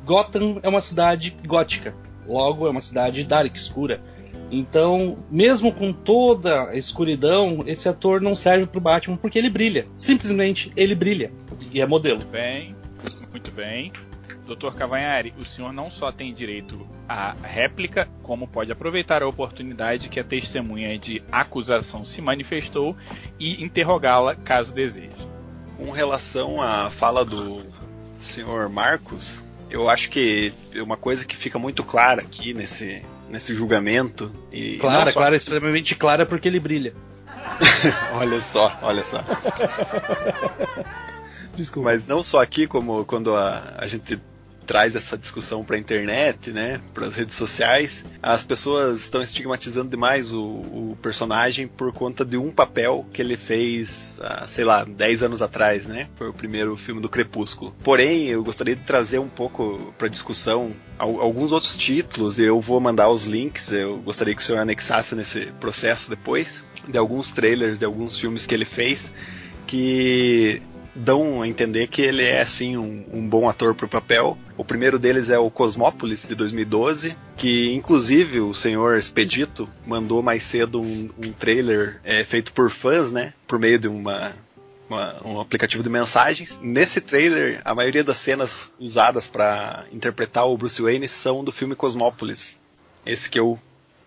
Gotham 0.05 0.59
é 0.61 0.69
uma 0.69 0.81
cidade 0.81 1.35
gótica, 1.47 1.95
logo 2.27 2.67
é 2.67 2.69
uma 2.69 2.81
cidade 2.81 3.23
dark, 3.23 3.55
escura. 3.55 4.01
Então, 4.51 5.17
mesmo 5.31 5.71
com 5.71 5.93
toda 5.93 6.69
a 6.69 6.75
escuridão, 6.75 7.63
esse 7.65 7.87
ator 7.87 8.21
não 8.21 8.35
serve 8.35 8.65
pro 8.65 8.81
Batman 8.81 9.15
porque 9.15 9.39
ele 9.39 9.49
brilha. 9.49 9.87
Simplesmente 9.95 10.69
ele 10.75 10.93
brilha. 10.93 11.31
E 11.71 11.79
é 11.79 11.85
modelo. 11.85 12.17
Muito 12.17 12.31
bem, 12.31 12.75
muito 13.31 13.51
bem. 13.51 13.93
Doutor 14.45 14.75
Cavanhari, 14.75 15.33
o 15.39 15.45
senhor 15.45 15.71
não 15.71 15.89
só 15.89 16.11
tem 16.11 16.33
direito 16.33 16.85
à 17.07 17.33
réplica, 17.41 18.09
como 18.21 18.45
pode 18.45 18.69
aproveitar 18.69 19.23
a 19.23 19.27
oportunidade 19.27 20.09
que 20.09 20.19
a 20.19 20.23
testemunha 20.23 20.99
de 20.99 21.23
acusação 21.31 22.03
se 22.03 22.21
manifestou 22.21 22.93
e 23.39 23.63
interrogá-la 23.63 24.35
caso 24.35 24.73
deseje. 24.73 25.15
Com 25.77 25.91
relação 25.91 26.61
à 26.61 26.89
fala 26.89 27.23
do 27.23 27.61
senhor 28.19 28.67
Marcos, 28.67 29.41
eu 29.69 29.89
acho 29.89 30.09
que 30.09 30.51
uma 30.75 30.97
coisa 30.97 31.25
que 31.25 31.37
fica 31.37 31.57
muito 31.57 31.81
clara 31.81 32.21
aqui 32.21 32.53
nesse, 32.53 33.01
nesse 33.31 33.53
julgamento. 33.53 34.31
E 34.51 34.77
Clara, 34.77 35.11
só- 35.11 35.19
clara, 35.19 35.35
extremamente 35.35 35.95
clara 35.95 36.25
porque 36.25 36.47
ele 36.47 36.59
brilha. 36.59 36.93
Olha 38.13 38.39
só, 38.39 38.77
olha 38.81 39.03
só. 39.03 39.23
Desculpa. 41.55 41.89
Mas 41.89 42.07
não 42.07 42.23
só 42.23 42.41
aqui, 42.41 42.67
como 42.67 43.03
quando 43.05 43.35
a, 43.35 43.75
a 43.77 43.87
gente 43.87 44.19
traz 44.71 44.95
essa 44.95 45.17
discussão 45.17 45.65
para 45.65 45.75
a 45.75 45.79
internet, 45.79 46.49
né, 46.51 46.79
para 46.93 47.07
as 47.07 47.13
redes 47.13 47.35
sociais, 47.35 48.05
as 48.23 48.41
pessoas 48.41 49.01
estão 49.01 49.21
estigmatizando 49.21 49.89
demais 49.89 50.31
o, 50.31 50.41
o, 50.41 50.97
personagem 51.01 51.67
por 51.67 51.91
conta 51.91 52.23
de 52.23 52.37
um 52.37 52.49
papel 52.49 53.05
que 53.11 53.21
ele 53.21 53.35
fez, 53.35 54.17
ah, 54.23 54.45
sei 54.47 54.63
lá, 54.63 54.85
10 54.85 55.23
anos 55.23 55.41
atrás, 55.41 55.87
né? 55.87 56.07
Foi 56.15 56.29
o 56.29 56.33
primeiro 56.33 56.77
filme 56.77 57.01
do 57.01 57.09
Crepúsculo. 57.09 57.75
Porém, 57.83 58.27
eu 58.27 58.41
gostaria 58.45 58.73
de 58.73 58.83
trazer 58.83 59.19
um 59.19 59.27
pouco 59.27 59.93
para 59.97 60.07
discussão 60.07 60.71
alguns 60.97 61.51
outros 61.51 61.75
títulos, 61.75 62.39
eu 62.39 62.61
vou 62.61 62.79
mandar 62.79 63.09
os 63.09 63.25
links, 63.25 63.73
eu 63.73 63.97
gostaria 63.97 64.33
que 64.33 64.41
o 64.41 64.45
senhor 64.45 64.59
anexasse 64.59 65.15
nesse 65.15 65.47
processo 65.59 66.09
depois, 66.09 66.63
de 66.87 66.97
alguns 66.97 67.33
trailers 67.33 67.77
de 67.77 67.83
alguns 67.83 68.17
filmes 68.17 68.45
que 68.45 68.55
ele 68.55 68.63
fez, 68.63 69.11
que 69.67 70.61
dão 70.95 71.41
a 71.41 71.47
entender 71.47 71.87
que 71.87 72.01
ele 72.01 72.23
é 72.23 72.41
assim 72.41 72.77
um, 72.77 73.05
um 73.11 73.27
bom 73.27 73.47
ator 73.47 73.73
para 73.73 73.85
o 73.85 73.89
papel. 73.89 74.37
O 74.57 74.65
primeiro 74.65 74.99
deles 74.99 75.29
é 75.29 75.37
o 75.37 75.49
Cosmópolis 75.49 76.27
de 76.27 76.35
2012, 76.35 77.15
que 77.37 77.73
inclusive 77.73 78.39
o 78.39 78.53
senhor 78.53 78.97
Expedito 78.97 79.69
mandou 79.85 80.21
mais 80.21 80.43
cedo 80.43 80.81
um, 80.81 81.09
um 81.17 81.31
trailer 81.31 81.99
é, 82.03 82.23
feito 82.23 82.53
por 82.53 82.69
fãs, 82.69 83.11
né, 83.11 83.33
por 83.47 83.59
meio 83.59 83.79
de 83.79 83.87
uma 83.87 84.33
uma, 84.91 85.15
um 85.25 85.39
aplicativo 85.39 85.81
de 85.81 85.89
mensagens. 85.89 86.59
Nesse 86.61 86.99
trailer, 86.99 87.61
a 87.63 87.73
maioria 87.73 88.03
das 88.03 88.17
cenas 88.17 88.73
usadas 88.77 89.25
para 89.25 89.85
interpretar 89.91 90.45
o 90.45 90.57
Bruce 90.57 90.81
Wayne 90.81 91.07
são 91.07 91.45
do 91.45 91.51
filme 91.51 91.75
Cosmópolis, 91.75 92.59
esse 93.05 93.29
que 93.29 93.39
eu 93.39 93.57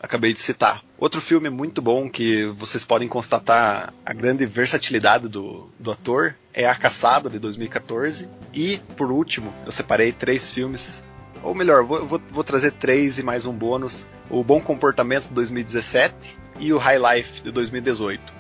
acabei 0.05 0.33
de 0.33 0.41
citar. 0.41 0.83
Outro 0.99 1.21
filme 1.21 1.51
muito 1.51 1.83
bom 1.83 2.09
que 2.09 2.45
vocês 2.59 2.85
podem 2.85 3.09
constatar 3.09 3.93
a 4.05 4.13
grande 4.13 4.47
versatilidade 4.47 5.29
do, 5.29 5.71
do 5.79 5.91
ator 5.91 6.35
é 6.53 6.67
A 6.67 6.75
Caçada, 6.75 7.29
de 7.29 7.39
2014. 7.39 8.29
E, 8.53 8.79
por 8.97 9.11
último, 9.11 9.53
eu 9.67 9.73
separei 9.73 10.13
três 10.13 10.53
filmes, 10.53 11.03
ou 11.43 11.55
melhor, 11.55 11.85
vou, 11.85 12.07
vou, 12.07 12.23
vou 12.31 12.45
trazer 12.45 12.73
três 12.73 13.19
e 13.19 13.23
mais 13.23 13.47
um 13.47 13.53
bônus: 13.53 14.07
O 14.31 14.45
Bom 14.45 14.61
Comportamento, 14.61 15.29
de 15.29 15.35
2017 15.35 16.15
e 16.61 16.73
o 16.73 16.79
High 16.79 17.17
Life, 17.17 17.43
de 17.43 17.51
2018. 17.51 18.33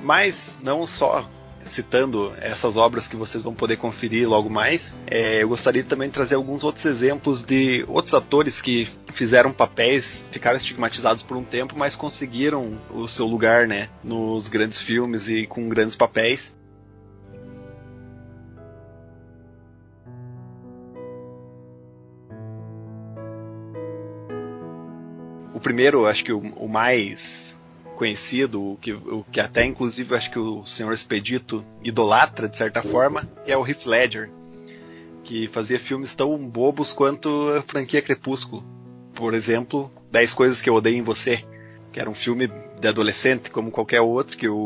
Mas 0.00 0.58
não 0.62 0.86
só 0.86 1.28
citando 1.64 2.32
essas 2.40 2.76
obras 2.76 3.06
que 3.06 3.16
vocês 3.16 3.42
vão 3.42 3.54
poder 3.54 3.76
conferir 3.76 4.28
logo 4.28 4.48
mais, 4.48 4.94
é, 5.06 5.42
eu 5.42 5.48
gostaria 5.48 5.84
também 5.84 6.08
de 6.08 6.14
trazer 6.14 6.34
alguns 6.34 6.64
outros 6.64 6.84
exemplos 6.84 7.42
de 7.42 7.84
outros 7.88 8.14
atores 8.14 8.60
que 8.60 8.88
fizeram 9.12 9.52
papéis, 9.52 10.24
ficaram 10.30 10.56
estigmatizados 10.56 11.22
por 11.22 11.36
um 11.36 11.44
tempo, 11.44 11.74
mas 11.76 11.94
conseguiram 11.94 12.78
o 12.90 13.06
seu 13.06 13.26
lugar, 13.26 13.66
né, 13.66 13.88
nos 14.02 14.48
grandes 14.48 14.80
filmes 14.80 15.28
e 15.28 15.46
com 15.46 15.68
grandes 15.68 15.96
papéis. 15.96 16.54
O 25.54 25.60
primeiro, 25.60 26.06
acho 26.06 26.24
que 26.24 26.32
o, 26.32 26.38
o 26.38 26.66
mais 26.66 27.54
conhecido, 28.00 28.62
o 28.62 28.78
que, 28.80 28.94
o 28.94 29.22
que 29.30 29.38
até 29.38 29.62
inclusive 29.62 30.14
acho 30.14 30.30
que 30.30 30.38
o 30.38 30.64
senhor 30.64 30.90
Expedito 30.90 31.62
idolatra 31.84 32.48
de 32.48 32.56
certa 32.56 32.82
forma, 32.82 33.28
é 33.46 33.54
o 33.54 33.66
Heath 33.66 33.84
Ledger, 33.84 34.30
que 35.22 35.48
fazia 35.48 35.78
filmes 35.78 36.14
tão 36.14 36.34
bobos 36.38 36.94
quanto 36.94 37.50
a 37.50 37.60
franquia 37.60 38.00
Crepúsculo. 38.00 38.64
Por 39.14 39.34
exemplo, 39.34 39.92
10 40.10 40.32
Coisas 40.32 40.62
que 40.62 40.70
Eu 40.70 40.76
Odeio 40.76 40.96
em 40.96 41.02
Você, 41.02 41.44
que 41.92 42.00
era 42.00 42.08
um 42.08 42.14
filme 42.14 42.50
de 42.80 42.88
adolescente 42.88 43.50
como 43.50 43.70
qualquer 43.70 44.00
outro 44.00 44.34
que 44.34 44.48
o, 44.48 44.56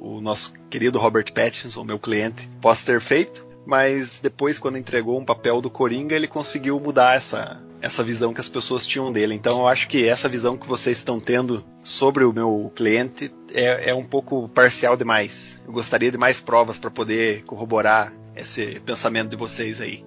o 0.00 0.20
nosso 0.20 0.52
querido 0.70 1.00
Robert 1.00 1.32
Pattinson, 1.32 1.82
meu 1.82 1.98
cliente, 1.98 2.48
possa 2.60 2.92
ter 2.92 3.00
feito, 3.00 3.44
mas 3.66 4.20
depois 4.22 4.58
quando 4.58 4.78
entregou 4.78 5.18
um 5.18 5.24
papel 5.24 5.60
do 5.60 5.70
Coringa, 5.70 6.14
ele 6.14 6.28
conseguiu 6.28 6.78
mudar 6.78 7.16
essa, 7.16 7.62
essa 7.80 8.02
visão 8.02 8.32
que 8.32 8.40
as 8.40 8.48
pessoas 8.48 8.86
tinham 8.86 9.12
dele. 9.12 9.34
Então 9.34 9.60
eu 9.60 9.68
acho 9.68 9.88
que 9.88 10.08
essa 10.08 10.28
visão 10.28 10.56
que 10.56 10.66
vocês 10.66 10.98
estão 10.98 11.20
tendo 11.20 11.64
sobre 11.82 12.24
o 12.24 12.32
meu 12.32 12.72
cliente 12.74 13.32
é, 13.52 13.90
é 13.90 13.94
um 13.94 14.04
pouco 14.04 14.48
parcial 14.48 14.96
demais. 14.96 15.60
Eu 15.66 15.72
gostaria 15.72 16.10
de 16.10 16.18
mais 16.18 16.40
provas 16.40 16.78
para 16.78 16.90
poder 16.90 17.42
corroborar 17.44 18.12
esse 18.36 18.80
pensamento 18.80 19.30
de 19.30 19.36
vocês 19.36 19.80
aí. 19.80 20.04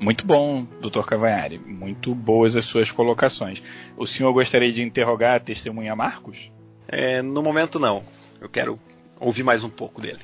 Muito 0.00 0.26
bom, 0.26 0.66
Dr. 0.80 1.02
Cavanhari. 1.02 1.58
Muito 1.58 2.14
boas 2.14 2.56
as 2.56 2.64
suas 2.64 2.90
colocações. 2.90 3.62
O 3.96 4.06
senhor 4.06 4.32
gostaria 4.32 4.72
de 4.72 4.82
interrogar 4.82 5.36
a 5.36 5.40
testemunha 5.40 5.94
Marcos? 5.96 6.50
É, 6.86 7.22
no 7.22 7.42
momento 7.42 7.78
não. 7.78 8.02
Eu 8.40 8.48
quero 8.48 8.78
ouvir 9.18 9.42
mais 9.42 9.64
um 9.64 9.70
pouco 9.70 10.00
dele. 10.00 10.20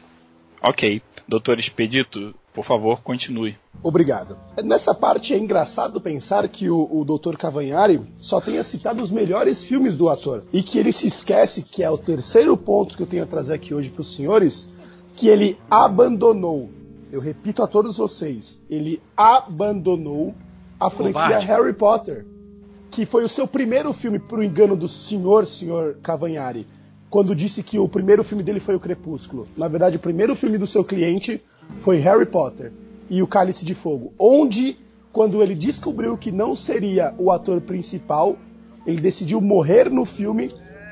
Ok. 0.60 1.00
Doutor 1.26 1.58
Expedito, 1.58 2.34
por 2.52 2.64
favor, 2.64 3.00
continue. 3.02 3.56
Obrigado. 3.82 4.36
Nessa 4.62 4.94
parte 4.94 5.32
é 5.32 5.38
engraçado 5.38 6.00
pensar 6.00 6.46
que 6.48 6.68
o, 6.68 6.88
o 6.90 7.04
Dr. 7.04 7.36
Cavanhari 7.36 8.00
só 8.18 8.40
tenha 8.40 8.64
citado 8.64 9.02
os 9.02 9.10
melhores 9.10 9.62
filmes 9.62 9.96
do 9.96 10.08
ator 10.08 10.44
e 10.52 10.62
que 10.62 10.78
ele 10.78 10.90
se 10.90 11.06
esquece, 11.06 11.62
que 11.62 11.82
é 11.82 11.90
o 11.90 11.96
terceiro 11.96 12.56
ponto 12.56 12.96
que 12.96 13.02
eu 13.02 13.06
tenho 13.06 13.22
a 13.22 13.26
trazer 13.26 13.54
aqui 13.54 13.72
hoje 13.72 13.90
para 13.90 14.02
os 14.02 14.14
senhores, 14.14 14.74
que 15.16 15.28
ele 15.28 15.56
abandonou. 15.70 16.68
Eu 17.12 17.20
repito 17.20 17.62
a 17.62 17.66
todos 17.66 17.98
vocês, 17.98 18.60
ele 18.68 19.00
abandonou 19.16 20.34
a 20.78 20.90
franquia 20.90 21.38
Harry 21.38 21.72
Potter, 21.72 22.26
que 22.90 23.06
foi 23.06 23.24
o 23.24 23.28
seu 23.28 23.46
primeiro 23.46 23.92
filme, 23.92 24.18
por 24.18 24.42
engano 24.42 24.76
do 24.76 24.88
senhor, 24.88 25.46
senhor 25.46 25.98
Cavanhari, 26.02 26.66
quando 27.08 27.34
disse 27.34 27.62
que 27.62 27.78
o 27.78 27.88
primeiro 27.88 28.24
filme 28.24 28.42
dele 28.42 28.60
foi 28.60 28.74
o 28.74 28.80
Crepúsculo. 28.80 29.46
Na 29.56 29.68
verdade, 29.68 29.96
o 29.96 30.00
primeiro 30.00 30.34
filme 30.34 30.58
do 30.58 30.66
seu 30.66 30.84
cliente 30.84 31.40
foi 31.78 31.98
Harry 31.98 32.26
Potter 32.26 32.72
e 33.08 33.22
o 33.22 33.26
Cálice 33.26 33.64
de 33.64 33.74
Fogo, 33.74 34.12
onde, 34.18 34.76
quando 35.12 35.42
ele 35.42 35.54
descobriu 35.54 36.16
que 36.16 36.30
não 36.30 36.54
seria 36.54 37.14
o 37.18 37.30
ator 37.30 37.60
principal, 37.60 38.36
ele 38.86 39.00
decidiu 39.00 39.40
morrer 39.40 39.90
no 39.90 40.04
filme 40.04 40.48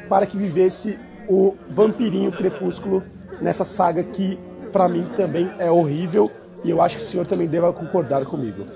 para 0.08 0.26
que 0.26 0.36
vivesse 0.36 0.98
o 1.28 1.54
vampirinho 1.70 2.32
Crepúsculo 2.32 3.02
nessa 3.40 3.64
saga 3.64 4.02
que, 4.02 4.38
para 4.72 4.88
mim, 4.88 5.06
também 5.16 5.50
é 5.58 5.70
horrível 5.70 6.30
e 6.64 6.70
eu 6.70 6.82
acho 6.82 6.96
que 6.96 7.02
o 7.02 7.06
senhor 7.06 7.26
também 7.26 7.46
deva 7.46 7.72
concordar 7.72 8.24
comigo. 8.24 8.66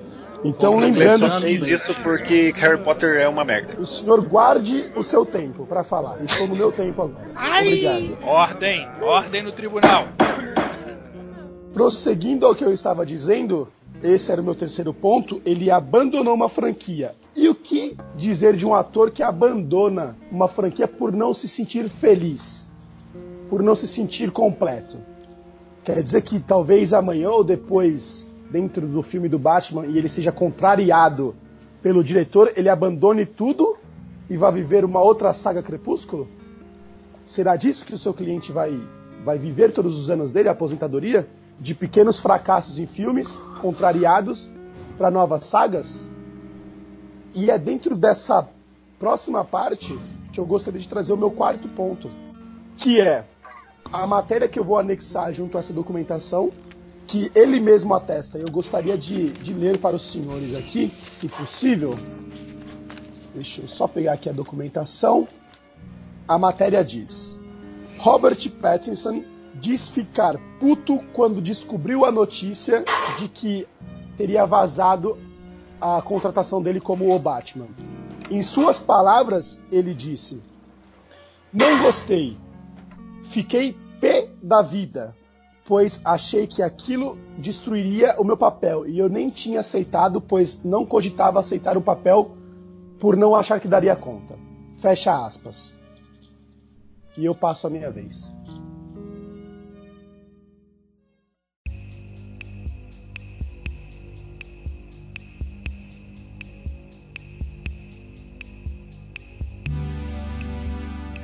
Então, 0.44 0.78
lembrando 0.78 1.30
que. 1.30 1.40
fez 1.40 1.62
isso 1.62 1.94
porque 2.02 2.52
Harry 2.56 2.82
Potter 2.82 3.20
é 3.20 3.28
uma 3.28 3.44
merda. 3.44 3.80
O 3.80 3.86
senhor 3.86 4.20
guarde 4.22 4.90
o 4.96 5.04
seu 5.04 5.24
tempo 5.24 5.66
para 5.66 5.84
falar. 5.84 6.18
Estou 6.22 6.48
no 6.48 6.56
meu 6.56 6.72
tempo 6.72 7.02
agora. 7.02 7.58
Obrigado. 7.58 8.18
Ordem! 8.24 8.88
Ordem 9.00 9.42
no 9.42 9.52
tribunal! 9.52 10.21
Prosseguindo 11.72 12.44
ao 12.44 12.54
que 12.54 12.62
eu 12.62 12.72
estava 12.72 13.06
dizendo, 13.06 13.66
esse 14.02 14.30
era 14.30 14.42
o 14.42 14.44
meu 14.44 14.54
terceiro 14.54 14.92
ponto, 14.92 15.40
ele 15.44 15.70
abandonou 15.70 16.34
uma 16.34 16.48
franquia. 16.48 17.14
E 17.34 17.48
o 17.48 17.54
que 17.54 17.96
dizer 18.14 18.54
de 18.56 18.66
um 18.66 18.74
ator 18.74 19.10
que 19.10 19.22
abandona 19.22 20.14
uma 20.30 20.48
franquia 20.48 20.86
por 20.86 21.10
não 21.12 21.32
se 21.32 21.48
sentir 21.48 21.88
feliz? 21.88 22.70
Por 23.48 23.62
não 23.62 23.74
se 23.74 23.88
sentir 23.88 24.30
completo? 24.30 24.98
Quer 25.82 26.02
dizer 26.02 26.20
que 26.22 26.40
talvez 26.40 26.92
amanhã 26.92 27.30
ou 27.30 27.42
depois, 27.42 28.30
dentro 28.50 28.86
do 28.86 29.02
filme 29.02 29.28
do 29.28 29.38
Batman, 29.38 29.86
e 29.86 29.96
ele 29.96 30.10
seja 30.10 30.30
contrariado 30.30 31.34
pelo 31.80 32.04
diretor, 32.04 32.52
ele 32.54 32.68
abandone 32.68 33.24
tudo 33.24 33.78
e 34.28 34.36
vá 34.36 34.50
viver 34.50 34.84
uma 34.84 35.02
outra 35.02 35.32
saga 35.32 35.62
Crepúsculo? 35.62 36.28
Será 37.24 37.56
disso 37.56 37.86
que 37.86 37.94
o 37.94 37.98
seu 37.98 38.12
cliente 38.12 38.52
vai, 38.52 38.78
vai 39.24 39.38
viver 39.38 39.72
todos 39.72 39.98
os 39.98 40.10
anos 40.10 40.30
dele, 40.30 40.50
a 40.50 40.52
aposentadoria? 40.52 41.26
De 41.60 41.74
pequenos 41.74 42.18
fracassos 42.18 42.78
em 42.78 42.86
filmes, 42.86 43.36
contrariados 43.60 44.50
para 44.96 45.10
novas 45.10 45.46
sagas. 45.46 46.08
E 47.34 47.50
é 47.50 47.58
dentro 47.58 47.96
dessa 47.96 48.48
próxima 48.98 49.44
parte 49.44 49.98
que 50.32 50.40
eu 50.40 50.46
gostaria 50.46 50.80
de 50.80 50.88
trazer 50.88 51.12
o 51.12 51.16
meu 51.16 51.30
quarto 51.30 51.68
ponto, 51.68 52.10
que 52.76 53.00
é 53.00 53.24
a 53.92 54.06
matéria 54.06 54.48
que 54.48 54.58
eu 54.58 54.64
vou 54.64 54.78
anexar 54.78 55.32
junto 55.32 55.56
a 55.56 55.60
essa 55.60 55.72
documentação, 55.72 56.50
que 57.06 57.30
ele 57.34 57.60
mesmo 57.60 57.94
atesta. 57.94 58.38
Eu 58.38 58.50
gostaria 58.50 58.96
de, 58.96 59.28
de 59.30 59.52
ler 59.52 59.78
para 59.78 59.96
os 59.96 60.10
senhores 60.10 60.54
aqui, 60.54 60.92
se 61.08 61.28
possível. 61.28 61.96
Deixa 63.34 63.60
eu 63.60 63.68
só 63.68 63.86
pegar 63.86 64.14
aqui 64.14 64.28
a 64.28 64.32
documentação. 64.32 65.26
A 66.26 66.38
matéria 66.38 66.84
diz: 66.84 67.38
Robert 67.98 68.48
Pattinson 68.60 69.24
diz 69.54 69.88
ficar 69.88 70.38
puto 70.58 70.98
quando 71.12 71.40
descobriu 71.40 72.04
a 72.04 72.12
notícia 72.12 72.84
de 73.18 73.28
que 73.28 73.66
teria 74.16 74.46
vazado 74.46 75.18
a 75.80 76.00
contratação 76.00 76.62
dele 76.62 76.80
como 76.80 77.14
o 77.14 77.18
Batman. 77.18 77.68
Em 78.30 78.40
suas 78.40 78.78
palavras, 78.78 79.60
ele 79.70 79.94
disse: 79.94 80.42
Não 81.52 81.82
gostei. 81.82 82.38
Fiquei 83.24 83.76
pé 84.00 84.28
da 84.42 84.62
vida, 84.62 85.16
pois 85.64 86.00
achei 86.04 86.46
que 86.46 86.62
aquilo 86.62 87.18
destruiria 87.38 88.14
o 88.20 88.24
meu 88.24 88.36
papel 88.36 88.86
e 88.86 88.98
eu 88.98 89.08
nem 89.08 89.28
tinha 89.28 89.60
aceitado, 89.60 90.20
pois 90.20 90.62
não 90.64 90.84
cogitava 90.84 91.40
aceitar 91.40 91.76
o 91.76 91.82
papel 91.82 92.36
por 93.00 93.16
não 93.16 93.34
achar 93.34 93.60
que 93.60 93.68
daria 93.68 93.96
conta. 93.96 94.38
Fecha 94.74 95.24
aspas. 95.24 95.78
E 97.18 97.24
eu 97.24 97.34
passo 97.34 97.66
a 97.66 97.70
minha 97.70 97.90
vez. 97.90 98.32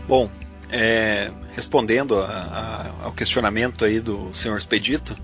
Bom, 0.09 0.31
é, 0.71 1.31
respondendo 1.55 2.19
a, 2.19 2.25
a, 2.25 3.05
ao 3.05 3.13
questionamento 3.13 3.85
aí 3.85 4.01
do 4.01 4.33
senhor 4.33 4.57
Expedito, 4.57 5.15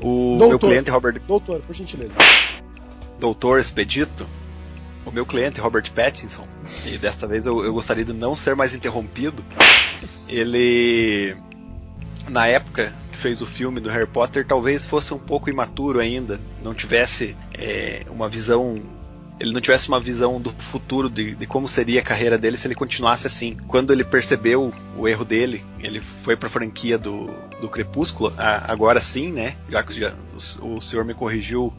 o 0.00 0.36
Doutor. 0.38 0.48
meu 0.48 0.58
cliente 0.58 0.90
Robert 0.90 1.20
Doutor, 1.26 1.60
por 1.60 1.74
gentileza. 1.74 2.16
Doutor 3.20 3.60
Expedito, 3.60 4.26
o 5.04 5.10
meu 5.10 5.26
cliente 5.26 5.60
Robert 5.60 5.92
Pattinson, 5.92 6.48
e 6.86 6.96
desta 6.96 7.26
vez 7.26 7.44
eu, 7.44 7.62
eu 7.62 7.74
gostaria 7.74 8.06
de 8.06 8.14
não 8.14 8.34
ser 8.34 8.56
mais 8.56 8.74
interrompido, 8.74 9.44
ele 10.26 11.36
na 12.26 12.46
época 12.46 12.94
que 13.12 13.18
fez 13.18 13.42
o 13.42 13.46
filme 13.46 13.80
do 13.80 13.90
Harry 13.90 14.06
Potter 14.06 14.46
talvez 14.46 14.86
fosse 14.86 15.12
um 15.12 15.18
pouco 15.18 15.50
imaturo 15.50 16.00
ainda, 16.00 16.40
não 16.62 16.72
tivesse 16.72 17.36
é, 17.52 18.06
uma 18.08 18.30
visão 18.30 18.82
ele 19.40 19.52
não 19.52 19.60
tivesse 19.60 19.88
uma 19.88 20.00
visão 20.00 20.40
do 20.40 20.50
futuro 20.50 21.08
de, 21.08 21.34
de, 21.34 21.46
como 21.46 21.68
seria 21.68 22.00
a 22.00 22.02
carreira 22.02 22.36
dele 22.36 22.56
se 22.56 22.66
ele 22.66 22.74
continuasse 22.74 23.26
assim. 23.26 23.56
Quando 23.68 23.92
ele 23.92 24.04
percebeu 24.04 24.72
o 24.96 25.08
erro 25.08 25.24
dele, 25.24 25.64
ele 25.78 26.00
foi 26.00 26.36
para 26.36 26.48
a 26.48 26.50
franquia 26.50 26.98
do, 26.98 27.30
do 27.60 27.68
Crepúsculo, 27.68 28.32
a, 28.36 28.70
agora 28.70 29.00
sim, 29.00 29.32
né? 29.32 29.56
Já 29.68 29.82
que 29.82 30.04
o, 30.04 30.76
o 30.76 30.80
senhor 30.80 31.04
me 31.04 31.14
corrigiu 31.14 31.72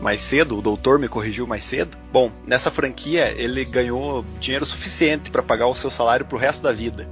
mais 0.00 0.22
cedo, 0.22 0.58
o 0.58 0.62
doutor 0.62 0.98
me 0.98 1.08
corrigiu 1.08 1.46
mais 1.46 1.62
cedo. 1.62 1.96
Bom, 2.12 2.32
nessa 2.46 2.70
franquia 2.70 3.32
ele 3.36 3.64
ganhou 3.64 4.24
dinheiro 4.40 4.66
suficiente 4.66 5.30
para 5.30 5.42
pagar 5.42 5.66
o 5.68 5.74
seu 5.74 5.90
salário 5.90 6.26
pro 6.26 6.36
resto 6.36 6.62
da 6.62 6.72
vida. 6.72 7.08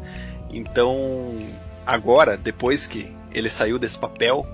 Então, 0.51 1.33
agora, 1.87 2.37
depois 2.37 2.87
que 2.87 3.13
ele 3.33 3.49
saiu 3.49 3.79
desse 3.79 3.99
papel, 3.99 4.47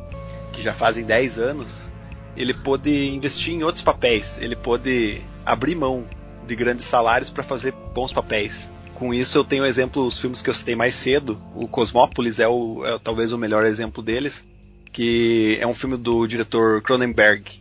que 0.52 0.62
já 0.62 0.74
fazem 0.74 1.04
10 1.04 1.38
anos, 1.38 1.90
ele 2.36 2.54
pôde 2.54 3.08
investir 3.08 3.54
em 3.54 3.64
outros 3.64 3.82
papéis, 3.82 4.38
ele 4.40 4.54
pôde 4.54 5.20
abrir 5.48 5.74
mão 5.74 6.06
de 6.46 6.54
grandes 6.54 6.84
salários 6.84 7.30
para 7.30 7.42
fazer 7.42 7.72
bons 7.94 8.12
papéis. 8.12 8.68
Com 8.94 9.14
isso 9.14 9.38
eu 9.38 9.44
tenho 9.44 9.64
exemplo 9.64 10.04
os 10.04 10.18
filmes 10.18 10.42
que 10.42 10.50
eu 10.50 10.54
citei 10.54 10.76
mais 10.76 10.94
cedo, 10.94 11.40
o 11.54 11.66
Cosmópolis 11.66 12.38
é, 12.38 12.46
o, 12.46 12.84
é 12.84 12.98
talvez 12.98 13.32
o 13.32 13.38
melhor 13.38 13.64
exemplo 13.64 14.02
deles, 14.02 14.44
que 14.92 15.56
é 15.60 15.66
um 15.66 15.74
filme 15.74 15.96
do 15.96 16.26
diretor 16.26 16.82
Cronenberg, 16.82 17.60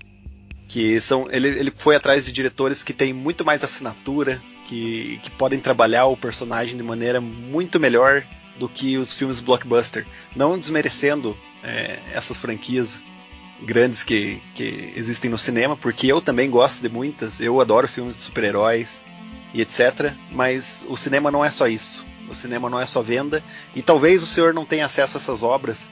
que 0.67 0.99
são 0.99 1.27
ele, 1.31 1.47
ele 1.47 1.71
foi 1.73 1.95
atrás 1.95 2.25
de 2.25 2.31
diretores 2.31 2.83
que 2.83 2.93
têm 2.93 3.13
muito 3.13 3.45
mais 3.45 3.63
assinatura, 3.63 4.41
que, 4.65 5.19
que 5.23 5.31
podem 5.31 5.59
trabalhar 5.59 6.07
o 6.07 6.17
personagem 6.17 6.75
de 6.75 6.83
maneira 6.83 7.21
muito 7.21 7.79
melhor 7.79 8.23
do 8.59 8.67
que 8.67 8.97
os 8.97 9.13
filmes 9.13 9.39
blockbuster, 9.39 10.05
não 10.35 10.59
desmerecendo 10.59 11.37
é, 11.63 11.99
essas 12.11 12.37
franquias 12.37 13.01
grandes 13.61 14.03
que, 14.03 14.41
que 14.53 14.93
existem 14.95 15.29
no 15.29 15.37
cinema, 15.37 15.75
porque 15.75 16.07
eu 16.07 16.21
também 16.21 16.49
gosto 16.49 16.81
de 16.81 16.89
muitas, 16.89 17.39
eu 17.39 17.59
adoro 17.59 17.87
filmes 17.87 18.17
de 18.17 18.21
super-heróis 18.21 19.01
e 19.53 19.61
etc. 19.61 20.13
Mas 20.31 20.85
o 20.87 20.97
cinema 20.97 21.31
não 21.31 21.43
é 21.43 21.49
só 21.49 21.67
isso. 21.67 22.05
O 22.29 22.35
cinema 22.35 22.69
não 22.69 22.79
é 22.79 22.85
só 22.85 23.01
venda. 23.01 23.43
E 23.75 23.81
talvez 23.81 24.21
o 24.21 24.25
senhor 24.25 24.53
não 24.53 24.65
tenha 24.65 24.85
acesso 24.85 25.17
a 25.17 25.19
essas 25.19 25.43
obras, 25.43 25.89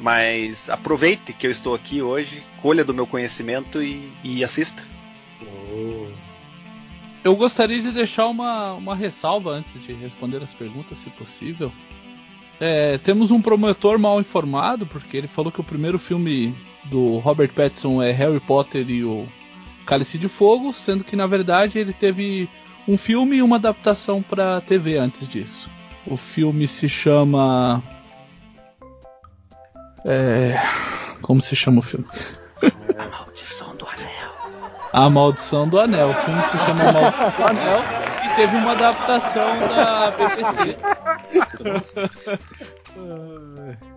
mas 0.00 0.68
aproveite 0.68 1.32
que 1.32 1.46
eu 1.46 1.50
estou 1.50 1.74
aqui 1.74 2.02
hoje, 2.02 2.42
colha 2.60 2.84
do 2.84 2.94
meu 2.94 3.06
conhecimento 3.06 3.82
e, 3.82 4.12
e 4.22 4.44
assista. 4.44 4.82
Eu 7.24 7.34
gostaria 7.34 7.80
de 7.80 7.90
deixar 7.90 8.28
uma, 8.28 8.74
uma 8.74 8.94
ressalva 8.94 9.50
antes 9.50 9.80
de 9.82 9.92
responder 9.92 10.42
as 10.42 10.54
perguntas, 10.54 10.98
se 10.98 11.10
possível. 11.10 11.72
É, 12.60 12.98
temos 12.98 13.30
um 13.30 13.42
promotor 13.42 13.98
mal 13.98 14.20
informado, 14.20 14.86
porque 14.86 15.16
ele 15.16 15.28
falou 15.28 15.52
que 15.52 15.60
o 15.60 15.64
primeiro 15.64 15.98
filme 15.98 16.54
do 16.90 17.18
Robert 17.18 17.52
Pattinson 17.52 18.02
é 18.02 18.12
Harry 18.12 18.40
Potter 18.40 18.88
e 18.88 19.04
o 19.04 19.26
Cálice 19.84 20.18
de 20.18 20.28
Fogo, 20.28 20.72
sendo 20.72 21.04
que 21.04 21.16
na 21.16 21.26
verdade 21.26 21.78
ele 21.78 21.92
teve 21.92 22.48
um 22.88 22.96
filme 22.96 23.36
e 23.36 23.42
uma 23.42 23.56
adaptação 23.56 24.22
para 24.22 24.60
TV 24.60 24.96
antes 24.98 25.26
disso. 25.26 25.70
O 26.06 26.16
filme 26.16 26.68
se 26.68 26.88
chama. 26.88 27.82
É... 30.04 30.60
Como 31.22 31.40
se 31.40 31.56
chama 31.56 31.80
o 31.80 31.82
filme? 31.82 32.06
A 32.96 33.08
Maldição 33.08 33.74
do 33.76 33.86
Anel. 33.86 34.32
A 34.92 35.10
Maldição 35.10 35.68
do 35.68 35.80
Anel. 35.80 36.10
O 36.10 36.14
filme 36.14 36.42
se 36.42 36.58
chama 36.58 36.88
A 36.88 36.92
Maldição 36.92 37.30
do 37.30 37.44
Anel 37.44 37.80
e 38.24 38.36
teve 38.36 38.56
uma 38.56 38.72
adaptação 38.72 39.58
da 39.58 40.10
BBC. 40.12 40.76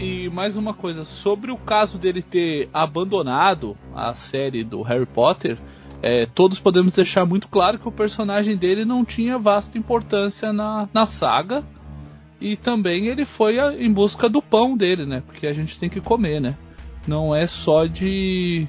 E 0.00 0.30
mais 0.30 0.56
uma 0.56 0.72
coisa, 0.72 1.04
sobre 1.04 1.50
o 1.50 1.58
caso 1.58 1.98
dele 1.98 2.22
ter 2.22 2.70
abandonado 2.72 3.76
a 3.94 4.14
série 4.14 4.64
do 4.64 4.80
Harry 4.80 5.04
Potter, 5.04 5.58
é, 6.00 6.24
todos 6.24 6.58
podemos 6.58 6.94
deixar 6.94 7.26
muito 7.26 7.48
claro 7.48 7.78
que 7.78 7.86
o 7.86 7.92
personagem 7.92 8.56
dele 8.56 8.86
não 8.86 9.04
tinha 9.04 9.38
vasta 9.38 9.76
importância 9.76 10.54
na, 10.54 10.88
na 10.94 11.04
saga. 11.04 11.62
E 12.40 12.56
também 12.56 13.08
ele 13.08 13.26
foi 13.26 13.58
a, 13.58 13.74
em 13.74 13.92
busca 13.92 14.26
do 14.26 14.40
pão 14.40 14.74
dele, 14.74 15.04
né? 15.04 15.22
Porque 15.26 15.46
a 15.46 15.52
gente 15.52 15.78
tem 15.78 15.90
que 15.90 16.00
comer, 16.00 16.40
né? 16.40 16.56
Não 17.06 17.34
é 17.34 17.46
só 17.46 17.84
de 17.84 18.66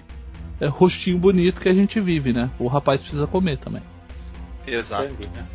é, 0.60 0.68
rostinho 0.68 1.18
bonito 1.18 1.62
que 1.62 1.70
a 1.70 1.74
gente 1.74 2.02
vive, 2.02 2.34
né? 2.34 2.52
O 2.60 2.68
rapaz 2.68 3.02
precisa 3.02 3.26
comer 3.26 3.58
também. 3.58 3.82
Exato. 4.68 5.04
Sangue, 5.04 5.28
né? 5.28 5.48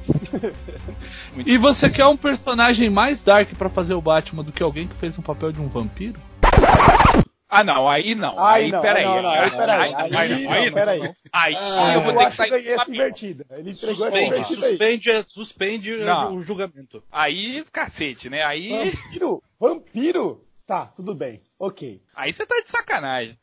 E 1.47 1.57
você 1.59 1.89
quer 1.91 2.07
um 2.07 2.17
personagem 2.17 2.89
mais 2.91 3.23
dark 3.23 3.49
pra 3.55 3.69
fazer 3.69 3.95
o 3.95 4.01
Batman 4.01 4.43
do 4.43 4.53
que 4.53 4.63
alguém 4.63 4.87
que 4.89 4.95
fez 4.97 5.19
um 5.19 5.23
papel 5.23 5.53
de 5.53 5.61
um 5.61 5.69
vampiro? 5.69 6.21
Ah, 7.49 7.63
não, 7.63 7.89
aí 7.89 8.15
não. 8.15 8.39
Aí 8.45 8.65
Aí, 8.65 8.73
não, 8.73 8.83
peraí. 8.83 9.05
não, 9.05 9.23
não, 9.23 9.31
aí 9.31 9.51
peraí, 9.51 9.95
Aí, 9.95 9.95
aí 9.95 10.11
não, 10.11 10.41
não, 10.41 10.53
aí 10.53 10.67
não. 10.67 10.73
peraí. 10.73 11.01
Aí 11.33 11.57
Ah, 11.57 11.93
eu 11.95 12.01
vou 12.03 12.13
ter 12.17 12.25
que 12.27 12.31
sair 12.33 12.51
ganhei 12.51 12.73
essa 12.73 12.91
invertida. 12.91 13.47
Ele 13.51 13.71
entregou 13.71 14.07
essa 14.07 14.17
Suspende, 14.19 14.35
aí. 14.35 14.45
suspende, 14.45 15.25
suspende 15.29 15.97
Não. 15.99 16.35
o 16.35 16.43
julgamento. 16.43 17.03
Aí, 17.11 17.65
cacete, 17.73 18.29
né? 18.29 18.43
Aí, 18.43 18.91
Vampiro? 18.91 19.43
Vampiro? 19.61 20.45
Tá, 20.67 20.87
tudo 20.87 21.15
bem. 21.15 21.41
Ok. 21.59 22.01
aí 22.15 22.33
você 22.33 22.45
tá 22.47 22.61
de 22.63 22.71
sacanagem. 22.71 23.39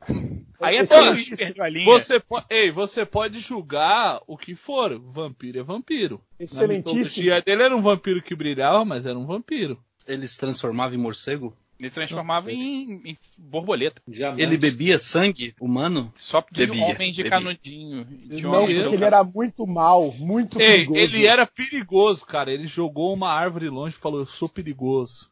Aí 0.61 0.77
é 0.77 1.69
linha. 1.69 1.85
Você, 1.85 2.19
po 2.19 2.41
Ei, 2.49 2.71
você 2.71 3.05
pode 3.05 3.39
julgar 3.39 4.21
o 4.27 4.37
que 4.37 4.55
for. 4.55 4.97
Vampiro 4.99 5.59
é 5.59 5.63
vampiro. 5.63 6.21
Na 6.39 6.45
Excelentíssimo. 6.45 6.95
mitologia 6.97 7.41
dele 7.41 7.63
era 7.63 7.75
um 7.75 7.81
vampiro 7.81 8.21
que 8.21 8.35
brilhava, 8.35 8.85
mas 8.85 9.05
era 9.05 9.17
um 9.17 9.25
vampiro. 9.25 9.77
Ele 10.07 10.27
se 10.27 10.37
transformava 10.37 10.95
em 10.95 10.97
morcego? 10.97 11.55
Ele 11.79 11.89
se 11.89 11.95
transformava 11.95 12.51
em, 12.51 13.01
em 13.03 13.17
borboleta. 13.37 14.01
Diamante. 14.07 14.41
Ele 14.41 14.57
bebia 14.57 14.99
sangue 14.99 15.53
humano? 15.59 16.13
Só 16.15 16.39
de 16.49 16.65
Bebia, 16.65 16.85
homem 16.85 17.11
de 17.11 17.23
bebia. 17.23 17.31
canudinho. 17.31 18.05
De 18.05 18.43
Não, 18.43 18.63
homem 18.63 18.79
porque 18.81 18.95
ele 18.95 19.03
era 19.05 19.23
muito 19.23 19.67
mal, 19.67 20.13
muito 20.13 20.61
Ei, 20.61 20.85
perigoso. 20.85 20.99
ele 21.01 21.25
era 21.25 21.45
perigoso, 21.45 22.25
cara. 22.25 22.53
Ele 22.53 22.67
jogou 22.67 23.13
uma 23.13 23.33
árvore 23.33 23.67
longe 23.69 23.95
e 23.95 23.99
falou: 23.99 24.19
Eu 24.21 24.25
sou 24.25 24.47
perigoso. 24.47 25.29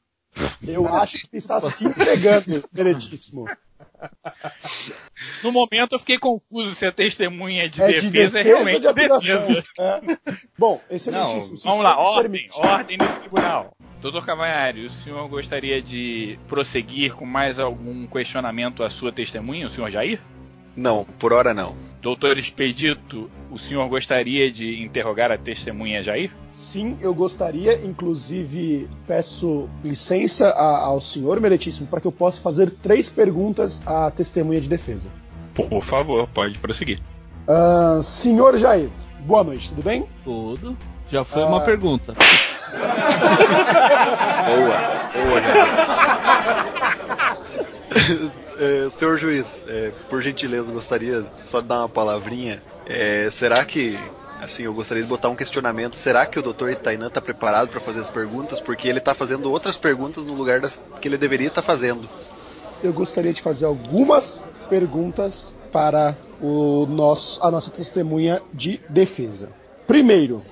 Eu 0.66 0.88
acho 0.88 1.18
que 1.28 1.38
está 1.38 1.60
se 1.60 1.86
entregando, 1.86 2.64
excelentíssimo. 2.74 3.46
No 5.44 5.52
momento 5.52 5.94
eu 5.94 6.00
fiquei 6.00 6.18
confuso 6.18 6.74
se 6.74 6.86
a 6.86 6.92
testemunha 6.92 7.70
de, 7.70 7.82
É 7.82 7.88
defesa, 7.88 8.06
de 8.06 8.12
defesa 8.12 8.40
é 8.40 8.44
realmente 8.44 8.88
ou 8.88 8.94
de 8.94 9.08
defesa. 9.08 9.64
É. 9.80 10.02
Bom, 10.58 10.82
excelentíssimo. 10.90 11.58
se 11.58 11.64
Vamos 11.64 11.82
o 11.82 11.84
lá, 11.84 11.98
ordem, 11.98 12.48
ordem 12.56 12.98
nesse 12.98 13.20
tribunal. 13.20 13.76
Doutor 14.02 14.26
Cavanhaри, 14.26 14.86
o 14.86 14.90
senhor 14.90 15.28
gostaria 15.28 15.82
de 15.82 16.40
prosseguir 16.48 17.14
com 17.14 17.26
mais 17.26 17.60
algum 17.60 18.08
questionamento 18.08 18.84
à 18.84 18.90
sua 18.90 19.12
testemunha, 19.12 19.68
o 19.68 19.70
senhor 19.70 19.92
Jair? 19.92 20.20
Não, 20.76 21.06
por 21.20 21.34
hora 21.34 21.54
não. 21.54 21.76
Doutor 22.02 22.38
Expedito, 22.38 23.30
o 23.52 23.60
senhor 23.60 23.88
gostaria 23.90 24.50
de 24.52 24.82
interrogar 24.82 25.32
a 25.32 25.38
testemunha 25.38 26.02
Jair? 26.02 26.32
Sim, 26.52 26.98
eu 27.02 27.14
gostaria, 27.14 27.86
inclusive, 27.86 28.90
peço 29.06 29.70
licença 29.84 30.48
a- 30.50 30.86
ao 30.86 31.00
senhor 31.02 31.40
meritíssimo 31.40 31.88
para 31.88 32.02
que 32.02 32.08
eu 32.08 32.12
possa 32.12 32.42
fazer 32.42 32.72
três 32.72 33.10
perguntas 33.10 33.86
à 33.86 34.10
testemunha 34.10 34.60
de 34.62 34.68
defesa. 34.70 35.10
Por 35.54 35.84
favor, 35.84 36.28
pode 36.34 36.58
prosseguir. 36.58 37.00
Ah, 37.48 38.00
senhor 38.02 38.58
Jair, 38.58 38.90
boa 39.26 39.44
noite, 39.44 39.70
tudo 39.70 39.84
bem? 39.84 40.06
Tudo. 40.24 40.76
Já 41.10 41.24
foi 41.24 41.44
Ah. 41.44 41.48
uma 41.48 41.62
pergunta. 41.62 42.16
Boa, 44.48 44.78
boa, 45.14 45.40
Gabriel. 45.42 45.68
É, 48.62 48.92
senhor 48.92 49.18
juiz, 49.18 49.66
é, 49.68 49.92
por 50.08 50.22
gentileza, 50.22 50.72
gostaria 50.72 51.26
só 51.40 51.62
de 51.62 51.68
dar 51.68 51.80
uma 51.80 51.90
palavrinha. 51.90 52.62
É, 52.86 53.28
será 53.32 53.66
que, 53.66 53.98
assim, 54.40 54.62
eu 54.62 54.74
gostaria 54.76 55.02
de 55.02 55.10
botar 55.10 55.30
um 55.30 55.36
questionamento. 55.36 55.98
Será 55.98 56.28
que 56.28 56.38
o 56.38 56.44
Dr. 56.44 56.70
Itainan 56.70 57.08
está 57.08 57.20
preparado 57.20 57.70
para 57.70 57.80
fazer 57.80 58.02
as 58.02 58.12
perguntas? 58.12 58.60
Porque 58.60 58.88
ele 58.88 59.00
está 59.00 59.16
fazendo 59.16 59.50
outras 59.50 59.78
perguntas 59.78 60.28
no 60.28 60.36
lugar 60.36 60.60
das 60.62 60.80
que 61.02 61.08
ele 61.08 61.18
deveria 61.18 61.48
estar 61.48 61.64
fazendo. 61.64 62.08
Eu 62.84 62.94
gostaria 62.94 63.34
de 63.34 63.42
fazer 63.42 63.66
algumas 63.66 64.46
perguntas 64.70 65.56
para 65.72 66.16
o 66.40 66.86
nosso, 66.86 67.44
a 67.44 67.50
nossa 67.50 67.72
testemunha 67.72 68.44
de 68.54 68.80
defesa. 68.88 69.50
Primeiro, 69.88 70.46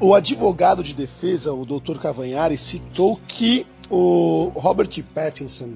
o 0.00 0.14
advogado 0.14 0.84
de 0.84 0.94
defesa, 0.94 1.52
o 1.52 1.66
Dr. 1.66 1.98
Cavanhari, 2.00 2.56
citou 2.56 3.18
que 3.26 3.66
o 3.90 4.52
Robert 4.54 5.02
Pattinson 5.12 5.72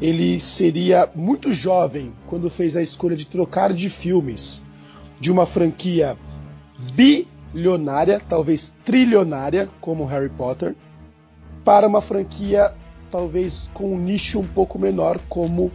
ele 0.00 0.40
seria 0.40 1.08
muito 1.14 1.52
jovem 1.52 2.12
quando 2.26 2.50
fez 2.50 2.76
a 2.76 2.82
escolha 2.82 3.16
de 3.16 3.26
trocar 3.26 3.72
de 3.72 3.88
filmes 3.88 4.64
de 5.20 5.30
uma 5.30 5.46
franquia 5.46 6.16
bilionária, 6.94 8.20
talvez 8.28 8.74
trilionária, 8.84 9.68
como 9.80 10.04
Harry 10.04 10.28
Potter, 10.28 10.74
para 11.64 11.86
uma 11.86 12.00
franquia 12.00 12.74
talvez 13.10 13.70
com 13.72 13.94
um 13.94 13.98
nicho 13.98 14.40
um 14.40 14.46
pouco 14.46 14.76
menor, 14.76 15.20
como 15.28 15.70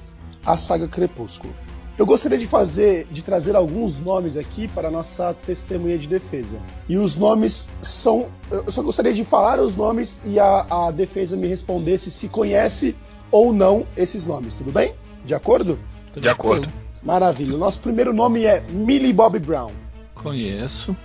a 0.45 0.57
saga 0.57 0.89
Crepúsculo. 0.89 1.53
Eu 1.97 2.05
gostaria 2.05 2.37
de 2.37 2.47
fazer, 2.47 3.07
de 3.11 3.23
trazer 3.23 3.55
alguns 3.55 3.97
nomes 3.97 4.37
aqui 4.37 4.67
para 4.67 4.87
a 4.87 4.91
nossa 4.91 5.33
testemunha 5.33 5.97
de 5.97 6.07
defesa. 6.07 6.57
E 6.87 6.97
os 6.97 7.15
nomes 7.17 7.69
são. 7.81 8.27
Eu 8.49 8.71
só 8.71 8.81
gostaria 8.81 9.13
de 9.13 9.25
falar 9.25 9.59
os 9.59 9.75
nomes 9.75 10.19
e 10.25 10.39
a, 10.39 10.65
a 10.69 10.91
defesa 10.91 11.35
me 11.35 11.47
respondesse 11.47 12.09
se 12.09 12.29
conhece 12.29 12.95
ou 13.31 13.53
não 13.53 13.85
esses 13.95 14.25
nomes, 14.25 14.55
tudo 14.55 14.71
bem? 14.71 14.93
De 15.23 15.33
acordo? 15.33 15.79
De 16.15 16.27
acordo. 16.29 16.71
Maravilha. 17.01 17.55
O 17.55 17.57
nosso 17.57 17.79
primeiro 17.79 18.13
nome 18.13 18.45
é 18.45 18.61
Millie 18.61 19.13
Bobby 19.13 19.39
Brown. 19.39 19.71
Conheço. 20.15 20.95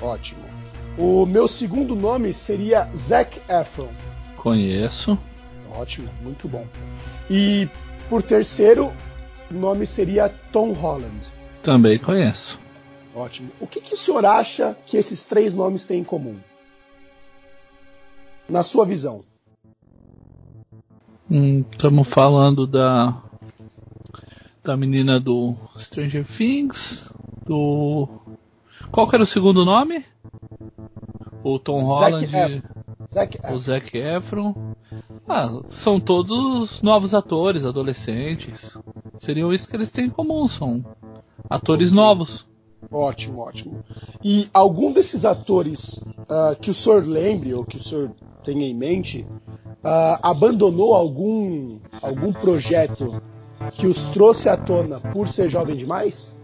Ótimo. 0.00 0.42
O 0.98 1.24
meu 1.24 1.46
segundo 1.46 1.94
nome 1.94 2.32
seria 2.32 2.88
Zac 2.94 3.40
Efron. 3.48 3.88
Conheço. 4.36 5.18
Ótimo, 5.70 6.08
muito 6.20 6.48
bom. 6.48 6.66
E 7.30 7.68
por 8.08 8.22
terceiro, 8.22 8.92
o 9.50 9.54
nome 9.54 9.86
seria 9.86 10.28
Tom 10.52 10.72
Holland. 10.72 11.28
Também 11.62 11.98
conheço. 11.98 12.60
Ótimo. 13.14 13.50
O 13.60 13.66
que, 13.66 13.80
que 13.80 13.94
o 13.94 13.96
senhor 13.96 14.24
acha 14.24 14.76
que 14.86 14.96
esses 14.96 15.24
três 15.24 15.54
nomes 15.54 15.84
têm 15.84 16.00
em 16.00 16.04
comum? 16.04 16.36
Na 18.48 18.62
sua 18.62 18.84
visão. 18.84 19.22
Estamos 21.30 22.08
hum, 22.08 22.10
falando 22.10 22.66
da 22.66 23.22
da 24.64 24.76
menina 24.76 25.20
do 25.20 25.54
Stranger 25.78 26.26
Things, 26.26 27.08
do 27.46 28.08
qual 28.90 29.08
que 29.08 29.14
era 29.14 29.22
o 29.22 29.26
segundo 29.26 29.64
nome? 29.64 30.04
O 31.44 31.56
Tom 31.60 31.84
Holland, 31.84 32.26
Zac 32.26 32.62
Zac 33.12 33.52
o 33.52 33.58
Zac 33.60 33.96
Efron. 33.96 34.74
Ah, 35.28 35.62
são 35.68 36.00
todos 36.00 36.82
novos 36.82 37.14
atores, 37.14 37.64
adolescentes. 37.64 38.76
Seriam 39.16 39.52
isso 39.52 39.68
que 39.68 39.76
eles 39.76 39.92
têm 39.92 40.06
em 40.06 40.10
comum, 40.10 40.48
são 40.48 40.84
atores 41.48 41.92
novos. 41.92 42.44
Ótimo, 42.90 43.40
ótimo. 43.40 43.84
E 44.22 44.48
algum 44.54 44.92
desses 44.92 45.24
atores 45.24 45.94
uh, 45.98 46.58
que 46.60 46.70
o 46.70 46.74
senhor 46.74 47.06
lembre 47.06 47.52
ou 47.54 47.64
que 47.64 47.76
o 47.76 47.80
senhor 47.80 48.10
tenha 48.44 48.66
em 48.66 48.74
mente 48.74 49.26
uh, 49.84 50.18
abandonou 50.22 50.94
algum 50.94 51.78
algum 52.02 52.32
projeto 52.32 53.20
que 53.72 53.86
os 53.86 54.10
trouxe 54.10 54.48
à 54.48 54.56
tona 54.56 55.00
por 55.00 55.28
ser 55.28 55.48
jovem 55.48 55.76
demais? 55.76 56.36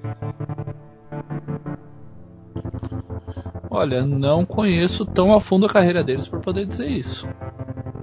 Olha, 3.71 4.07
não 4.07 4.45
conheço 4.47 5.05
tão 5.05 5.33
a 5.35 5.41
fundo 5.41 5.67
a 5.67 5.69
carreira 5.69 6.03
deles 6.03 6.27
para 6.27 6.41
poder 6.41 6.67
dizer 6.67 6.89
isso. 6.89 7.29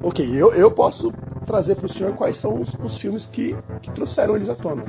Ok, 0.04 0.30
eu, 0.34 0.54
eu 0.54 0.70
posso 0.70 1.12
trazer 1.46 1.76
para 1.76 1.86
o 1.86 1.90
senhor 1.90 2.14
quais 2.14 2.36
são 2.36 2.62
os, 2.62 2.74
os 2.76 2.98
filmes 2.98 3.26
que, 3.26 3.56
que, 3.82 3.92
trouxeram 3.92 4.36
eles 4.36 4.50
à 4.50 4.56
tona. 4.56 4.84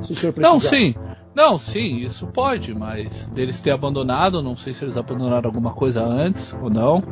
Se 0.00 0.12
o 0.12 0.14
senhor 0.16 0.32
precisar. 0.32 0.54
Não, 0.54 0.60
sim. 0.60 0.94
Não, 1.34 1.58
sim, 1.58 1.96
isso 1.96 2.28
pode, 2.28 2.72
mas 2.72 3.26
deles 3.26 3.60
ter 3.60 3.72
abandonado, 3.72 4.40
não 4.40 4.56
sei 4.56 4.72
se 4.72 4.84
eles 4.84 4.96
abandonaram 4.96 5.48
alguma 5.48 5.72
coisa 5.72 6.02
antes 6.04 6.54
ou 6.62 6.70
não. 6.70 7.02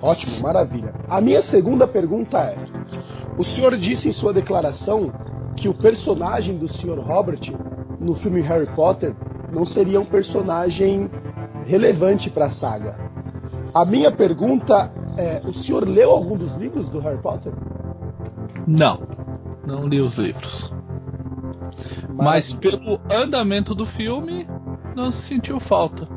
Ótimo, 0.00 0.40
maravilha. 0.40 0.94
A 1.08 1.20
minha 1.20 1.42
segunda 1.42 1.86
pergunta 1.86 2.38
é: 2.38 2.56
o 3.36 3.42
senhor 3.42 3.76
disse 3.76 4.08
em 4.08 4.12
sua 4.12 4.32
declaração 4.32 5.10
que 5.56 5.68
o 5.68 5.74
personagem 5.74 6.56
do 6.56 6.68
Sr. 6.68 6.98
Robert 6.98 7.52
no 7.98 8.14
filme 8.14 8.40
Harry 8.40 8.66
Potter 8.66 9.14
não 9.52 9.64
seria 9.64 10.00
um 10.00 10.04
personagem 10.04 11.10
relevante 11.66 12.30
para 12.30 12.46
a 12.46 12.50
saga. 12.50 12.96
A 13.74 13.84
minha 13.84 14.10
pergunta 14.12 14.92
é: 15.16 15.42
o 15.44 15.52
senhor 15.52 15.86
leu 15.86 16.10
algum 16.10 16.36
dos 16.36 16.54
livros 16.54 16.88
do 16.88 17.00
Harry 17.00 17.20
Potter? 17.20 17.52
Não, 18.66 19.00
não 19.66 19.88
li 19.88 20.00
os 20.00 20.16
livros. 20.16 20.71
Mas 22.14 22.52
pelo 22.52 23.00
andamento 23.10 23.74
do 23.74 23.86
filme, 23.86 24.46
não 24.94 25.10
se 25.10 25.22
sentiu 25.22 25.58
falta. 25.58 26.08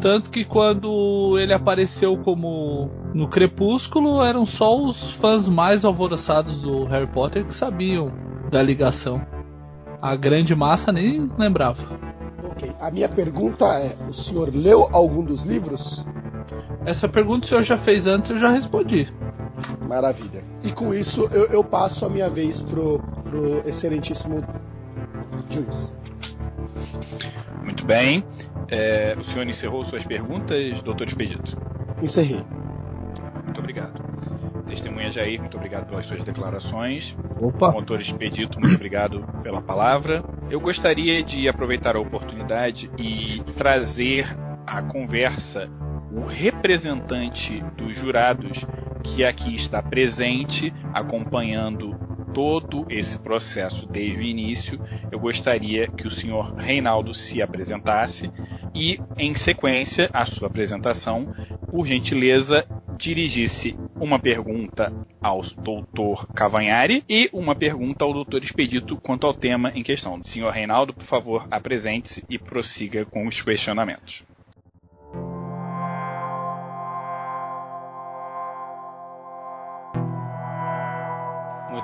Tanto 0.00 0.30
que 0.30 0.44
quando 0.44 1.38
ele 1.38 1.52
apareceu 1.52 2.16
como 2.18 2.90
no 3.14 3.28
Crepúsculo, 3.28 4.22
eram 4.22 4.44
só 4.44 4.78
os 4.78 5.12
fãs 5.12 5.48
mais 5.48 5.84
alvoroçados 5.84 6.60
do 6.60 6.84
Harry 6.84 7.06
Potter 7.06 7.44
que 7.44 7.54
sabiam 7.54 8.12
da 8.50 8.62
ligação. 8.62 9.24
A 10.00 10.14
grande 10.14 10.54
massa 10.54 10.92
nem 10.92 11.30
lembrava. 11.38 11.82
Ok, 12.44 12.70
a 12.80 12.90
minha 12.90 13.08
pergunta 13.08 13.64
é: 13.78 13.96
o 14.08 14.12
senhor 14.12 14.50
leu 14.54 14.88
algum 14.92 15.24
dos 15.24 15.44
livros? 15.44 16.04
Essa 16.84 17.08
pergunta 17.08 17.46
o 17.46 17.48
senhor 17.48 17.62
já 17.62 17.76
fez 17.76 18.06
antes, 18.06 18.30
eu 18.30 18.38
já 18.38 18.50
respondi. 18.50 19.12
Maravilha. 19.88 20.44
E 20.62 20.70
com 20.70 20.92
isso 20.92 21.28
eu, 21.32 21.46
eu 21.46 21.64
passo 21.64 22.04
a 22.04 22.08
minha 22.08 22.28
vez 22.28 22.60
pro, 22.60 23.00
pro 23.24 23.66
excelentíssimo 23.66 24.44
juiz. 25.50 25.96
Muito 27.62 27.84
bem. 27.84 28.24
É, 28.68 29.16
o 29.18 29.24
senhor 29.24 29.46
encerrou 29.46 29.84
suas 29.84 30.04
perguntas, 30.04 30.80
doutor 30.82 31.06
Expedito? 31.06 31.56
Encerrei. 32.02 32.44
Muito 33.44 33.60
obrigado. 33.60 34.04
Testemunha 34.66 35.10
Jair, 35.10 35.40
muito 35.40 35.56
obrigado 35.56 35.86
pelas 35.86 36.06
suas 36.06 36.24
declarações. 36.24 37.16
Opa. 37.40 37.70
Motor 37.70 38.00
Expedito, 38.00 38.58
muito 38.60 38.74
obrigado 38.74 39.24
pela 39.42 39.62
palavra. 39.62 40.24
Eu 40.50 40.60
gostaria 40.60 41.22
de 41.22 41.48
aproveitar 41.48 41.96
a 41.96 42.00
oportunidade 42.00 42.90
e 42.98 43.40
trazer 43.56 44.26
à 44.66 44.82
conversa 44.82 45.70
o 46.10 46.26
representante 46.26 47.62
dos 47.76 47.96
jurados 47.96 48.66
que 49.02 49.24
aqui 49.24 49.54
está 49.54 49.80
presente, 49.82 50.74
acompanhando 50.92 51.94
todo 52.36 52.84
esse 52.90 53.18
processo 53.18 53.86
desde 53.86 54.18
o 54.18 54.22
início, 54.22 54.78
eu 55.10 55.18
gostaria 55.18 55.88
que 55.88 56.06
o 56.06 56.10
senhor 56.10 56.54
Reinaldo 56.54 57.14
se 57.14 57.40
apresentasse 57.40 58.30
e, 58.74 59.00
em 59.16 59.34
sequência 59.34 60.10
à 60.12 60.26
sua 60.26 60.48
apresentação, 60.48 61.34
por 61.70 61.86
gentileza, 61.86 62.66
dirigisse 62.98 63.74
uma 63.98 64.18
pergunta 64.18 64.92
ao 65.18 65.40
doutor 65.40 66.26
Cavanhari 66.34 67.02
e 67.08 67.30
uma 67.32 67.54
pergunta 67.54 68.04
ao 68.04 68.12
doutor 68.12 68.44
Expedito 68.44 68.98
quanto 68.98 69.26
ao 69.26 69.32
tema 69.32 69.72
em 69.74 69.82
questão. 69.82 70.22
Senhor 70.22 70.52
Reinaldo, 70.52 70.92
por 70.92 71.04
favor, 71.04 71.48
apresente-se 71.50 72.22
e 72.28 72.38
prossiga 72.38 73.06
com 73.06 73.26
os 73.26 73.40
questionamentos. 73.40 74.22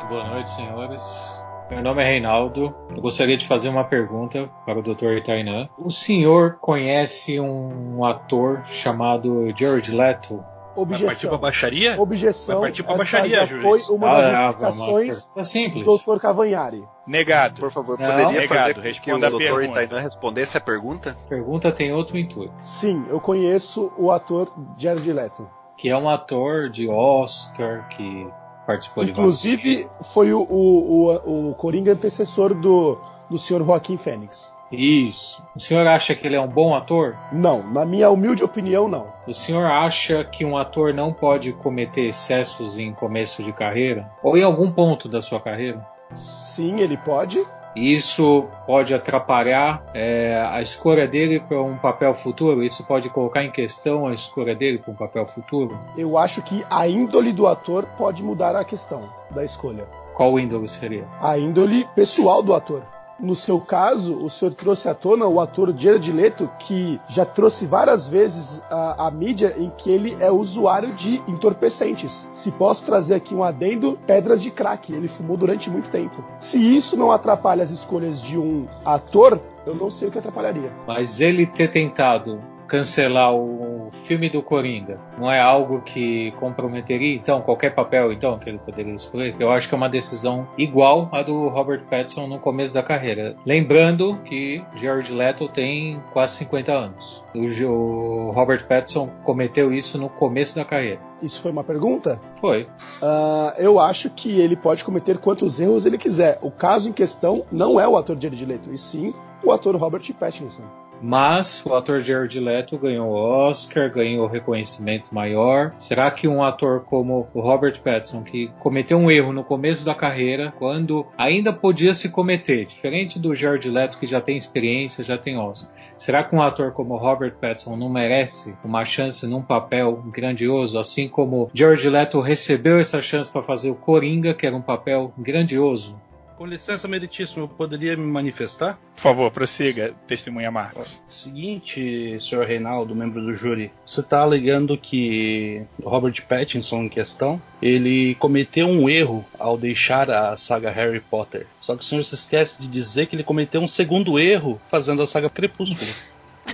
Muito 0.02 0.08
boa 0.08 0.24
noite, 0.28 0.50
senhores. 0.50 1.44
Meu 1.70 1.80
nome 1.82 2.02
é 2.02 2.06
Reinaldo. 2.06 2.74
Eu 2.94 3.00
gostaria 3.00 3.36
de 3.36 3.46
fazer 3.46 3.68
uma 3.68 3.84
pergunta 3.84 4.50
para 4.66 4.78
o 4.78 4.82
Dr. 4.82 5.12
Itainan. 5.18 5.68
O 5.78 5.90
senhor 5.90 6.58
conhece 6.60 7.38
um 7.38 8.04
ator 8.04 8.62
chamado 8.64 9.52
George 9.56 9.92
Leto? 9.92 10.42
Objeção. 10.74 11.06
Vai 11.06 11.14
partir 11.14 11.28
pra 11.28 11.38
baixaria? 11.38 12.00
Objeção. 12.00 12.60
Vai 12.60 12.70
partir 12.70 12.82
pra 12.82 12.96
baixaria, 12.96 13.46
foi 13.46 13.80
uma 13.90 14.08
Ah, 14.08 14.20
das 14.20 14.26
é, 14.26 14.48
explicações 14.48 15.28
É 15.36 15.42
simples. 15.44 15.84
do 15.84 15.96
Dr. 16.14 16.20
Cavanhari. 16.20 16.82
Negado. 17.06 17.60
Por 17.60 17.70
favor, 17.70 17.98
Não. 17.98 18.06
poderia 18.10 18.40
Negado, 18.40 18.48
fazer 18.48 18.74
com 18.74 18.80
que 18.80 19.12
o 19.12 19.18
responda 19.18 19.26
a 19.26 19.30
Dr. 19.30 19.62
Itainan 19.64 20.00
respondesse 20.00 20.56
a 20.56 20.60
pergunta? 20.60 21.16
A 21.26 21.28
pergunta 21.28 21.70
tem 21.70 21.92
outro 21.92 22.18
intuito. 22.18 22.52
Sim, 22.60 23.04
eu 23.08 23.20
conheço 23.20 23.92
o 23.98 24.10
ator 24.10 24.50
Jared 24.76 25.12
Leto. 25.12 25.48
Que 25.76 25.88
é 25.90 25.96
um 25.96 26.08
ator 26.08 26.70
de 26.70 26.88
Oscar 26.88 27.88
que 27.88 28.26
participou 28.66 29.04
de 29.04 29.10
Inclusive, 29.10 29.88
foi 30.12 30.32
o, 30.32 30.40
o, 30.40 31.50
o, 31.50 31.54
Coringa 31.54 31.92
antecessor 31.92 32.54
do, 32.54 32.98
do 33.28 33.38
Sr. 33.38 33.64
Joaquim 33.64 33.96
Fênix. 33.96 34.54
Isso. 34.70 35.42
O 35.54 35.60
senhor 35.60 35.86
acha 35.86 36.14
que 36.14 36.26
ele 36.26 36.36
é 36.36 36.40
um 36.40 36.48
bom 36.48 36.74
ator? 36.74 37.16
Não, 37.30 37.62
na 37.62 37.84
minha 37.84 38.10
humilde 38.10 38.42
opinião, 38.42 38.88
não. 38.88 39.12
O 39.26 39.32
senhor 39.32 39.66
acha 39.66 40.24
que 40.24 40.44
um 40.44 40.56
ator 40.56 40.94
não 40.94 41.12
pode 41.12 41.52
cometer 41.52 42.06
excessos 42.06 42.78
em 42.78 42.92
começo 42.92 43.42
de 43.42 43.52
carreira? 43.52 44.10
Ou 44.22 44.36
em 44.36 44.42
algum 44.42 44.70
ponto 44.70 45.08
da 45.08 45.20
sua 45.20 45.40
carreira? 45.40 45.86
Sim, 46.14 46.80
ele 46.80 46.96
pode. 46.96 47.44
Isso 47.74 48.48
pode 48.66 48.94
atrapalhar 48.94 49.82
é, 49.94 50.46
a 50.50 50.60
escolha 50.60 51.06
dele 51.08 51.40
para 51.40 51.60
um 51.62 51.76
papel 51.76 52.12
futuro? 52.12 52.62
Isso 52.62 52.84
pode 52.84 53.08
colocar 53.08 53.42
em 53.42 53.50
questão 53.50 54.06
a 54.06 54.12
escolha 54.12 54.54
dele 54.54 54.78
para 54.78 54.92
um 54.92 54.96
papel 54.96 55.26
futuro? 55.26 55.78
Eu 55.96 56.18
acho 56.18 56.42
que 56.42 56.64
a 56.70 56.86
índole 56.86 57.32
do 57.32 57.46
ator 57.46 57.86
pode 57.96 58.22
mudar 58.22 58.54
a 58.54 58.64
questão 58.64 59.08
da 59.30 59.44
escolha. 59.44 59.86
Qual 60.14 60.38
índole 60.38 60.68
seria? 60.68 61.06
A 61.20 61.38
índole 61.38 61.86
pessoal 61.94 62.42
do 62.42 62.52
ator. 62.52 62.82
No 63.22 63.36
seu 63.36 63.60
caso, 63.60 64.18
o 64.18 64.28
senhor 64.28 64.52
trouxe 64.52 64.88
à 64.88 64.94
tona 64.94 65.26
o 65.26 65.40
ator 65.40 65.72
Jared 65.76 66.10
Leto, 66.10 66.50
que 66.58 67.00
já 67.08 67.24
trouxe 67.24 67.66
várias 67.66 68.08
vezes 68.08 68.60
a, 68.68 69.06
a 69.06 69.10
mídia 69.12 69.54
em 69.56 69.70
que 69.70 69.90
ele 69.90 70.16
é 70.18 70.30
usuário 70.30 70.92
de 70.92 71.22
entorpecentes. 71.28 72.28
Se 72.32 72.50
posso 72.50 72.84
trazer 72.84 73.14
aqui 73.14 73.32
um 73.32 73.44
adendo, 73.44 73.96
pedras 74.06 74.42
de 74.42 74.50
crack. 74.50 74.92
Ele 74.92 75.06
fumou 75.06 75.36
durante 75.36 75.70
muito 75.70 75.88
tempo. 75.88 76.24
Se 76.40 76.58
isso 76.58 76.96
não 76.96 77.12
atrapalha 77.12 77.62
as 77.62 77.70
escolhas 77.70 78.20
de 78.20 78.36
um 78.36 78.66
ator, 78.84 79.40
eu 79.64 79.76
não 79.76 79.88
sei 79.88 80.08
o 80.08 80.10
que 80.10 80.18
atrapalharia. 80.18 80.72
Mas 80.86 81.20
ele 81.20 81.46
ter 81.46 81.68
tentado 81.68 82.40
cancelar 82.72 83.34
o 83.34 83.90
filme 83.92 84.30
do 84.30 84.42
Coringa 84.42 84.98
não 85.18 85.30
é 85.30 85.38
algo 85.38 85.82
que 85.82 86.30
comprometeria 86.32 87.14
então 87.14 87.42
qualquer 87.42 87.74
papel 87.74 88.10
então 88.10 88.38
que 88.38 88.48
ele 88.48 88.58
poderia 88.58 88.94
escolher? 88.94 89.36
Eu 89.38 89.50
acho 89.50 89.68
que 89.68 89.74
é 89.74 89.76
uma 89.76 89.90
decisão 89.90 90.48
igual 90.56 91.10
à 91.12 91.22
do 91.22 91.48
Robert 91.48 91.84
Pattinson 91.84 92.26
no 92.26 92.38
começo 92.38 92.72
da 92.72 92.82
carreira. 92.82 93.36
Lembrando 93.44 94.18
que 94.24 94.64
Jared 94.74 95.12
Leto 95.12 95.48
tem 95.48 96.00
quase 96.14 96.36
50 96.36 96.72
anos. 96.72 97.22
O 97.34 98.30
Robert 98.30 98.66
Pattinson 98.66 99.10
cometeu 99.22 99.70
isso 99.70 99.98
no 99.98 100.08
começo 100.08 100.56
da 100.56 100.64
carreira. 100.64 101.00
Isso 101.20 101.42
foi 101.42 101.50
uma 101.50 101.62
pergunta? 101.62 102.18
Foi. 102.40 102.62
Uh, 102.62 103.52
eu 103.58 103.78
acho 103.78 104.08
que 104.08 104.40
ele 104.40 104.56
pode 104.56 104.82
cometer 104.82 105.18
quantos 105.18 105.60
erros 105.60 105.84
ele 105.84 105.98
quiser. 105.98 106.38
O 106.40 106.50
caso 106.50 106.88
em 106.88 106.92
questão 106.92 107.44
não 107.52 107.78
é 107.78 107.86
o 107.86 107.98
ator 107.98 108.16
Jared 108.18 108.46
Leto, 108.46 108.72
e 108.72 108.78
sim 108.78 109.12
o 109.44 109.52
ator 109.52 109.76
Robert 109.76 110.02
Pattinson. 110.18 110.81
Mas 111.02 111.66
o 111.66 111.74
ator 111.74 111.98
Jared 111.98 112.38
Leto 112.38 112.78
ganhou 112.78 113.10
o 113.10 113.14
Oscar, 113.14 113.90
ganhou 113.90 114.28
reconhecimento 114.28 115.12
maior. 115.12 115.74
Será 115.76 116.08
que 116.12 116.28
um 116.28 116.42
ator 116.42 116.84
como 116.84 117.28
o 117.34 117.40
Robert 117.40 117.80
Pattinson, 117.80 118.22
que 118.22 118.50
cometeu 118.60 118.98
um 118.98 119.10
erro 119.10 119.32
no 119.32 119.42
começo 119.42 119.84
da 119.84 119.96
carreira, 119.96 120.52
quando 120.58 121.04
ainda 121.18 121.52
podia 121.52 121.92
se 121.92 122.10
cometer, 122.10 122.64
diferente 122.64 123.18
do 123.18 123.34
Jared 123.34 123.68
Leto 123.68 123.98
que 123.98 124.06
já 124.06 124.20
tem 124.20 124.36
experiência, 124.36 125.02
já 125.02 125.18
tem 125.18 125.36
Oscar, 125.36 125.72
será 125.96 126.22
que 126.22 126.36
um 126.36 126.42
ator 126.42 126.72
como 126.72 126.96
Robert 126.96 127.34
Pattinson 127.40 127.76
não 127.76 127.88
merece 127.88 128.54
uma 128.64 128.84
chance 128.84 129.26
num 129.26 129.42
papel 129.42 130.04
grandioso, 130.06 130.78
assim 130.78 131.08
como 131.08 131.50
Jared 131.52 131.88
Leto 131.88 132.20
recebeu 132.20 132.78
essa 132.78 133.00
chance 133.00 133.30
para 133.30 133.42
fazer 133.42 133.70
o 133.70 133.74
Coringa, 133.74 134.34
que 134.34 134.46
era 134.46 134.54
um 134.54 134.62
papel 134.62 135.12
grandioso? 135.18 136.00
Com 136.42 136.46
licença, 136.46 136.88
meritíssimo, 136.88 137.44
eu 137.44 137.48
poderia 137.48 137.96
me 137.96 138.04
manifestar? 138.04 138.76
Por 138.96 139.00
favor, 139.00 139.30
prossiga, 139.30 139.94
testemunha 140.08 140.50
Marcos. 140.50 140.88
Seguinte, 141.06 142.18
senhor 142.20 142.44
Reinaldo, 142.44 142.96
membro 142.96 143.22
do 143.22 143.32
júri, 143.32 143.70
você 143.86 144.00
está 144.00 144.22
alegando 144.22 144.76
que 144.76 145.62
Robert 145.84 146.20
Pattinson, 146.28 146.82
em 146.82 146.88
questão, 146.88 147.40
ele 147.62 148.16
cometeu 148.16 148.66
um 148.66 148.90
erro 148.90 149.24
ao 149.38 149.56
deixar 149.56 150.10
a 150.10 150.36
saga 150.36 150.72
Harry 150.72 150.98
Potter. 150.98 151.46
Só 151.60 151.76
que 151.76 151.84
o 151.84 151.86
senhor 151.86 152.04
se 152.04 152.16
esquece 152.16 152.60
de 152.60 152.66
dizer 152.66 153.06
que 153.06 153.14
ele 153.14 153.22
cometeu 153.22 153.60
um 153.60 153.68
segundo 153.68 154.18
erro 154.18 154.60
fazendo 154.68 155.00
a 155.00 155.06
saga 155.06 155.30
Crepúsculo. 155.30 155.92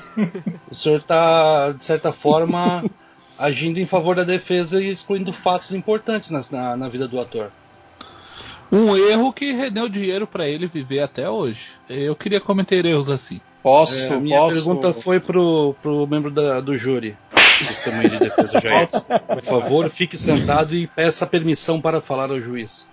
o 0.70 0.74
senhor 0.74 0.96
está, 0.96 1.72
de 1.72 1.82
certa 1.82 2.12
forma, 2.12 2.84
agindo 3.38 3.80
em 3.80 3.86
favor 3.86 4.16
da 4.16 4.24
defesa 4.24 4.82
e 4.82 4.90
excluindo 4.90 5.32
fatos 5.32 5.72
importantes 5.72 6.28
na, 6.28 6.42
na, 6.50 6.76
na 6.76 6.88
vida 6.90 7.08
do 7.08 7.18
ator. 7.18 7.50
Um 8.70 8.96
erro 8.96 9.32
que 9.32 9.52
rendeu 9.52 9.88
dinheiro 9.88 10.26
para 10.26 10.46
ele 10.46 10.66
viver 10.66 11.00
até 11.00 11.28
hoje. 11.28 11.70
Eu 11.88 12.14
queria 12.14 12.40
cometer 12.40 12.84
erros 12.84 13.10
assim. 13.10 13.40
Posso? 13.62 14.12
É, 14.12 14.16
a 14.16 14.20
minha 14.20 14.38
posso... 14.38 14.56
pergunta 14.56 14.92
foi 14.92 15.18
pro, 15.20 15.74
pro 15.82 16.06
membro 16.06 16.30
da, 16.30 16.60
do 16.60 16.76
júri. 16.76 17.16
De 17.60 18.18
defesa 18.18 18.60
já 18.60 19.20
Por 19.20 19.42
favor, 19.42 19.90
fique 19.90 20.16
sentado 20.16 20.76
e 20.76 20.86
peça 20.86 21.26
permissão 21.26 21.80
para 21.80 22.00
falar 22.00 22.30
ao 22.30 22.40
juiz. 22.40 22.88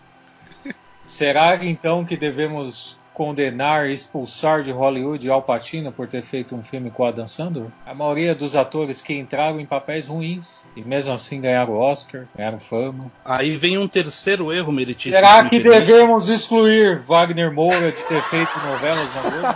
Será 1.06 1.64
então 1.64 2.04
que 2.04 2.18
devemos 2.18 2.98
condenar 3.16 3.90
e 3.90 3.94
expulsar 3.94 4.62
de 4.62 4.72
Hollywood 4.72 5.28
Al 5.32 5.42
Pacino 5.42 5.90
por 5.90 6.06
ter 6.06 6.22
feito 6.22 6.54
um 6.54 6.62
filme 6.62 6.92
com 6.92 7.06
Adam 7.06 7.26
Sandler? 7.26 7.70
A 7.86 7.94
maioria 7.94 8.36
dos 8.36 8.58
atores 8.58 9.02
que 9.02 9.18
entraram 9.18 9.58
em 9.60 9.66
papéis 9.66 10.08
ruins 10.08 10.68
e 10.76 10.82
mesmo 10.84 11.14
assim 11.14 11.40
ganharam 11.40 11.74
Oscar, 11.80 12.26
ganharam 12.36 12.60
fama. 12.60 13.10
Aí 13.24 13.56
vem 13.56 13.78
um 13.78 13.88
terceiro 13.88 14.52
erro 14.52 14.74
meritíssimo. 14.74 15.16
Será 15.16 15.48
que 15.48 15.60
devemos 15.60 16.28
excluir 16.28 17.00
Wagner 17.00 17.54
Moura 17.54 17.90
de 17.92 18.04
ter 18.04 18.22
feito 18.24 18.52
novelas 18.60 19.16
na 19.16 19.22
Globo? 19.22 19.56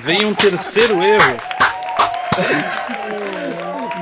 vem 0.00 0.24
um 0.24 0.34
terceiro 0.34 1.02
erro. 1.02 1.36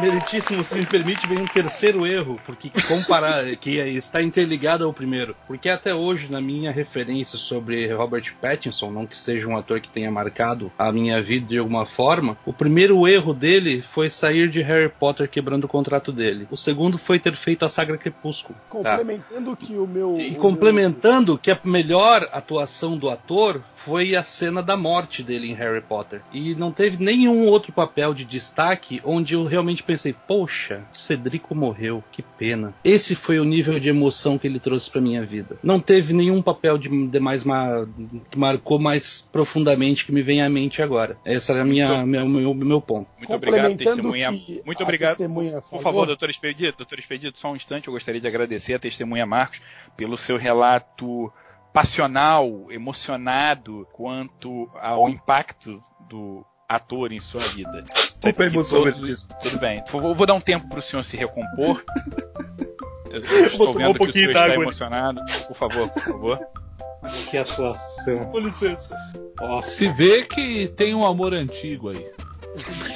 Meritíssimo, 0.04 0.62
se 0.62 0.74
me 0.74 0.84
permite, 0.84 1.26
vem 1.26 1.38
um 1.38 1.46
terceiro 1.46 2.06
erro, 2.06 2.38
porque 2.44 2.70
comparar, 2.86 3.42
que 3.56 3.78
está 3.78 4.20
interligado 4.20 4.84
ao 4.84 4.92
primeiro. 4.92 5.34
Porque 5.46 5.70
até 5.70 5.94
hoje, 5.94 6.30
na 6.30 6.42
minha 6.42 6.70
referência 6.70 7.38
sobre 7.38 7.90
Robert 7.90 8.34
Pattinson, 8.38 8.90
não 8.90 9.06
que 9.06 9.16
seja 9.16 9.48
um 9.48 9.56
ator 9.56 9.80
que 9.80 9.88
tenha 9.88 10.10
marcado 10.10 10.70
a 10.78 10.92
minha 10.92 11.22
vida 11.22 11.46
de 11.46 11.58
alguma 11.58 11.86
forma, 11.86 12.36
o 12.44 12.52
primeiro 12.52 13.08
erro 13.08 13.32
dele 13.32 13.80
foi 13.80 14.10
sair 14.10 14.50
de 14.50 14.60
Harry 14.60 14.90
Potter 14.90 15.26
quebrando 15.26 15.64
o 15.64 15.68
contrato 15.68 16.12
dele. 16.12 16.46
O 16.50 16.56
segundo 16.56 16.98
foi 16.98 17.18
ter 17.18 17.34
feito 17.34 17.64
a 17.64 17.70
saga 17.70 17.96
Crepúsculo. 17.96 18.58
Tá? 18.58 18.98
Complementando 18.98 19.56
tá? 19.56 19.66
que 19.66 19.74
o 19.74 19.86
meu. 19.86 20.18
E 20.20 20.34
complementando 20.34 21.32
meu... 21.32 21.38
que 21.38 21.50
a 21.50 21.58
melhor 21.64 22.28
atuação 22.30 22.98
do 22.98 23.08
ator 23.08 23.62
foi 23.84 24.16
a 24.16 24.22
cena 24.22 24.62
da 24.62 24.76
morte 24.76 25.22
dele 25.22 25.50
em 25.50 25.54
Harry 25.54 25.80
Potter. 25.80 26.22
E 26.32 26.54
não 26.54 26.72
teve 26.72 27.02
nenhum 27.02 27.46
outro 27.46 27.72
papel 27.72 28.14
de 28.14 28.24
destaque 28.24 29.00
onde 29.04 29.34
eu 29.34 29.44
realmente 29.44 29.82
pensei, 29.82 30.14
poxa, 30.26 30.82
Cedrico 30.92 31.54
morreu, 31.54 32.02
que 32.10 32.22
pena. 32.22 32.74
Esse 32.82 33.14
foi 33.14 33.38
o 33.38 33.44
nível 33.44 33.78
de 33.78 33.90
emoção 33.90 34.38
que 34.38 34.46
ele 34.46 34.58
trouxe 34.58 34.90
para 34.90 35.00
minha 35.00 35.24
vida. 35.24 35.58
Não 35.62 35.78
teve 35.78 36.14
nenhum 36.14 36.40
papel 36.40 36.78
de, 36.78 37.06
de 37.06 37.20
mais 37.20 37.44
ma, 37.44 37.86
que 38.30 38.38
marcou 38.38 38.78
mais 38.78 39.28
profundamente 39.30 40.06
que 40.06 40.12
me 40.12 40.22
vem 40.22 40.40
à 40.40 40.48
mente 40.48 40.80
agora. 40.80 41.18
Esse 41.24 41.52
era 41.52 41.64
minha, 41.64 42.06
meu, 42.06 42.26
meu, 42.26 42.54
meu 42.54 42.80
ponto. 42.80 43.08
Muito 43.18 43.34
obrigado, 43.34 43.76
testemunha. 43.76 44.30
Muito 44.64 44.82
obrigado. 44.82 45.16
Testemunha 45.16 45.60
Por 45.60 45.82
favor, 45.82 46.06
doutor 46.06 46.30
Expedito, 46.30 46.78
doutor 46.78 46.98
Expedito, 46.98 47.38
só 47.38 47.52
um 47.52 47.56
instante, 47.56 47.88
eu 47.88 47.92
gostaria 47.92 48.20
de 48.20 48.26
agradecer 48.26 48.74
a 48.74 48.78
testemunha 48.78 49.26
Marcos 49.26 49.60
pelo 49.96 50.16
seu 50.16 50.36
relato 50.36 51.32
passional, 51.74 52.68
emocionado 52.70 53.84
quanto 53.92 54.70
ao 54.80 55.08
impacto 55.08 55.82
do 56.08 56.46
ator 56.68 57.10
em 57.10 57.18
sua 57.18 57.40
vida. 57.48 57.82
Desculpa 57.82 58.44
a 58.44 58.46
emoção, 58.46 58.82
todos... 58.84 59.26
Tudo 59.42 59.58
bem. 59.58 59.82
Vou, 59.90 60.14
vou 60.14 60.24
dar 60.24 60.34
um 60.34 60.40
tempo 60.40 60.68
para 60.68 60.78
o 60.78 60.82
senhor 60.82 61.02
se 61.02 61.16
recompor. 61.16 61.84
Eu, 63.10 63.20
estou 63.46 63.74
vendo 63.74 63.90
um 63.90 63.94
que 63.94 64.04
o 64.04 64.12
senhor 64.12 64.28
está 64.28 64.54
emocionado. 64.54 65.20
Por 65.48 65.56
favor, 65.56 65.88
por 65.90 66.02
favor. 66.02 66.40
Que 67.30 67.38
atuação. 67.38 68.24
Com 68.26 68.38
licença. 68.38 68.96
Nossa. 69.40 69.68
Se 69.68 69.88
vê 69.88 70.24
que 70.24 70.68
tem 70.68 70.94
um 70.94 71.04
amor 71.04 71.34
antigo 71.34 71.90
aí. 71.90 72.10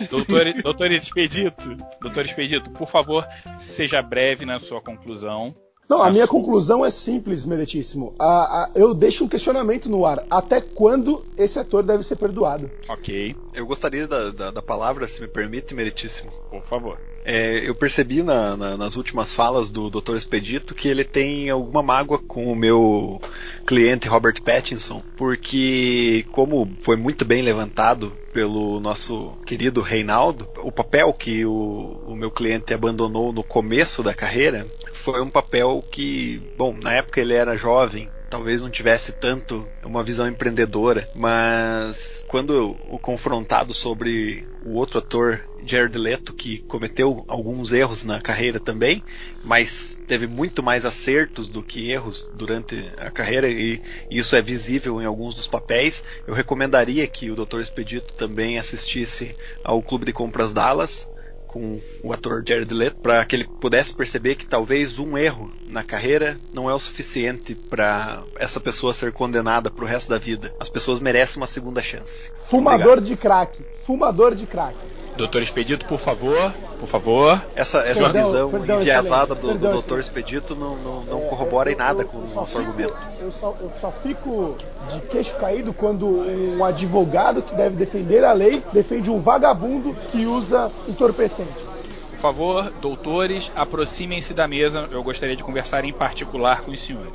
Doutor, 0.08 0.52
doutor 0.62 0.92
Expedito, 0.92 1.76
doutor 2.00 2.24
Expedito, 2.24 2.70
por 2.70 2.88
favor, 2.88 3.26
seja 3.58 4.00
breve 4.00 4.46
na 4.46 4.60
sua 4.60 4.80
conclusão. 4.80 5.54
Não, 5.88 6.02
a 6.02 6.10
minha 6.10 6.28
conclusão 6.28 6.84
é 6.84 6.90
simples, 6.90 7.46
Meritíssimo. 7.46 8.14
A, 8.18 8.64
a, 8.64 8.70
eu 8.74 8.92
deixo 8.92 9.24
um 9.24 9.28
questionamento 9.28 9.88
no 9.88 10.04
ar. 10.04 10.22
Até 10.30 10.60
quando 10.60 11.24
esse 11.36 11.58
ator 11.58 11.82
deve 11.82 12.02
ser 12.02 12.16
perdoado? 12.16 12.70
Ok. 12.88 13.34
Eu 13.54 13.66
gostaria 13.66 14.06
da, 14.06 14.30
da, 14.30 14.50
da 14.50 14.62
palavra, 14.62 15.08
se 15.08 15.22
me 15.22 15.28
permite, 15.28 15.74
Meritíssimo. 15.74 16.30
Por 16.50 16.62
favor. 16.62 16.98
É, 17.30 17.68
eu 17.68 17.74
percebi 17.74 18.22
na, 18.22 18.56
na, 18.56 18.74
nas 18.78 18.96
últimas 18.96 19.34
falas 19.34 19.68
do 19.68 19.90
Dr. 19.90 20.16
Expedito 20.16 20.74
que 20.74 20.88
ele 20.88 21.04
tem 21.04 21.50
alguma 21.50 21.82
mágoa 21.82 22.18
com 22.18 22.50
o 22.50 22.56
meu 22.56 23.20
cliente 23.66 24.08
Robert 24.08 24.40
Pattinson, 24.42 25.02
porque, 25.14 26.24
como 26.32 26.74
foi 26.80 26.96
muito 26.96 27.26
bem 27.26 27.42
levantado 27.42 28.16
pelo 28.32 28.80
nosso 28.80 29.36
querido 29.44 29.82
Reinaldo, 29.82 30.48
o 30.62 30.72
papel 30.72 31.12
que 31.12 31.44
o, 31.44 32.00
o 32.06 32.16
meu 32.16 32.30
cliente 32.30 32.72
abandonou 32.72 33.30
no 33.30 33.44
começo 33.44 34.02
da 34.02 34.14
carreira 34.14 34.66
foi 34.90 35.20
um 35.20 35.28
papel 35.28 35.84
que, 35.90 36.42
bom, 36.56 36.74
na 36.80 36.94
época 36.94 37.20
ele 37.20 37.34
era 37.34 37.58
jovem, 37.58 38.08
talvez 38.30 38.62
não 38.62 38.70
tivesse 38.70 39.12
tanto 39.12 39.68
uma 39.84 40.02
visão 40.02 40.26
empreendedora, 40.26 41.08
mas 41.14 42.24
quando 42.26 42.74
o 42.88 42.98
confrontado 42.98 43.74
sobre 43.74 44.48
o 44.64 44.74
outro 44.74 44.98
ator 44.98 45.47
Jared 45.64 45.96
Leto 45.96 46.32
que 46.32 46.58
cometeu 46.58 47.24
alguns 47.28 47.72
erros 47.72 48.04
na 48.04 48.20
carreira 48.20 48.58
também, 48.58 49.02
mas 49.44 49.98
teve 50.06 50.26
muito 50.26 50.62
mais 50.62 50.84
acertos 50.84 51.48
do 51.48 51.62
que 51.62 51.90
erros 51.90 52.30
durante 52.34 52.90
a 52.96 53.10
carreira 53.10 53.48
e 53.48 53.82
isso 54.10 54.36
é 54.36 54.42
visível 54.42 55.00
em 55.00 55.04
alguns 55.04 55.34
dos 55.34 55.46
papéis. 55.46 56.02
Eu 56.26 56.34
recomendaria 56.34 57.06
que 57.06 57.30
o 57.30 57.36
Dr. 57.36 57.60
Expedito 57.60 58.12
também 58.14 58.58
assistisse 58.58 59.36
ao 59.62 59.82
Clube 59.82 60.06
de 60.06 60.12
Compras 60.12 60.52
Dallas 60.52 61.08
com 61.48 61.80
o 62.02 62.12
ator 62.12 62.44
Jared 62.46 62.72
Leto 62.72 63.00
para 63.00 63.24
que 63.24 63.34
ele 63.34 63.44
pudesse 63.44 63.94
perceber 63.94 64.36
que 64.36 64.46
talvez 64.46 64.98
um 64.98 65.16
erro 65.16 65.50
na 65.66 65.82
carreira 65.82 66.38
não 66.52 66.70
é 66.70 66.74
o 66.74 66.78
suficiente 66.78 67.54
para 67.54 68.22
essa 68.38 68.60
pessoa 68.60 68.94
ser 68.94 69.12
condenada 69.12 69.70
para 69.70 69.84
o 69.84 69.88
resto 69.88 70.10
da 70.10 70.18
vida. 70.18 70.54
As 70.60 70.68
pessoas 70.68 71.00
merecem 71.00 71.38
uma 71.38 71.46
segunda 71.46 71.80
chance. 71.80 72.30
Fumador 72.38 72.98
Obrigado. 72.98 73.06
de 73.06 73.16
crack. 73.16 73.64
Fumador 73.82 74.34
de 74.34 74.46
crack. 74.46 74.76
Doutor 75.18 75.42
Expedito, 75.42 75.84
por 75.86 75.98
favor, 75.98 76.52
por 76.78 76.88
favor. 76.88 77.44
Essa, 77.56 77.78
essa 77.80 78.04
Perdão, 78.04 78.26
visão 78.26 78.50
perdão, 78.50 78.80
enviesada 78.80 79.34
do, 79.34 79.40
do 79.40 79.48
Perdão, 79.48 79.72
Dr. 79.72 79.78
excelente. 79.78 80.00
Expedito 80.06 80.54
não, 80.56 80.76
não, 80.76 81.02
não 81.02 81.18
É, 81.18 81.28
corrobora 81.28 81.68
eu- 81.68 81.74
em 81.74 81.76
nada 81.76 82.02
eu- 82.02 82.08
com 82.08 82.18
o 82.18 82.28
nosso 82.34 82.56
fico- 82.56 82.70
argumento. 82.70 82.94
Eu 83.20 83.32
só, 83.32 83.54
eu 83.60 83.70
só 83.80 83.90
fico 83.90 84.56
de 84.88 85.00
queixo 85.02 85.36
caído 85.36 85.72
quando 85.74 86.06
um 86.06 86.64
advogado 86.64 87.42
que 87.42 87.52
deve 87.54 87.74
defender 87.74 88.24
a 88.24 88.32
lei 88.32 88.62
defende 88.72 89.10
um 89.10 89.20
vagabundo 89.20 89.92
que 90.08 90.24
usa 90.24 90.70
entorpecentes. 90.88 91.66
Por 92.12 92.18
favor, 92.18 92.70
doutores, 92.80 93.50
aproximem-se 93.56 94.32
da 94.32 94.46
mesa. 94.46 94.88
Eu 94.90 95.02
gostaria 95.02 95.36
de 95.36 95.42
conversar 95.42 95.84
em 95.84 95.92
particular 95.92 96.62
com 96.62 96.70
os 96.70 96.80
senhores. 96.80 97.12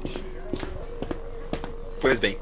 Pois 2.02 2.20
bem, 2.20 2.38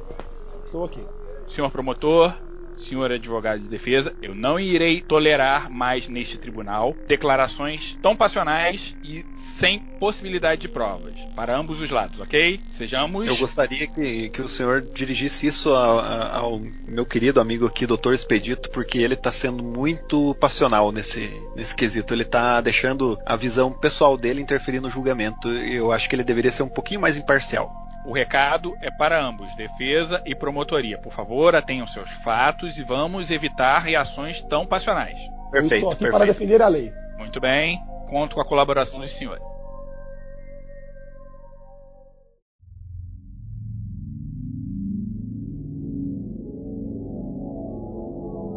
Estou 0.65 0.85
aqui. 0.85 1.03
Senhor 1.47 1.69
promotor, 1.69 2.33
senhor 2.75 3.11
advogado 3.11 3.61
de 3.61 3.67
defesa, 3.69 4.15
eu 4.21 4.33
não 4.35 4.59
irei 4.59 5.01
tolerar 5.01 5.69
mais 5.69 6.07
neste 6.07 6.37
tribunal 6.37 6.95
declarações 7.07 7.97
tão 8.01 8.15
passionais 8.15 8.95
e 9.03 9.23
sem 9.35 9.81
possibilidade 9.99 10.61
de 10.61 10.67
provas 10.67 11.13
para 11.35 11.55
ambos 11.55 11.79
os 11.79 11.89
lados, 11.91 12.19
ok? 12.19 12.59
Sejamos. 12.71 13.25
eu 13.27 13.37
gostaria 13.37 13.85
que, 13.87 14.29
que 14.29 14.41
o 14.41 14.47
senhor 14.49 14.81
dirigisse 14.95 15.45
isso 15.47 15.73
a- 15.73 16.01
a- 16.01 16.37
ao 16.39 16.59
meu 16.87 17.05
querido 17.05 17.39
amigo 17.39 17.65
aqui, 17.67 17.85
Dr. 17.85 18.13
Expedito, 18.13 18.69
porque 18.71 18.97
ele 18.97 19.13
está 19.13 19.31
sendo 19.31 19.63
muito 19.63 20.35
passional 20.35 20.91
nesse, 20.91 21.29
nesse 21.55 21.75
quesito. 21.75 22.13
Ele 22.13 22.23
está 22.23 22.59
deixando 22.61 23.17
a 23.25 23.35
visão 23.35 23.71
pessoal 23.71 24.17
dele 24.17 24.41
interferir 24.41 24.79
no 24.79 24.89
julgamento. 24.89 25.49
Eu 25.49 25.91
acho 25.91 26.09
que 26.09 26.15
ele 26.15 26.23
deveria 26.23 26.51
ser 26.51 26.63
um 26.63 26.69
pouquinho 26.69 27.01
mais 27.01 27.17
imparcial. 27.17 27.71
O 28.03 28.13
recado 28.13 28.75
é 28.81 28.89
para 28.89 29.21
ambos, 29.23 29.53
defesa 29.55 30.21
e 30.25 30.33
promotoria. 30.33 30.97
Por 30.97 31.13
favor, 31.13 31.55
atenham 31.55 31.85
seus 31.85 32.09
fatos 32.09 32.79
e 32.79 32.83
vamos 32.83 33.29
evitar 33.29 33.79
reações 33.79 34.41
tão 34.41 34.65
passionais. 34.65 35.19
eu 35.19 35.51
Perfeito, 35.51 35.75
estou 35.75 35.91
aqui 35.91 35.99
perfeito. 35.99 36.17
para 36.17 36.25
defender 36.25 36.61
a 36.61 36.67
lei. 36.67 36.91
Muito 37.19 37.39
bem, 37.39 37.79
conto 38.09 38.35
com 38.35 38.41
a 38.41 38.45
colaboração 38.45 38.99
dos 38.99 39.11
senhores. 39.13 39.43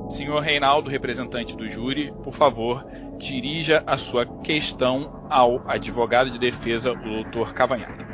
Senhor 0.09 0.41
Reinaldo, 0.41 0.89
representante 0.89 1.57
do 1.57 1.69
júri, 1.69 2.13
por 2.23 2.33
favor, 2.33 2.87
dirija 3.19 3.83
a 3.87 3.97
sua 3.99 4.25
questão 4.43 5.27
ao 5.29 5.69
advogado 5.69 6.31
de 6.31 6.39
defesa, 6.39 6.93
o 6.93 7.25
Dr. 7.25 7.53
Cavanhaque. 7.53 8.14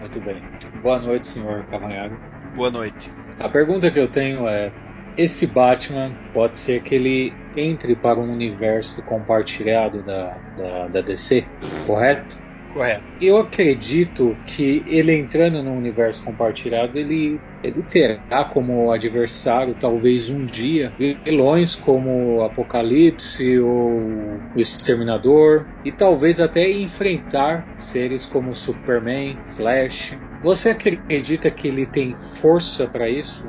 Muito 0.00 0.18
bem. 0.20 0.42
Boa 0.80 0.98
noite, 0.98 1.26
senhor 1.26 1.62
Cavanhago. 1.64 2.18
Boa 2.54 2.70
noite. 2.70 3.12
A 3.38 3.50
pergunta 3.50 3.90
que 3.90 3.98
eu 3.98 4.10
tenho 4.10 4.48
é: 4.48 4.72
esse 5.14 5.46
Batman 5.46 6.16
pode 6.32 6.56
ser 6.56 6.82
que 6.82 6.94
ele 6.94 7.34
entre 7.54 7.94
para 7.94 8.18
um 8.18 8.32
universo 8.32 9.02
compartilhado 9.02 10.02
da, 10.02 10.40
da, 10.56 10.88
da 10.88 11.00
DC, 11.02 11.46
correto? 11.86 12.49
Correto. 12.72 13.04
Eu 13.20 13.36
acredito 13.36 14.38
que 14.46 14.84
ele 14.86 15.12
entrando 15.14 15.62
no 15.62 15.74
universo 15.76 16.24
compartilhado, 16.24 16.96
ele, 16.98 17.40
ele 17.62 17.82
terá 17.82 18.44
como 18.44 18.92
adversário, 18.92 19.74
talvez 19.74 20.30
um 20.30 20.44
dia, 20.44 20.94
vilões 21.24 21.74
como 21.74 22.36
o 22.36 22.42
Apocalipse 22.42 23.58
ou 23.58 24.40
o 24.54 24.60
Exterminador, 24.60 25.66
e 25.84 25.92
talvez 25.92 26.40
até 26.40 26.70
enfrentar 26.70 27.66
seres 27.78 28.24
como 28.24 28.54
Superman, 28.54 29.38
Flash. 29.56 30.16
Você 30.40 30.70
acredita 30.70 31.50
que 31.50 31.68
ele 31.68 31.86
tem 31.86 32.14
força 32.40 32.86
para 32.86 33.10
isso? 33.10 33.46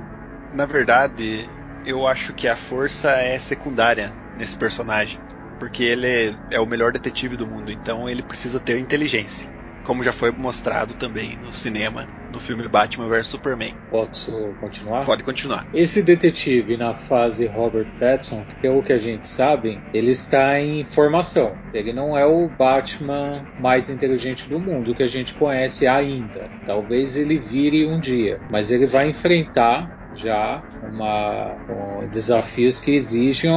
Na 0.53 0.65
verdade, 0.65 1.47
eu 1.85 2.05
acho 2.05 2.33
que 2.33 2.47
a 2.47 2.55
força 2.55 3.11
é 3.11 3.39
secundária 3.39 4.11
nesse 4.37 4.57
personagem. 4.57 5.19
Porque 5.61 5.83
ele 5.83 6.35
é, 6.49 6.59
o 6.59 6.65
melhor 6.65 6.91
detetive 6.91 7.37
do 7.37 7.45
mundo, 7.45 7.71
então 7.71 8.09
ele 8.09 8.23
precisa 8.23 8.59
ter 8.59 8.79
inteligência. 8.79 9.47
Como 9.83 10.03
já 10.03 10.11
foi 10.11 10.31
mostrado 10.31 10.95
também 10.95 11.37
no 11.37 11.53
cinema, 11.53 12.07
no 12.31 12.39
filme 12.39 12.67
Batman 12.67 13.07
vs 13.07 13.27
Superman. 13.27 13.75
Posso 13.87 14.55
continuar? 14.59 15.05
Pode 15.05 15.23
continuar. 15.23 15.67
Esse 15.71 16.01
detetive 16.01 16.77
na 16.77 16.95
fase 16.95 17.45
Robert 17.45 17.85
Pattinson, 17.99 18.43
que 18.59 18.65
é 18.65 18.71
o 18.71 18.81
que 18.81 18.91
a 18.91 18.97
gente 18.97 19.27
sabe, 19.27 19.83
ele 19.93 20.09
está 20.09 20.59
em 20.59 20.83
formação. 20.83 21.55
Ele 21.71 21.93
não 21.93 22.17
é 22.17 22.25
o 22.25 22.49
Batman 22.49 23.47
mais 23.59 23.87
inteligente 23.87 24.49
do 24.49 24.59
mundo 24.59 24.95
que 24.95 25.03
a 25.03 25.07
gente 25.07 25.35
conhece 25.35 25.85
ainda. 25.85 26.49
Talvez 26.65 27.17
ele 27.17 27.37
vire 27.37 27.85
um 27.85 27.99
dia, 27.99 28.41
mas 28.49 28.71
ele 28.71 28.87
vai 28.87 29.09
enfrentar 29.09 29.91
já 30.13 30.63
uma, 30.81 31.55
um, 31.69 32.07
desafios 32.09 32.79
que 32.79 32.91
exigem 32.91 33.51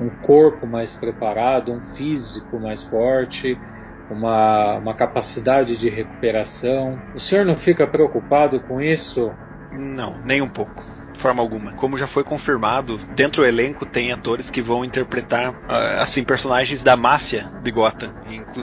um, 0.00 0.10
corpo 0.22 0.66
mais 0.66 0.94
preparado, 0.94 1.72
um 1.72 1.80
físico 1.80 2.58
mais 2.60 2.82
forte, 2.82 3.58
uma, 4.10 4.78
uma 4.78 4.94
capacidade 4.94 5.76
de 5.76 5.88
recuperação. 5.88 6.98
O 7.14 7.18
senhor 7.18 7.44
não 7.44 7.56
fica 7.56 7.86
preocupado 7.86 8.60
com 8.60 8.80
isso? 8.80 9.30
Não, 9.72 10.20
nem 10.24 10.40
um 10.40 10.48
pouco. 10.48 10.84
De 11.12 11.20
forma 11.20 11.42
alguma. 11.42 11.72
Como 11.72 11.96
já 11.96 12.06
foi 12.06 12.22
confirmado, 12.22 12.98
dentro 13.14 13.42
do 13.42 13.48
elenco 13.48 13.86
tem 13.86 14.12
atores 14.12 14.50
que 14.50 14.60
vão 14.60 14.84
interpretar 14.84 15.54
ah, 15.66 16.02
assim 16.02 16.22
personagens 16.22 16.82
da 16.82 16.94
máfia 16.94 17.50
de 17.62 17.70
Gotham, 17.70 18.12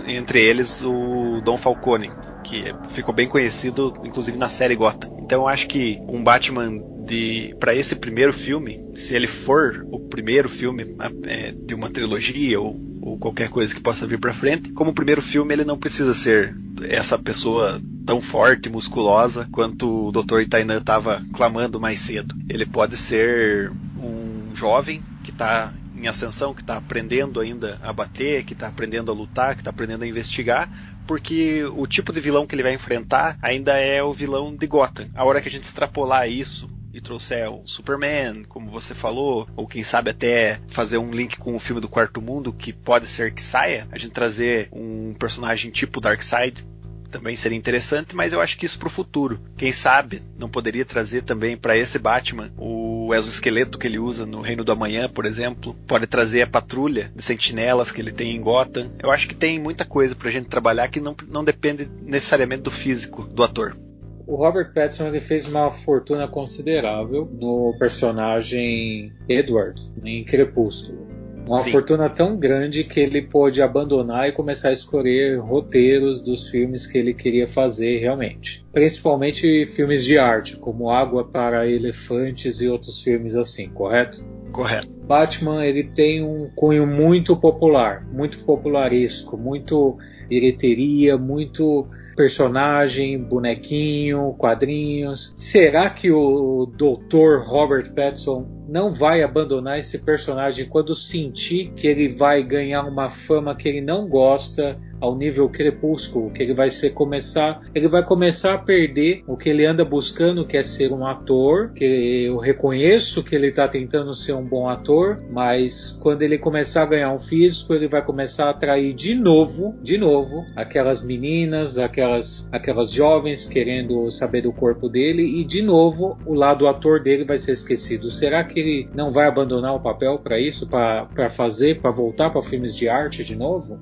entre 0.07 0.39
eles 0.39 0.84
o 0.84 1.41
Don 1.41 1.57
Falcone, 1.57 2.11
que 2.43 2.63
ficou 2.89 3.13
bem 3.13 3.27
conhecido 3.27 3.93
inclusive 4.03 4.38
na 4.38 4.49
série 4.49 4.75
Gotham. 4.75 5.17
Então 5.19 5.41
eu 5.41 5.47
acho 5.47 5.67
que 5.67 5.99
um 6.07 6.23
Batman 6.23 6.92
de 7.14 7.55
para 7.59 7.76
esse 7.76 7.95
primeiro 7.95 8.34
filme, 8.34 8.84
se 8.95 9.14
ele 9.14 9.28
for 9.28 9.86
o 9.91 9.99
primeiro 9.99 10.49
filme 10.49 10.95
é, 11.26 11.51
de 11.51 11.76
uma 11.76 11.89
trilogia 11.89 12.59
ou, 12.59 12.80
ou 13.01 13.18
qualquer 13.20 13.49
coisa 13.49 13.74
que 13.74 13.80
possa 13.80 14.07
vir 14.07 14.20
para 14.20 14.34
frente, 14.34 14.72
como 14.72 14.89
o 14.89 14.95
primeiro 14.95 15.22
filme 15.22 15.53
ele 15.53 15.64
não 15.64 15.78
precisa 15.78 16.14
ser 16.14 16.55
essa 16.82 17.18
pessoa 17.20 17.80
tão 18.05 18.20
forte, 18.20 18.68
musculosa 18.68 19.47
quanto 19.51 20.07
o 20.07 20.11
Dr. 20.11 20.41
Itainan 20.41 20.78
estava 20.78 21.24
clamando 21.34 21.80
mais 21.80 21.99
cedo. 21.99 22.36
Ele 22.49 22.66
pode 22.66 22.97
ser 22.97 23.72
um 23.97 24.55
jovem 24.55 25.01
que 25.24 25.30
está 25.30 25.72
em 25.95 26.07
ascensão, 26.07 26.53
que 26.53 26.61
está 26.61 26.76
aprendendo 26.76 27.39
ainda 27.39 27.80
a 27.82 27.93
bater, 27.93 28.43
que 28.43 28.53
está 28.53 28.68
aprendendo 28.68 29.11
a 29.11 29.16
lutar, 29.16 29.53
que 29.53 29.61
está 29.61 29.70
aprendendo 29.70 30.03
a 30.03 30.07
investigar, 30.07 30.70
porque 31.07 31.64
o 31.76 31.86
tipo 31.86 32.11
de 32.11 32.20
vilão 32.20 32.45
que 32.45 32.55
ele 32.55 32.64
vai 32.64 32.74
enfrentar 32.74 33.38
ainda 33.41 33.78
é 33.78 34.03
o 34.03 34.11
vilão 34.11 34.53
de 34.53 34.68
Gotham. 34.68 35.07
A 35.16 35.24
hora 35.24 35.41
que 35.41 35.47
a 35.47 35.51
gente 35.51 35.64
extrapolar 35.64 36.30
isso 36.30 36.70
e 36.93 37.01
trouxer 37.01 37.49
o 37.49 37.63
Superman, 37.65 38.43
como 38.43 38.69
você 38.69 38.93
falou, 38.93 39.47
ou 39.55 39.67
quem 39.67 39.83
sabe 39.83 40.11
até 40.11 40.59
fazer 40.67 40.97
um 40.97 41.11
link 41.11 41.37
com 41.37 41.55
o 41.55 41.59
filme 41.59 41.81
do 41.81 41.89
Quarto 41.89 42.21
Mundo, 42.21 42.53
que 42.53 42.71
pode 42.71 43.07
ser 43.07 43.33
que 43.33 43.41
saia, 43.41 43.87
a 43.91 43.97
gente 43.97 44.11
trazer 44.11 44.69
um 44.71 45.13
personagem 45.13 45.71
tipo 45.71 45.99
Darkseid, 45.99 46.65
também 47.13 47.35
seria 47.35 47.57
interessante, 47.57 48.15
mas 48.15 48.33
eu 48.33 48.41
acho 48.41 48.57
que 48.57 48.65
isso 48.65 48.79
pro 48.79 48.89
futuro. 48.89 49.39
Quem 49.55 49.71
sabe 49.71 50.23
não 50.35 50.49
poderia 50.49 50.83
trazer 50.83 51.21
também 51.21 51.55
para 51.55 51.77
esse 51.77 51.99
Batman 51.99 52.51
o 52.57 53.13
exoesqueleto 53.13 53.77
que 53.77 53.85
ele 53.85 53.99
usa 53.99 54.25
no 54.25 54.41
Reino 54.41 54.63
do 54.63 54.71
Amanhã, 54.71 55.07
por 55.07 55.23
exemplo. 55.23 55.75
Pode 55.85 56.07
trazer 56.07 56.41
a 56.41 56.47
patrulha 56.47 57.11
de 57.15 57.21
sentinelas 57.23 57.91
que 57.91 58.01
ele 58.01 58.11
tem 58.11 58.35
em 58.35 58.41
Gotham. 58.41 58.91
Eu 58.97 59.11
acho 59.11 59.27
que 59.27 59.35
tem 59.35 59.59
muita 59.59 59.85
coisa 59.85 60.15
pra 60.15 60.31
gente 60.31 60.49
trabalhar 60.49 60.87
que 60.87 60.99
não, 60.99 61.15
não 61.27 61.43
depende 61.43 61.87
necessariamente 62.01 62.63
do 62.63 62.71
físico 62.71 63.23
do 63.27 63.43
ator. 63.43 63.77
O 64.26 64.36
Robert 64.36 64.74
Pattinson 64.74 65.07
ele 65.07 65.19
fez 65.19 65.45
uma 65.45 65.69
fortuna 65.69 66.28
considerável 66.28 67.30
no 67.32 67.76
personagem 67.78 69.11
Edward 69.28 69.82
em 70.03 70.24
Crepúsculo. 70.24 71.07
Uma 71.45 71.59
Sim. 71.59 71.71
fortuna 71.71 72.09
tão 72.09 72.38
grande 72.38 72.86
que 72.86 73.01
ele 73.01 73.21
pôde 73.21 73.61
abandonar 73.61 74.30
e 74.30 74.32
começar 74.32 74.69
a 74.69 74.71
escolher 74.71 75.39
roteiros 75.39 76.21
dos 76.21 76.47
filmes 76.47 76.88
que 76.88 76.97
ele 76.97 77.13
queria 77.13 77.45
fazer 77.45 77.99
realmente. 77.99 78.65
Principalmente 78.71 79.65
filmes 79.65 80.05
de 80.05 80.17
arte, 80.17 80.55
como 80.55 80.89
Água 80.89 81.26
para 81.26 81.67
Elefantes 81.67 82.61
e 82.61 82.69
outros 82.69 83.01
filmes 83.01 83.36
assim, 83.36 83.67
correto? 83.69 84.26
Correto. 84.53 84.88
Batman 85.05 85.65
ele 85.65 85.84
tem 85.84 86.24
um 86.24 86.49
cunho 86.55 86.88
muito 86.88 87.36
popular, 87.36 88.07
muito 88.09 88.39
popularesco, 88.45 89.36
muito 89.36 89.97
bilheteria, 90.34 91.17
muito 91.17 91.88
personagem, 92.15 93.19
bonequinho, 93.19 94.34
quadrinhos. 94.38 95.34
Será 95.36 95.89
que 95.89 96.11
o 96.11 96.65
Dr. 96.65 97.43
Robert 97.43 97.93
Pattinson 97.93 98.47
não 98.67 98.91
vai 98.91 99.21
abandonar 99.23 99.77
esse 99.77 99.99
personagem 99.99 100.67
quando 100.67 100.95
sentir 100.95 101.71
que 101.75 101.88
ele 101.88 102.09
vai 102.09 102.43
ganhar 102.43 102.84
uma 102.84 103.09
fama 103.09 103.55
que 103.55 103.67
ele 103.67 103.81
não 103.81 104.07
gosta 104.07 104.79
ao 105.03 105.17
nível 105.17 105.49
crepúsculo, 105.49 106.31
que 106.31 106.41
ele 106.41 106.53
vai 106.53 106.71
ser 106.71 106.91
começar, 106.91 107.61
ele 107.75 107.89
vai 107.89 108.05
começar 108.05 108.53
a 108.53 108.57
perder 108.57 109.21
o 109.27 109.35
que 109.35 109.49
ele 109.49 109.65
anda 109.65 109.83
buscando, 109.83 110.47
que 110.47 110.55
é 110.55 110.63
ser 110.63 110.93
um 110.93 111.05
ator, 111.05 111.73
que 111.73 112.23
eu 112.25 112.37
reconheço 112.37 113.21
que 113.21 113.35
ele 113.35 113.47
está 113.47 113.67
tentando 113.67 114.13
ser 114.13 114.31
um 114.31 114.45
bom 114.45 114.69
ator, 114.69 115.21
mas 115.29 115.91
quando 116.01 116.21
ele 116.21 116.37
começar 116.37 116.83
a 116.83 116.85
ganhar 116.85 117.13
um 117.13 117.19
físico, 117.19 117.73
ele 117.73 117.85
vai 117.85 118.01
começar 118.01 118.45
a 118.45 118.51
atrair 118.51 118.93
de 118.93 119.13
novo, 119.13 119.77
de 119.81 119.97
novo, 119.97 120.45
aquelas 120.55 121.03
meninas, 121.03 121.77
aquelas 121.77 122.47
aquelas 122.49 122.89
jovens 122.89 123.45
querendo 123.45 124.09
saber 124.09 124.43
do 124.43 124.53
corpo 124.53 124.87
dele 124.87 125.41
e 125.41 125.43
de 125.43 125.61
novo 125.61 126.17
o 126.25 126.33
lado 126.33 126.65
ator 126.65 127.03
dele 127.03 127.25
vai 127.25 127.37
ser 127.37 127.51
esquecido. 127.51 128.09
Será 128.09 128.41
que 128.45 128.57
ele 128.57 128.89
não 128.95 129.09
vai 129.09 129.27
abandonar 129.27 129.75
o 129.75 129.81
papel 129.81 130.17
para 130.19 130.39
isso, 130.39 130.65
para 130.65 131.29
fazer, 131.29 131.81
para 131.81 131.91
voltar 131.91 132.29
para 132.29 132.41
filmes 132.41 132.73
de 132.73 132.87
arte 132.87 133.21
de 133.25 133.35
novo? 133.35 133.81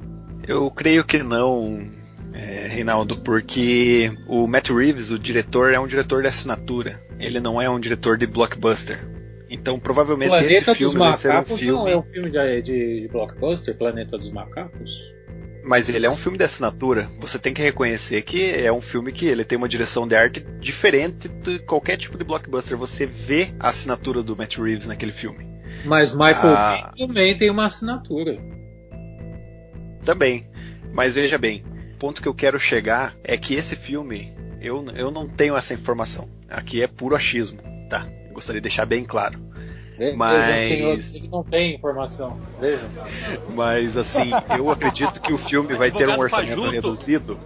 Eu 0.51 0.69
creio 0.69 1.03
que 1.05 1.23
não, 1.23 1.89
é, 2.33 2.67
Reinaldo, 2.67 3.17
porque 3.17 4.11
o 4.27 4.47
Matt 4.47 4.69
Reeves, 4.69 5.09
o 5.09 5.17
diretor, 5.17 5.73
é 5.73 5.79
um 5.79 5.87
diretor 5.87 6.21
de 6.21 6.27
assinatura. 6.27 7.01
Ele 7.17 7.39
não 7.39 7.61
é 7.61 7.69
um 7.69 7.79
diretor 7.79 8.17
de 8.17 8.27
blockbuster. 8.27 8.99
Então, 9.49 9.79
provavelmente 9.79 10.29
Planeta 10.29 10.71
esse 10.71 10.75
filme 10.75 10.93
dos 10.93 10.99
vai 10.99 11.13
ser 11.13 11.37
um 11.37 11.43
filme. 11.43 11.71
não 11.71 11.87
é 11.87 11.95
um 11.95 12.03
filme 12.03 12.29
de, 12.29 12.61
de, 12.61 12.99
de 13.01 13.07
blockbuster, 13.07 13.75
Planeta 13.77 14.17
dos 14.17 14.29
Macacos? 14.31 15.13
Mas 15.63 15.87
ele 15.87 16.05
é 16.05 16.09
um 16.09 16.17
filme 16.17 16.37
de 16.37 16.43
assinatura. 16.43 17.09
Você 17.19 17.37
tem 17.39 17.53
que 17.53 17.61
reconhecer 17.61 18.21
que 18.23 18.51
é 18.51 18.71
um 18.73 18.81
filme 18.81 19.11
que 19.11 19.27
ele 19.27 19.45
tem 19.45 19.57
uma 19.57 19.69
direção 19.69 20.07
de 20.07 20.15
arte 20.15 20.45
diferente 20.59 21.29
de 21.29 21.59
qualquer 21.59 21.97
tipo 21.97 22.17
de 22.17 22.23
blockbuster. 22.23 22.77
Você 22.77 23.05
vê 23.05 23.49
a 23.59 23.69
assinatura 23.69 24.21
do 24.21 24.35
Matt 24.35 24.57
Reeves 24.57 24.87
naquele 24.87 25.11
filme. 25.11 25.47
Mas 25.85 26.13
Michael 26.13 26.55
Ah. 26.55 26.91
Bay 26.97 27.07
também 27.07 27.37
tem 27.37 27.49
uma 27.49 27.65
assinatura. 27.65 28.37
Também. 30.05 30.47
Mas 30.93 31.15
veja 31.15 31.37
bem, 31.37 31.63
o 31.95 31.97
ponto 31.97 32.21
que 32.21 32.27
eu 32.27 32.33
quero 32.33 32.59
chegar 32.59 33.15
é 33.23 33.37
que 33.37 33.53
esse 33.55 33.75
filme, 33.75 34.33
eu, 34.61 34.83
eu 34.95 35.11
não 35.11 35.27
tenho 35.27 35.55
essa 35.55 35.73
informação. 35.73 36.29
Aqui 36.49 36.81
é 36.81 36.87
puro 36.87 37.15
achismo, 37.15 37.59
tá? 37.89 38.07
Eu 38.27 38.33
gostaria 38.33 38.59
de 38.59 38.67
deixar 38.67 38.85
bem 38.85 39.03
claro. 39.05 39.39
Ve- 39.97 40.13
Mas- 40.15 40.71
ele 40.71 41.29
não 41.31 41.43
tem 41.43 41.75
informação. 41.75 42.37
Vejam. 42.59 42.89
Mas 43.55 43.95
assim, 43.95 44.31
eu 44.57 44.69
acredito 44.69 45.21
que 45.21 45.31
o 45.31 45.37
filme 45.37 45.75
vai 45.75 45.91
ter 45.91 46.09
um 46.09 46.17
orçamento 46.19 46.49
fajuto. 46.55 46.69
reduzido. 46.71 47.39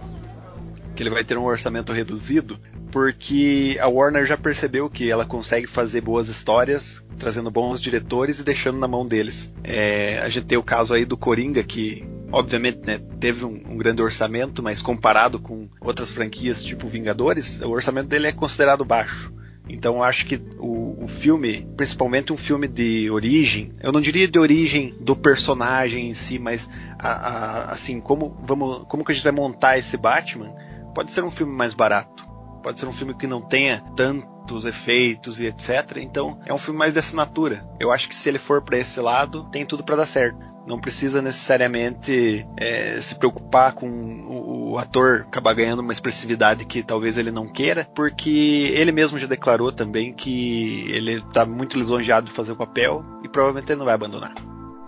Que 0.94 1.02
ele 1.02 1.10
vai 1.10 1.22
ter 1.22 1.36
um 1.36 1.44
orçamento 1.44 1.92
reduzido, 1.92 2.58
porque 2.90 3.76
a 3.78 3.86
Warner 3.86 4.24
já 4.24 4.38
percebeu 4.38 4.88
que 4.88 5.10
ela 5.10 5.26
consegue 5.26 5.66
fazer 5.66 6.00
boas 6.00 6.30
histórias, 6.30 7.04
trazendo 7.18 7.50
bons 7.50 7.82
diretores 7.82 8.40
e 8.40 8.44
deixando 8.44 8.78
na 8.78 8.88
mão 8.88 9.04
deles. 9.06 9.52
É, 9.62 10.18
a 10.24 10.28
gente 10.30 10.46
tem 10.46 10.56
o 10.56 10.62
caso 10.62 10.94
aí 10.94 11.04
do 11.04 11.14
Coringa, 11.18 11.62
que 11.62 12.02
obviamente 12.32 12.80
né, 12.86 12.98
teve 13.20 13.44
um, 13.44 13.60
um 13.70 13.76
grande 13.76 14.02
orçamento, 14.02 14.62
mas 14.62 14.82
comparado 14.82 15.38
com 15.38 15.68
outras 15.80 16.10
franquias 16.10 16.62
tipo 16.62 16.88
Vingadores, 16.88 17.60
o 17.60 17.70
orçamento 17.70 18.08
dele 18.08 18.26
é 18.28 18.32
considerado 18.32 18.84
baixo. 18.84 19.32
Então 19.68 20.00
acho 20.02 20.26
que 20.26 20.36
o, 20.58 21.04
o 21.04 21.08
filme, 21.08 21.66
principalmente 21.76 22.32
um 22.32 22.36
filme 22.36 22.68
de 22.68 23.10
origem, 23.10 23.72
eu 23.82 23.90
não 23.90 24.00
diria 24.00 24.28
de 24.28 24.38
origem 24.38 24.94
do 25.00 25.16
personagem 25.16 26.08
em 26.08 26.14
si, 26.14 26.38
mas 26.38 26.68
a- 26.98 27.08
a- 27.08 27.64
assim 27.72 28.00
como 28.00 28.36
vamos, 28.44 28.84
como 28.88 29.04
que 29.04 29.10
a 29.10 29.14
gente 29.14 29.24
vai 29.24 29.32
montar 29.32 29.76
esse 29.76 29.96
Batman, 29.96 30.54
pode 30.94 31.10
ser 31.10 31.24
um 31.24 31.30
filme 31.30 31.52
mais 31.52 31.74
barato, 31.74 32.25
pode 32.66 32.80
ser 32.80 32.86
um 32.86 32.92
filme 32.92 33.14
que 33.14 33.28
não 33.28 33.40
tenha 33.40 33.80
tantos 33.94 34.64
efeitos 34.64 35.38
e 35.38 35.46
etc. 35.46 35.98
Então 35.98 36.40
é 36.44 36.52
um 36.52 36.58
filme 36.58 36.76
mais 36.76 36.94
de 36.94 36.98
assinatura. 36.98 37.64
Eu 37.78 37.92
acho 37.92 38.08
que 38.08 38.14
se 38.14 38.28
ele 38.28 38.40
for 38.40 38.60
para 38.60 38.76
esse 38.76 38.98
lado, 39.00 39.48
tem 39.52 39.64
tudo 39.64 39.84
para 39.84 39.94
dar 39.94 40.06
certo. 40.06 40.36
Não 40.66 40.80
precisa 40.80 41.22
necessariamente 41.22 42.44
é, 42.56 43.00
se 43.00 43.14
preocupar 43.14 43.72
com 43.72 43.88
o, 43.88 44.72
o 44.72 44.78
ator 44.78 45.26
acabar 45.28 45.54
ganhando 45.54 45.78
uma 45.78 45.92
expressividade 45.92 46.64
que 46.64 46.82
talvez 46.82 47.16
ele 47.16 47.30
não 47.30 47.46
queira, 47.46 47.88
porque 47.94 48.72
ele 48.74 48.90
mesmo 48.90 49.16
já 49.16 49.28
declarou 49.28 49.70
também 49.70 50.12
que 50.12 50.90
ele 50.90 51.20
está 51.20 51.46
muito 51.46 51.78
lisonjeado 51.78 52.26
de 52.26 52.32
fazer 52.32 52.50
o 52.50 52.56
papel 52.56 53.04
e 53.22 53.28
provavelmente 53.28 53.70
ele 53.70 53.78
não 53.78 53.86
vai 53.86 53.94
abandonar. 53.94 54.34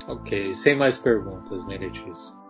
Ok, 0.08 0.52
sem 0.52 0.74
mais 0.74 0.98
perguntas, 0.98 1.64
meritíssimo. 1.64 2.47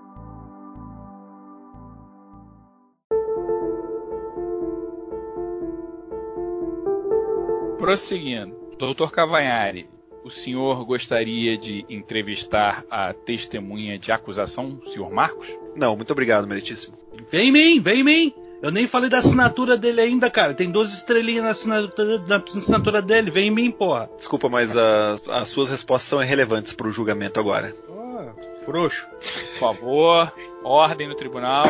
Prosseguindo, 7.79 8.57
Doutor 8.77 9.13
Cavanhari, 9.13 9.89
o 10.25 10.31
senhor 10.31 10.85
gostaria 10.85 11.57
de 11.57 11.87
entrevistar 11.89 12.85
a 12.91 13.13
testemunha 13.13 13.99
de 13.99 14.11
acusação, 14.11 14.81
senhor 14.85 15.11
Marcos? 15.11 15.49
Não, 15.77 15.97
muito 15.97 16.13
obrigado, 16.13 16.47
meritíssimo. 16.47 16.99
Vem 17.31 17.49
em 17.49 17.53
mim, 17.53 17.81
vem 17.81 18.01
em 18.01 18.05
mim. 18.05 18.35
Eu 18.61 18.73
nem 18.73 18.89
falei 18.89 19.09
da 19.09 19.19
assinatura 19.19 19.77
dele 19.77 20.01
ainda, 20.01 20.29
cara. 20.29 20.53
Tem 20.53 20.69
12 20.69 20.93
estrelinhas 20.93 21.45
na 21.45 21.51
assinatura, 21.51 22.19
na 22.27 22.37
assinatura 22.37 23.01
dele. 23.01 23.31
Vem 23.31 23.49
em 23.49 23.51
mim, 23.53 23.71
porra. 23.71 24.11
Desculpa, 24.17 24.49
mas 24.49 24.77
as, 24.77 25.29
as 25.29 25.49
suas 25.49 25.71
respostas 25.71 26.09
são 26.09 26.23
irrelevantes 26.23 26.73
para 26.73 26.89
o 26.89 26.91
julgamento 26.91 27.39
agora. 27.39 27.73
Ah, 27.89 28.33
frouxo. 28.65 29.07
Por 29.09 29.59
favor, 29.61 30.33
ordem 30.65 31.07
no 31.07 31.15
tribunal. 31.15 31.65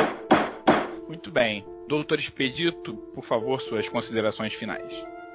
Muito 1.07 1.31
bem. 1.31 1.65
Doutor 1.87 2.19
Expedito, 2.19 2.95
por 3.15 3.25
favor, 3.25 3.61
suas 3.61 3.89
considerações 3.89 4.55
finais. 4.55 4.93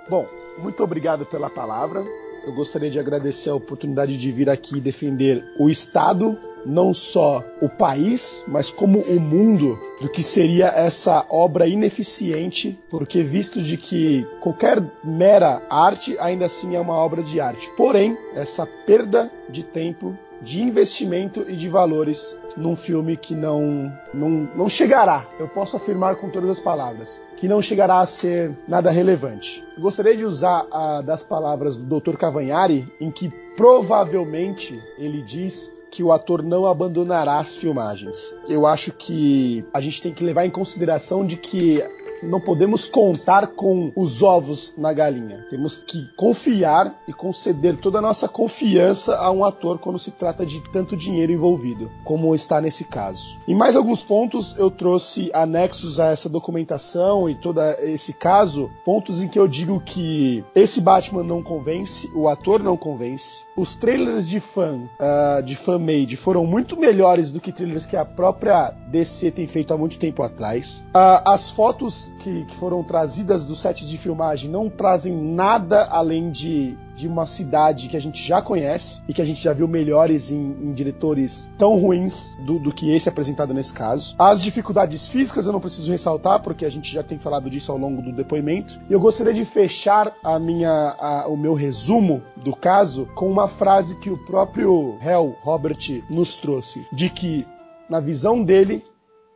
Bom, 0.09 0.27
muito 0.57 0.83
obrigado 0.83 1.25
pela 1.25 1.49
palavra. 1.49 2.03
Eu 2.45 2.53
gostaria 2.53 2.89
de 2.89 2.99
agradecer 2.99 3.49
a 3.49 3.55
oportunidade 3.55 4.17
de 4.17 4.31
vir 4.31 4.49
aqui 4.49 4.81
defender 4.81 5.45
o 5.57 5.69
Estado, 5.69 6.37
não 6.65 6.93
só 6.93 7.41
o 7.61 7.69
país, 7.69 8.43
mas 8.49 8.69
como 8.69 8.99
o 8.99 9.19
mundo, 9.19 9.79
do 10.01 10.11
que 10.11 10.21
seria 10.21 10.67
essa 10.67 11.25
obra 11.29 11.67
ineficiente, 11.67 12.77
porque 12.89 13.23
visto 13.23 13.61
de 13.61 13.77
que 13.77 14.27
qualquer 14.41 14.83
mera 15.05 15.61
arte 15.69 16.17
ainda 16.19 16.45
assim 16.45 16.75
é 16.75 16.79
uma 16.81 16.95
obra 16.95 17.23
de 17.23 17.39
arte. 17.39 17.69
Porém, 17.77 18.17
essa 18.35 18.65
perda 18.65 19.31
de 19.49 19.63
tempo 19.63 20.17
de 20.43 20.61
investimento 20.61 21.45
e 21.47 21.55
de 21.55 21.69
valores 21.69 22.37
num 22.55 22.75
filme 22.75 23.17
que 23.17 23.33
não, 23.33 23.91
não, 24.13 24.29
não 24.29 24.69
chegará, 24.69 25.25
eu 25.39 25.47
posso 25.47 25.75
afirmar 25.75 26.17
com 26.17 26.29
todas 26.29 26.49
as 26.49 26.59
palavras, 26.59 27.23
que 27.37 27.47
não 27.47 27.61
chegará 27.61 27.99
a 27.99 28.05
ser 28.05 28.55
nada 28.67 28.91
relevante. 28.91 29.63
Eu 29.75 29.81
gostaria 29.81 30.15
de 30.15 30.25
usar 30.25 30.67
a, 30.71 31.01
das 31.01 31.23
palavras 31.23 31.77
do 31.77 31.99
Dr. 31.99 32.17
Cavanhari, 32.17 32.85
em 32.99 33.09
que 33.09 33.29
provavelmente 33.55 34.81
ele 34.97 35.21
diz 35.21 35.71
que 35.89 36.03
o 36.03 36.11
ator 36.11 36.41
não 36.41 36.65
abandonará 36.65 37.37
as 37.37 37.55
filmagens. 37.55 38.35
Eu 38.47 38.65
acho 38.65 38.91
que 38.91 39.63
a 39.71 39.79
gente 39.79 40.01
tem 40.01 40.13
que 40.13 40.23
levar 40.23 40.45
em 40.45 40.49
consideração 40.49 41.25
de 41.25 41.37
que 41.37 41.83
não 42.23 42.39
podemos 42.39 42.87
contar 42.87 43.47
com 43.47 43.91
os 43.95 44.21
ovos 44.21 44.73
na 44.77 44.93
galinha. 44.93 45.45
Temos 45.49 45.79
que 45.79 46.07
confiar 46.15 47.01
e 47.07 47.13
conceder 47.13 47.77
toda 47.77 47.99
a 47.99 48.01
nossa 48.01 48.27
confiança 48.27 49.17
a 49.17 49.31
um 49.31 49.43
ator 49.43 49.79
quando 49.79 49.99
se 49.99 50.11
trata 50.11 50.45
de 50.45 50.61
tanto 50.71 50.95
dinheiro 50.95 51.31
envolvido, 51.31 51.89
como 52.03 52.33
está 52.33 52.59
nesse 52.59 52.83
caso. 52.85 53.39
Em 53.47 53.55
mais 53.55 53.75
alguns 53.75 54.01
pontos 54.01 54.55
eu 54.57 54.69
trouxe 54.69 55.29
anexos 55.33 55.99
a 55.99 56.07
essa 56.07 56.29
documentação 56.29 57.29
e 57.29 57.35
todo 57.35 57.61
esse 57.79 58.13
caso, 58.13 58.69
pontos 58.83 59.21
em 59.21 59.27
que 59.27 59.39
eu 59.39 59.47
digo 59.47 59.79
que 59.79 60.43
esse 60.55 60.81
Batman 60.81 61.23
não 61.23 61.41
convence, 61.41 62.09
o 62.15 62.27
ator 62.27 62.61
não 62.61 62.77
convence, 62.77 63.45
os 63.55 63.75
trailers 63.75 64.27
de 64.27 64.39
fã, 64.39 64.81
uh, 64.99 65.43
de 65.43 65.55
fan-made, 65.55 66.17
foram 66.17 66.45
muito 66.45 66.77
melhores 66.77 67.31
do 67.31 67.39
que 67.39 67.51
trailers 67.51 67.85
que 67.85 67.95
a 67.95 68.05
própria 68.05 68.71
DC 68.87 69.31
tem 69.31 69.47
feito 69.47 69.73
há 69.73 69.77
muito 69.77 69.97
tempo 69.97 70.23
atrás. 70.23 70.83
Uh, 70.89 71.21
as 71.25 71.49
fotos 71.49 72.09
que, 72.19 72.45
que, 72.45 72.55
foram 72.55 72.83
trazidas 72.83 73.45
dos 73.45 73.59
sets 73.59 73.87
de 73.87 73.97
filmagem 73.97 74.49
não 74.49 74.69
trazem 74.69 75.15
nada 75.15 75.85
além 75.85 76.31
de, 76.31 76.77
de 76.95 77.07
uma 77.07 77.25
cidade 77.25 77.89
que 77.89 77.97
a 77.97 77.99
gente 77.99 78.25
já 78.25 78.41
conhece 78.41 79.01
e 79.07 79.13
que 79.13 79.21
a 79.21 79.25
gente 79.25 79.41
já 79.41 79.53
viu 79.53 79.67
melhores 79.67 80.31
em, 80.31 80.37
em 80.37 80.73
diretores 80.73 81.51
tão 81.57 81.77
ruins 81.77 82.35
do, 82.45 82.59
do, 82.59 82.73
que 82.73 82.91
esse 82.91 83.09
apresentado 83.09 83.53
nesse 83.53 83.73
caso. 83.73 84.15
As 84.17 84.41
dificuldades 84.41 85.07
físicas 85.07 85.45
eu 85.45 85.53
não 85.53 85.59
preciso 85.59 85.91
ressaltar, 85.91 86.41
porque 86.41 86.65
a 86.65 86.69
gente 86.69 86.93
já 86.93 87.03
tem 87.03 87.19
falado 87.19 87.49
disso 87.49 87.71
ao 87.71 87.77
longo 87.77 88.01
do 88.01 88.11
depoimento. 88.11 88.79
E 88.89 88.93
eu 88.93 88.99
gostaria 88.99 89.33
de 89.33 89.45
fechar 89.45 90.13
a 90.23 90.39
minha, 90.39 90.95
a, 90.99 91.27
o 91.27 91.35
meu 91.35 91.53
resumo 91.53 92.21
do 92.43 92.55
caso 92.55 93.07
com 93.15 93.29
uma 93.29 93.47
frase 93.47 93.95
que 93.97 94.09
o 94.09 94.17
próprio 94.25 94.97
réu 94.99 95.35
Robert 95.41 95.77
nos 96.09 96.37
trouxe, 96.37 96.85
de 96.91 97.09
que, 97.09 97.45
na 97.89 97.99
visão 97.99 98.43
dele, 98.43 98.83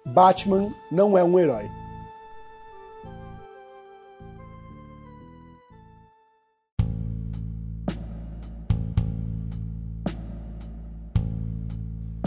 Batman 0.06 0.74
não 0.92 1.18
é 1.18 1.24
um 1.24 1.38
herói. 1.38 1.70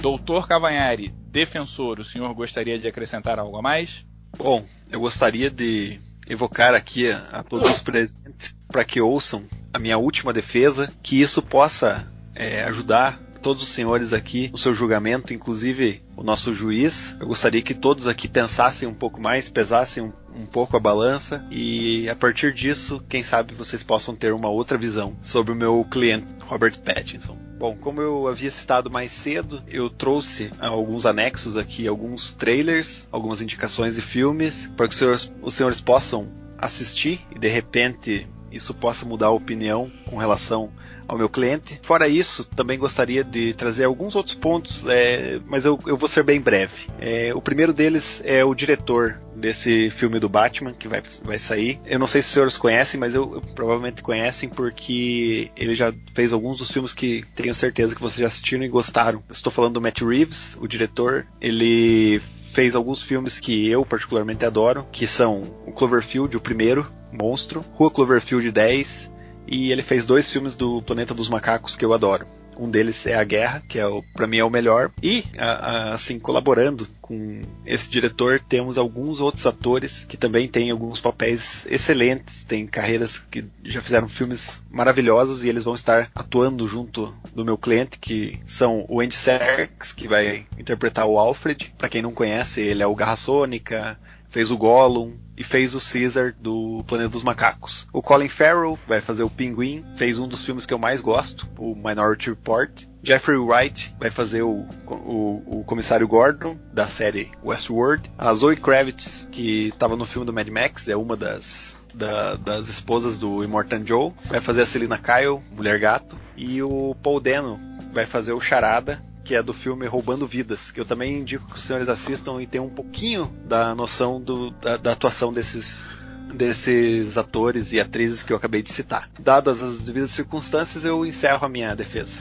Doutor 0.01 0.48
Cavanhari, 0.48 1.12
defensor, 1.26 2.01
o 2.01 2.05
senhor 2.05 2.32
gostaria 2.32 2.78
de 2.78 2.88
acrescentar 2.88 3.38
algo 3.38 3.59
a 3.59 3.62
mais? 3.62 4.03
Bom, 4.36 4.64
eu 4.90 4.98
gostaria 4.98 5.51
de 5.51 6.01
evocar 6.26 6.74
aqui 6.74 7.11
a, 7.11 7.42
todos 7.42 7.70
os 7.70 7.80
presentes 7.80 8.57
para 8.66 8.82
que 8.82 8.98
ouçam 8.98 9.44
a 9.74 9.78
minha 9.78 9.98
última 9.98 10.32
defesa, 10.32 10.90
que 11.03 11.20
isso 11.20 11.42
possa 11.42 12.11
é, 12.34 12.62
ajudar 12.62 13.20
todos 13.42 13.62
os 13.62 13.68
senhores 13.68 14.14
aqui 14.14 14.48
no 14.51 14.57
seu 14.57 14.74
julgamento, 14.74 15.34
inclusive 15.34 16.03
o 16.20 16.22
nosso 16.22 16.54
juiz. 16.54 17.16
Eu 17.18 17.26
gostaria 17.26 17.62
que 17.62 17.74
todos 17.74 18.06
aqui 18.06 18.28
pensassem 18.28 18.86
um 18.86 18.92
pouco 18.92 19.18
mais, 19.18 19.48
pesassem 19.48 20.02
um, 20.02 20.12
um 20.36 20.44
pouco 20.44 20.76
a 20.76 20.80
balança 20.80 21.44
e 21.50 22.08
a 22.10 22.14
partir 22.14 22.52
disso, 22.52 23.02
quem 23.08 23.24
sabe 23.24 23.54
vocês 23.54 23.82
possam 23.82 24.14
ter 24.14 24.34
uma 24.34 24.50
outra 24.50 24.76
visão 24.76 25.16
sobre 25.22 25.52
o 25.52 25.56
meu 25.56 25.82
cliente 25.90 26.26
Robert 26.44 26.78
Pattinson. 26.80 27.38
Bom, 27.58 27.74
como 27.74 28.02
eu 28.02 28.28
havia 28.28 28.50
citado 28.50 28.90
mais 28.90 29.10
cedo, 29.10 29.62
eu 29.66 29.88
trouxe 29.88 30.52
alguns 30.58 31.06
anexos 31.06 31.56
aqui, 31.56 31.88
alguns 31.88 32.34
trailers, 32.34 33.08
algumas 33.10 33.40
indicações 33.40 33.96
de 33.96 34.02
filmes, 34.02 34.70
para 34.76 34.86
que 34.86 34.92
os 34.92 34.98
senhores, 34.98 35.32
os 35.42 35.54
senhores 35.54 35.80
possam 35.80 36.28
assistir 36.58 37.26
e 37.34 37.38
de 37.38 37.48
repente 37.48 38.28
isso 38.51 38.74
possa 38.74 39.05
mudar 39.05 39.26
a 39.26 39.30
opinião 39.30 39.90
com 40.07 40.16
relação 40.16 40.70
ao 41.11 41.18
meu 41.18 41.28
cliente. 41.28 41.80
Fora 41.82 42.09
isso, 42.09 42.44
também 42.44 42.78
gostaria 42.78 43.24
de 43.24 43.53
trazer 43.55 43.84
alguns 43.84 44.14
outros 44.14 44.34
pontos, 44.34 44.86
é, 44.86 45.40
mas 45.44 45.64
eu, 45.64 45.78
eu, 45.84 45.96
vou 45.96 46.09
ser 46.09 46.22
bem 46.22 46.40
breve. 46.40 46.88
É, 47.01 47.32
o 47.34 47.42
primeiro 47.42 47.72
deles 47.72 48.22
é 48.24 48.44
o 48.44 48.55
diretor 48.55 49.20
desse 49.34 49.90
filme 49.90 50.20
do 50.20 50.28
Batman 50.28 50.72
que 50.72 50.86
vai, 50.86 51.03
vai 51.24 51.38
sair. 51.38 51.78
Eu 51.84 51.98
não 51.98 52.07
sei 52.07 52.22
se 52.22 52.28
os 52.28 52.32
senhores 52.32 52.57
conhecem, 52.57 53.01
mas 53.01 53.14
eu, 53.14 53.34
eu, 53.34 53.40
provavelmente 53.40 54.03
conhecem 54.03 54.48
porque 54.48 55.51
ele 55.57 55.74
já 55.74 55.92
fez 56.14 56.32
alguns 56.32 56.59
dos 56.59 56.70
filmes 56.70 56.92
que 56.92 57.24
tenho 57.34 57.55
certeza 57.55 57.94
que 57.94 58.01
vocês 58.01 58.20
já 58.20 58.26
assistiram 58.26 58.62
e 58.62 58.68
gostaram. 58.68 59.22
Estou 59.28 59.53
falando 59.53 59.74
do 59.74 59.80
Matt 59.80 60.03
Reeves, 60.03 60.57
o 60.61 60.68
diretor. 60.68 61.26
Ele 61.40 62.20
fez 62.53 62.74
alguns 62.74 63.03
filmes 63.03 63.40
que 63.40 63.68
eu 63.68 63.84
particularmente 63.84 64.44
adoro, 64.44 64.84
que 64.92 65.07
são 65.07 65.42
o 65.66 65.72
Cloverfield, 65.72 66.36
o 66.36 66.40
primeiro, 66.40 66.86
Monstro, 67.12 67.64
Rua 67.74 67.90
Cloverfield 67.90 68.50
10, 68.50 69.11
e 69.46 69.72
ele 69.72 69.82
fez 69.82 70.06
dois 70.06 70.30
filmes 70.30 70.54
do 70.54 70.80
Planeta 70.82 71.14
dos 71.14 71.28
Macacos 71.28 71.76
que 71.76 71.84
eu 71.84 71.92
adoro. 71.92 72.26
Um 72.58 72.70
deles 72.70 73.06
é 73.06 73.14
A 73.14 73.24
Guerra, 73.24 73.62
que 73.66 73.78
é 73.78 73.84
para 74.12 74.26
mim 74.26 74.36
é 74.36 74.44
o 74.44 74.50
melhor. 74.50 74.90
E, 75.02 75.24
a, 75.38 75.50
a, 75.50 75.94
assim, 75.94 76.18
colaborando 76.18 76.86
com 77.00 77.40
esse 77.64 77.88
diretor, 77.88 78.38
temos 78.38 78.76
alguns 78.76 79.18
outros 79.18 79.46
atores 79.46 80.04
que 80.06 80.16
também 80.16 80.46
têm 80.46 80.70
alguns 80.70 81.00
papéis 81.00 81.66
excelentes, 81.70 82.44
têm 82.44 82.66
carreiras 82.66 83.18
que 83.18 83.46
já 83.64 83.80
fizeram 83.80 84.06
filmes 84.06 84.62
maravilhosos 84.70 85.42
e 85.42 85.48
eles 85.48 85.64
vão 85.64 85.74
estar 85.74 86.11
atuando 86.14 86.68
junto 86.68 87.14
do 87.34 87.46
meu 87.46 87.56
cliente, 87.56 87.98
que 87.98 88.38
são 88.44 88.84
o 88.90 89.00
Andy 89.00 89.16
Serkis, 89.16 89.92
que 89.92 90.06
vai 90.06 90.46
interpretar 90.58 91.06
o 91.06 91.18
Alfred. 91.18 91.72
Para 91.78 91.88
quem 91.88 92.02
não 92.02 92.12
conhece, 92.12 92.61
ele 92.61 92.82
é 92.82 92.86
o 92.86 92.94
Garra 92.94 93.16
Sônica, 93.16 93.98
fez 94.28 94.50
o 94.50 94.58
Gollum 94.58 95.14
e 95.41 95.43
fez 95.43 95.74
o 95.74 95.80
Caesar 95.80 96.34
do 96.38 96.84
Planeta 96.86 97.09
dos 97.09 97.22
Macacos. 97.22 97.86
O 97.95 98.03
Colin 98.03 98.28
Farrell 98.28 98.78
vai 98.86 99.01
fazer 99.01 99.22
o 99.22 99.30
Pinguim, 99.30 99.82
fez 99.97 100.18
um 100.18 100.28
dos 100.28 100.45
filmes 100.45 100.66
que 100.66 100.74
eu 100.74 100.78
mais 100.78 101.01
gosto, 101.01 101.49
o 101.57 101.74
Minority 101.74 102.28
Report. 102.28 102.84
Jeffrey 103.03 103.38
Wright 103.38 103.97
vai 103.99 104.11
fazer 104.11 104.43
o, 104.43 104.66
o, 104.86 105.61
o 105.61 105.64
comissário 105.64 106.07
Gordon 106.07 106.59
da 106.74 106.86
série 106.86 107.32
Westworld. 107.43 108.12
A 108.18 108.34
Zoe 108.34 108.55
Kravitz, 108.55 109.26
que 109.32 109.68
estava 109.68 109.97
no 109.97 110.05
filme 110.05 110.26
do 110.26 110.32
Mad 110.32 110.47
Max, 110.49 110.88
é 110.88 110.97
uma 110.97 111.16
das 111.16 111.74
da, 111.95 112.36
das 112.36 112.68
esposas 112.68 113.16
do 113.16 113.43
Immortan 113.43 113.82
Joe, 113.82 114.12
vai 114.26 114.43
fazer 114.43 114.61
a 114.61 114.66
Selina 114.66 114.99
Kyle, 114.99 115.41
Mulher 115.57 115.78
Gato, 115.78 116.18
e 116.36 116.62
o 116.62 116.95
Paul 117.03 117.18
Dano 117.18 117.59
vai 117.95 118.05
fazer 118.05 118.32
o 118.32 118.41
Charada, 118.43 119.03
que 119.24 119.34
é 119.34 119.42
do 119.42 119.52
filme 119.52 119.86
Roubando 119.86 120.26
Vidas, 120.26 120.70
que 120.70 120.80
eu 120.80 120.84
também 120.84 121.18
indico 121.18 121.46
que 121.46 121.58
os 121.58 121.62
senhores 121.62 121.88
assistam 121.88 122.40
e 122.40 122.46
tenham 122.46 122.66
um 122.66 122.70
pouquinho 122.70 123.30
da 123.44 123.74
noção 123.74 124.20
do, 124.20 124.50
da, 124.50 124.76
da 124.76 124.92
atuação 124.92 125.32
desses 125.32 125.84
desses 126.32 127.18
atores 127.18 127.72
e 127.72 127.80
atrizes 127.80 128.22
que 128.22 128.32
eu 128.32 128.36
acabei 128.36 128.62
de 128.62 128.70
citar. 128.70 129.10
Dadas 129.18 129.62
as 129.62 129.84
devidas 129.84 130.10
circunstâncias, 130.12 130.84
eu 130.84 131.04
encerro 131.04 131.44
a 131.44 131.48
minha 131.48 131.74
defesa. 131.74 132.20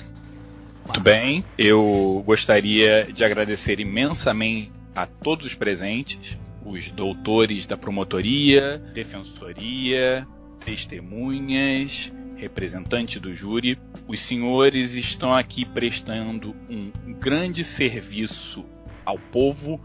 Muito 0.84 1.00
bem, 1.00 1.46
eu 1.58 2.24
gostaria 2.26 3.08
de 3.14 3.24
agradecer 3.24 3.80
imensamente 3.80 4.72
a 4.96 5.06
todos 5.06 5.46
os 5.46 5.54
presentes, 5.54 6.38
os 6.66 6.90
doutores 6.90 7.68
da 7.68 7.78
promotoria, 7.78 8.82
defensoria, 8.94 10.28
testemunhas, 10.66 12.12
representante 12.40 13.20
do 13.20 13.36
júri, 13.36 13.78
os 14.08 14.22
senhores 14.22 14.96
estão 14.96 15.34
aqui 15.34 15.66
prestando 15.66 16.56
um 16.70 17.14
grande 17.14 17.64
serviço 17.64 18.66
ao 19.06 19.20
povo, 19.20 19.80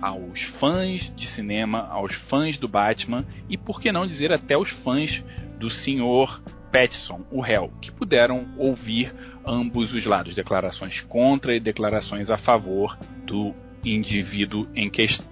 aos 0.00 0.42
fãs 0.42 1.12
de 1.14 1.26
cinema, 1.26 1.86
aos 1.88 2.14
fãs 2.14 2.56
do 2.56 2.68
Batman 2.68 3.26
e, 3.48 3.58
por 3.58 3.80
que 3.80 3.92
não 3.92 4.06
dizer, 4.06 4.32
até 4.32 4.56
os 4.56 4.70
fãs 4.70 5.24
do 5.58 5.68
senhor 5.68 6.40
Pattinson, 6.72 7.20
o 7.30 7.40
réu, 7.40 7.70
que 7.80 7.90
puderam 7.90 8.48
ouvir 8.56 9.14
ambos 9.44 9.92
os 9.92 10.06
lados, 10.06 10.34
declarações 10.34 11.00
contra 11.02 11.54
e 11.54 11.60
declarações 11.60 12.30
a 12.30 12.38
favor 12.38 12.96
do 13.26 13.52
indivíduo 13.84 14.66
em 14.74 14.88
questão. 14.88 15.30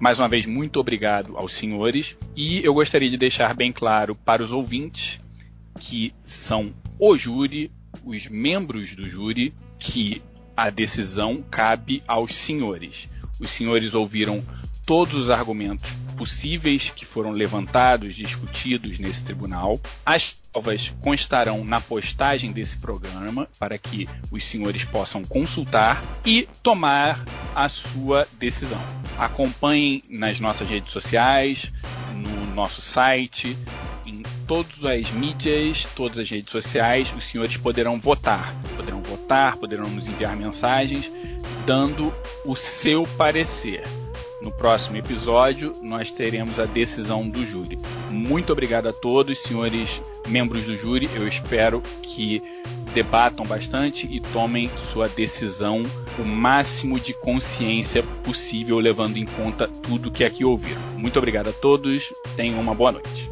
Mais 0.00 0.18
uma 0.18 0.28
vez, 0.28 0.44
muito 0.44 0.80
obrigado 0.80 1.36
aos 1.36 1.54
senhores 1.54 2.18
e 2.34 2.64
eu 2.64 2.74
gostaria 2.74 3.08
de 3.08 3.16
deixar 3.16 3.54
bem 3.54 3.72
claro 3.72 4.14
para 4.16 4.42
os 4.42 4.50
ouvintes 4.50 5.20
que 5.78 6.14
são 6.24 6.74
o 6.98 7.16
júri, 7.16 7.72
os 8.04 8.26
membros 8.28 8.94
do 8.94 9.08
júri, 9.08 9.54
que 9.78 10.22
a 10.56 10.70
decisão 10.70 11.44
cabe 11.50 12.02
aos 12.06 12.34
senhores. 12.34 13.24
Os 13.40 13.50
senhores 13.50 13.94
ouviram 13.94 14.42
todos 14.86 15.14
os 15.14 15.30
argumentos 15.30 15.90
possíveis 16.16 16.90
que 16.90 17.04
foram 17.04 17.30
levantados, 17.30 18.14
discutidos 18.14 18.98
nesse 18.98 19.24
tribunal. 19.24 19.80
As 20.04 20.32
provas 20.52 20.92
constarão 21.00 21.64
na 21.64 21.80
postagem 21.80 22.52
desse 22.52 22.80
programa 22.80 23.48
para 23.58 23.76
que 23.78 24.08
os 24.30 24.44
senhores 24.44 24.84
possam 24.84 25.22
consultar 25.24 26.02
e 26.24 26.46
tomar 26.62 27.18
a 27.54 27.68
sua 27.68 28.26
decisão. 28.38 28.80
Acompanhem 29.18 30.02
nas 30.10 30.38
nossas 30.38 30.68
redes 30.68 30.90
sociais, 30.90 31.72
no 32.14 32.54
nosso 32.54 32.80
site, 32.80 33.56
todas 34.46 34.84
as 34.84 35.10
mídias, 35.12 35.86
todas 35.96 36.18
as 36.18 36.30
redes 36.30 36.50
sociais, 36.50 37.12
os 37.16 37.26
senhores 37.26 37.56
poderão 37.56 38.00
votar. 38.00 38.54
Poderão 38.76 39.02
votar, 39.02 39.56
poderão 39.56 39.88
nos 39.88 40.06
enviar 40.06 40.36
mensagens 40.36 41.12
dando 41.66 42.12
o 42.46 42.54
seu 42.54 43.04
parecer. 43.16 43.82
No 44.42 44.52
próximo 44.52 44.98
episódio, 44.98 45.72
nós 45.82 46.10
teremos 46.10 46.58
a 46.58 46.66
decisão 46.66 47.26
do 47.28 47.46
júri. 47.46 47.78
Muito 48.10 48.52
obrigado 48.52 48.88
a 48.88 48.92
todos, 48.92 49.42
senhores 49.42 50.02
membros 50.28 50.64
do 50.64 50.76
júri. 50.76 51.08
Eu 51.14 51.26
espero 51.26 51.80
que 52.02 52.42
debatam 52.92 53.46
bastante 53.46 54.06
e 54.06 54.20
tomem 54.20 54.70
sua 54.92 55.08
decisão 55.08 55.82
o 56.18 56.24
máximo 56.24 57.00
de 57.00 57.14
consciência 57.14 58.02
possível, 58.22 58.78
levando 58.78 59.16
em 59.16 59.24
conta 59.24 59.66
tudo 59.66 60.10
que 60.10 60.24
aqui 60.24 60.44
ouviram. 60.44 60.80
Muito 60.98 61.18
obrigado 61.18 61.48
a 61.48 61.52
todos, 61.52 62.12
tenham 62.36 62.60
uma 62.60 62.74
boa 62.74 62.92
noite. 62.92 63.30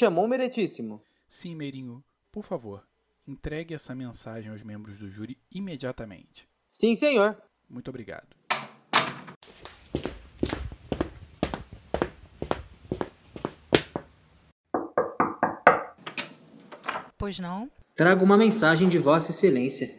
Chamou, 0.00 0.26
Meretíssimo? 0.26 1.02
Sim, 1.28 1.54
Meirinho. 1.54 2.02
Por 2.32 2.42
favor, 2.42 2.82
entregue 3.28 3.74
essa 3.74 3.94
mensagem 3.94 4.50
aos 4.50 4.64
membros 4.64 4.96
do 4.96 5.10
júri 5.10 5.36
imediatamente. 5.52 6.48
Sim, 6.70 6.96
senhor. 6.96 7.36
Muito 7.68 7.88
obrigado. 7.88 8.26
Pois 17.18 17.38
não? 17.38 17.70
Trago 17.94 18.24
uma 18.24 18.38
mensagem 18.38 18.88
de 18.88 18.98
Vossa 18.98 19.32
Excelência. 19.32 19.94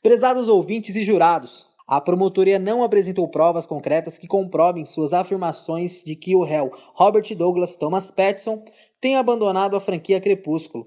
Prezados 0.00 0.48
ouvintes 0.48 0.94
e 0.94 1.02
jurados, 1.02 1.68
a 1.90 2.00
promotoria 2.00 2.56
não 2.56 2.84
apresentou 2.84 3.28
provas 3.28 3.66
concretas 3.66 4.16
que 4.16 4.28
comprovem 4.28 4.84
suas 4.84 5.12
afirmações 5.12 6.04
de 6.04 6.14
que 6.14 6.36
o 6.36 6.44
réu 6.44 6.70
Robert 6.94 7.34
Douglas 7.34 7.74
Thomas 7.74 8.12
Pattinson 8.12 8.64
tem 9.00 9.16
abandonado 9.16 9.76
a 9.76 9.80
franquia 9.80 10.20
Crepúsculo. 10.20 10.86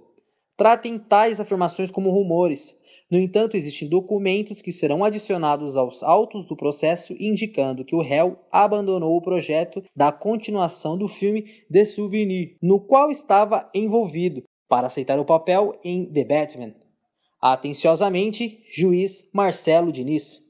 Tratem 0.56 1.00
tais 1.00 1.40
afirmações 1.40 1.90
como 1.90 2.12
rumores. 2.12 2.78
No 3.10 3.20
entanto, 3.20 3.58
existem 3.58 3.90
documentos 3.90 4.62
que 4.62 4.72
serão 4.72 5.04
adicionados 5.04 5.76
aos 5.76 6.04
autos 6.04 6.46
do 6.46 6.56
processo 6.56 7.16
indicando 7.20 7.84
que 7.84 7.96
o 7.96 8.02
réu 8.02 8.40
abandonou 8.52 9.18
o 9.18 9.22
projeto 9.22 9.84
da 9.96 10.12
continuação 10.12 10.98
do 10.98 11.08
filme 11.08 11.66
The 11.72 11.86
Souvenir, 11.86 12.58
no 12.62 12.80
qual 12.80 13.12
estava 13.12 13.70
envolvido, 13.74 14.44
para 14.68 14.88
aceitar 14.88 15.20
o 15.20 15.26
papel 15.26 15.80
em 15.84 16.06
The 16.06 16.24
Batman. 16.24 16.74
Atenciosamente, 17.42 18.64
juiz 18.72 19.30
Marcelo 19.34 19.92
Diniz. 19.92 20.42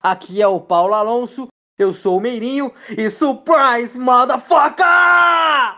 Aqui 0.00 0.42
é 0.42 0.46
o 0.46 0.60
Paulo 0.60 0.94
Alonso, 0.94 1.48
eu 1.78 1.92
sou 1.92 2.18
o 2.18 2.20
Meirinho 2.20 2.72
e 2.96 3.08
surprise, 3.08 3.98
motherfucker! 3.98 5.77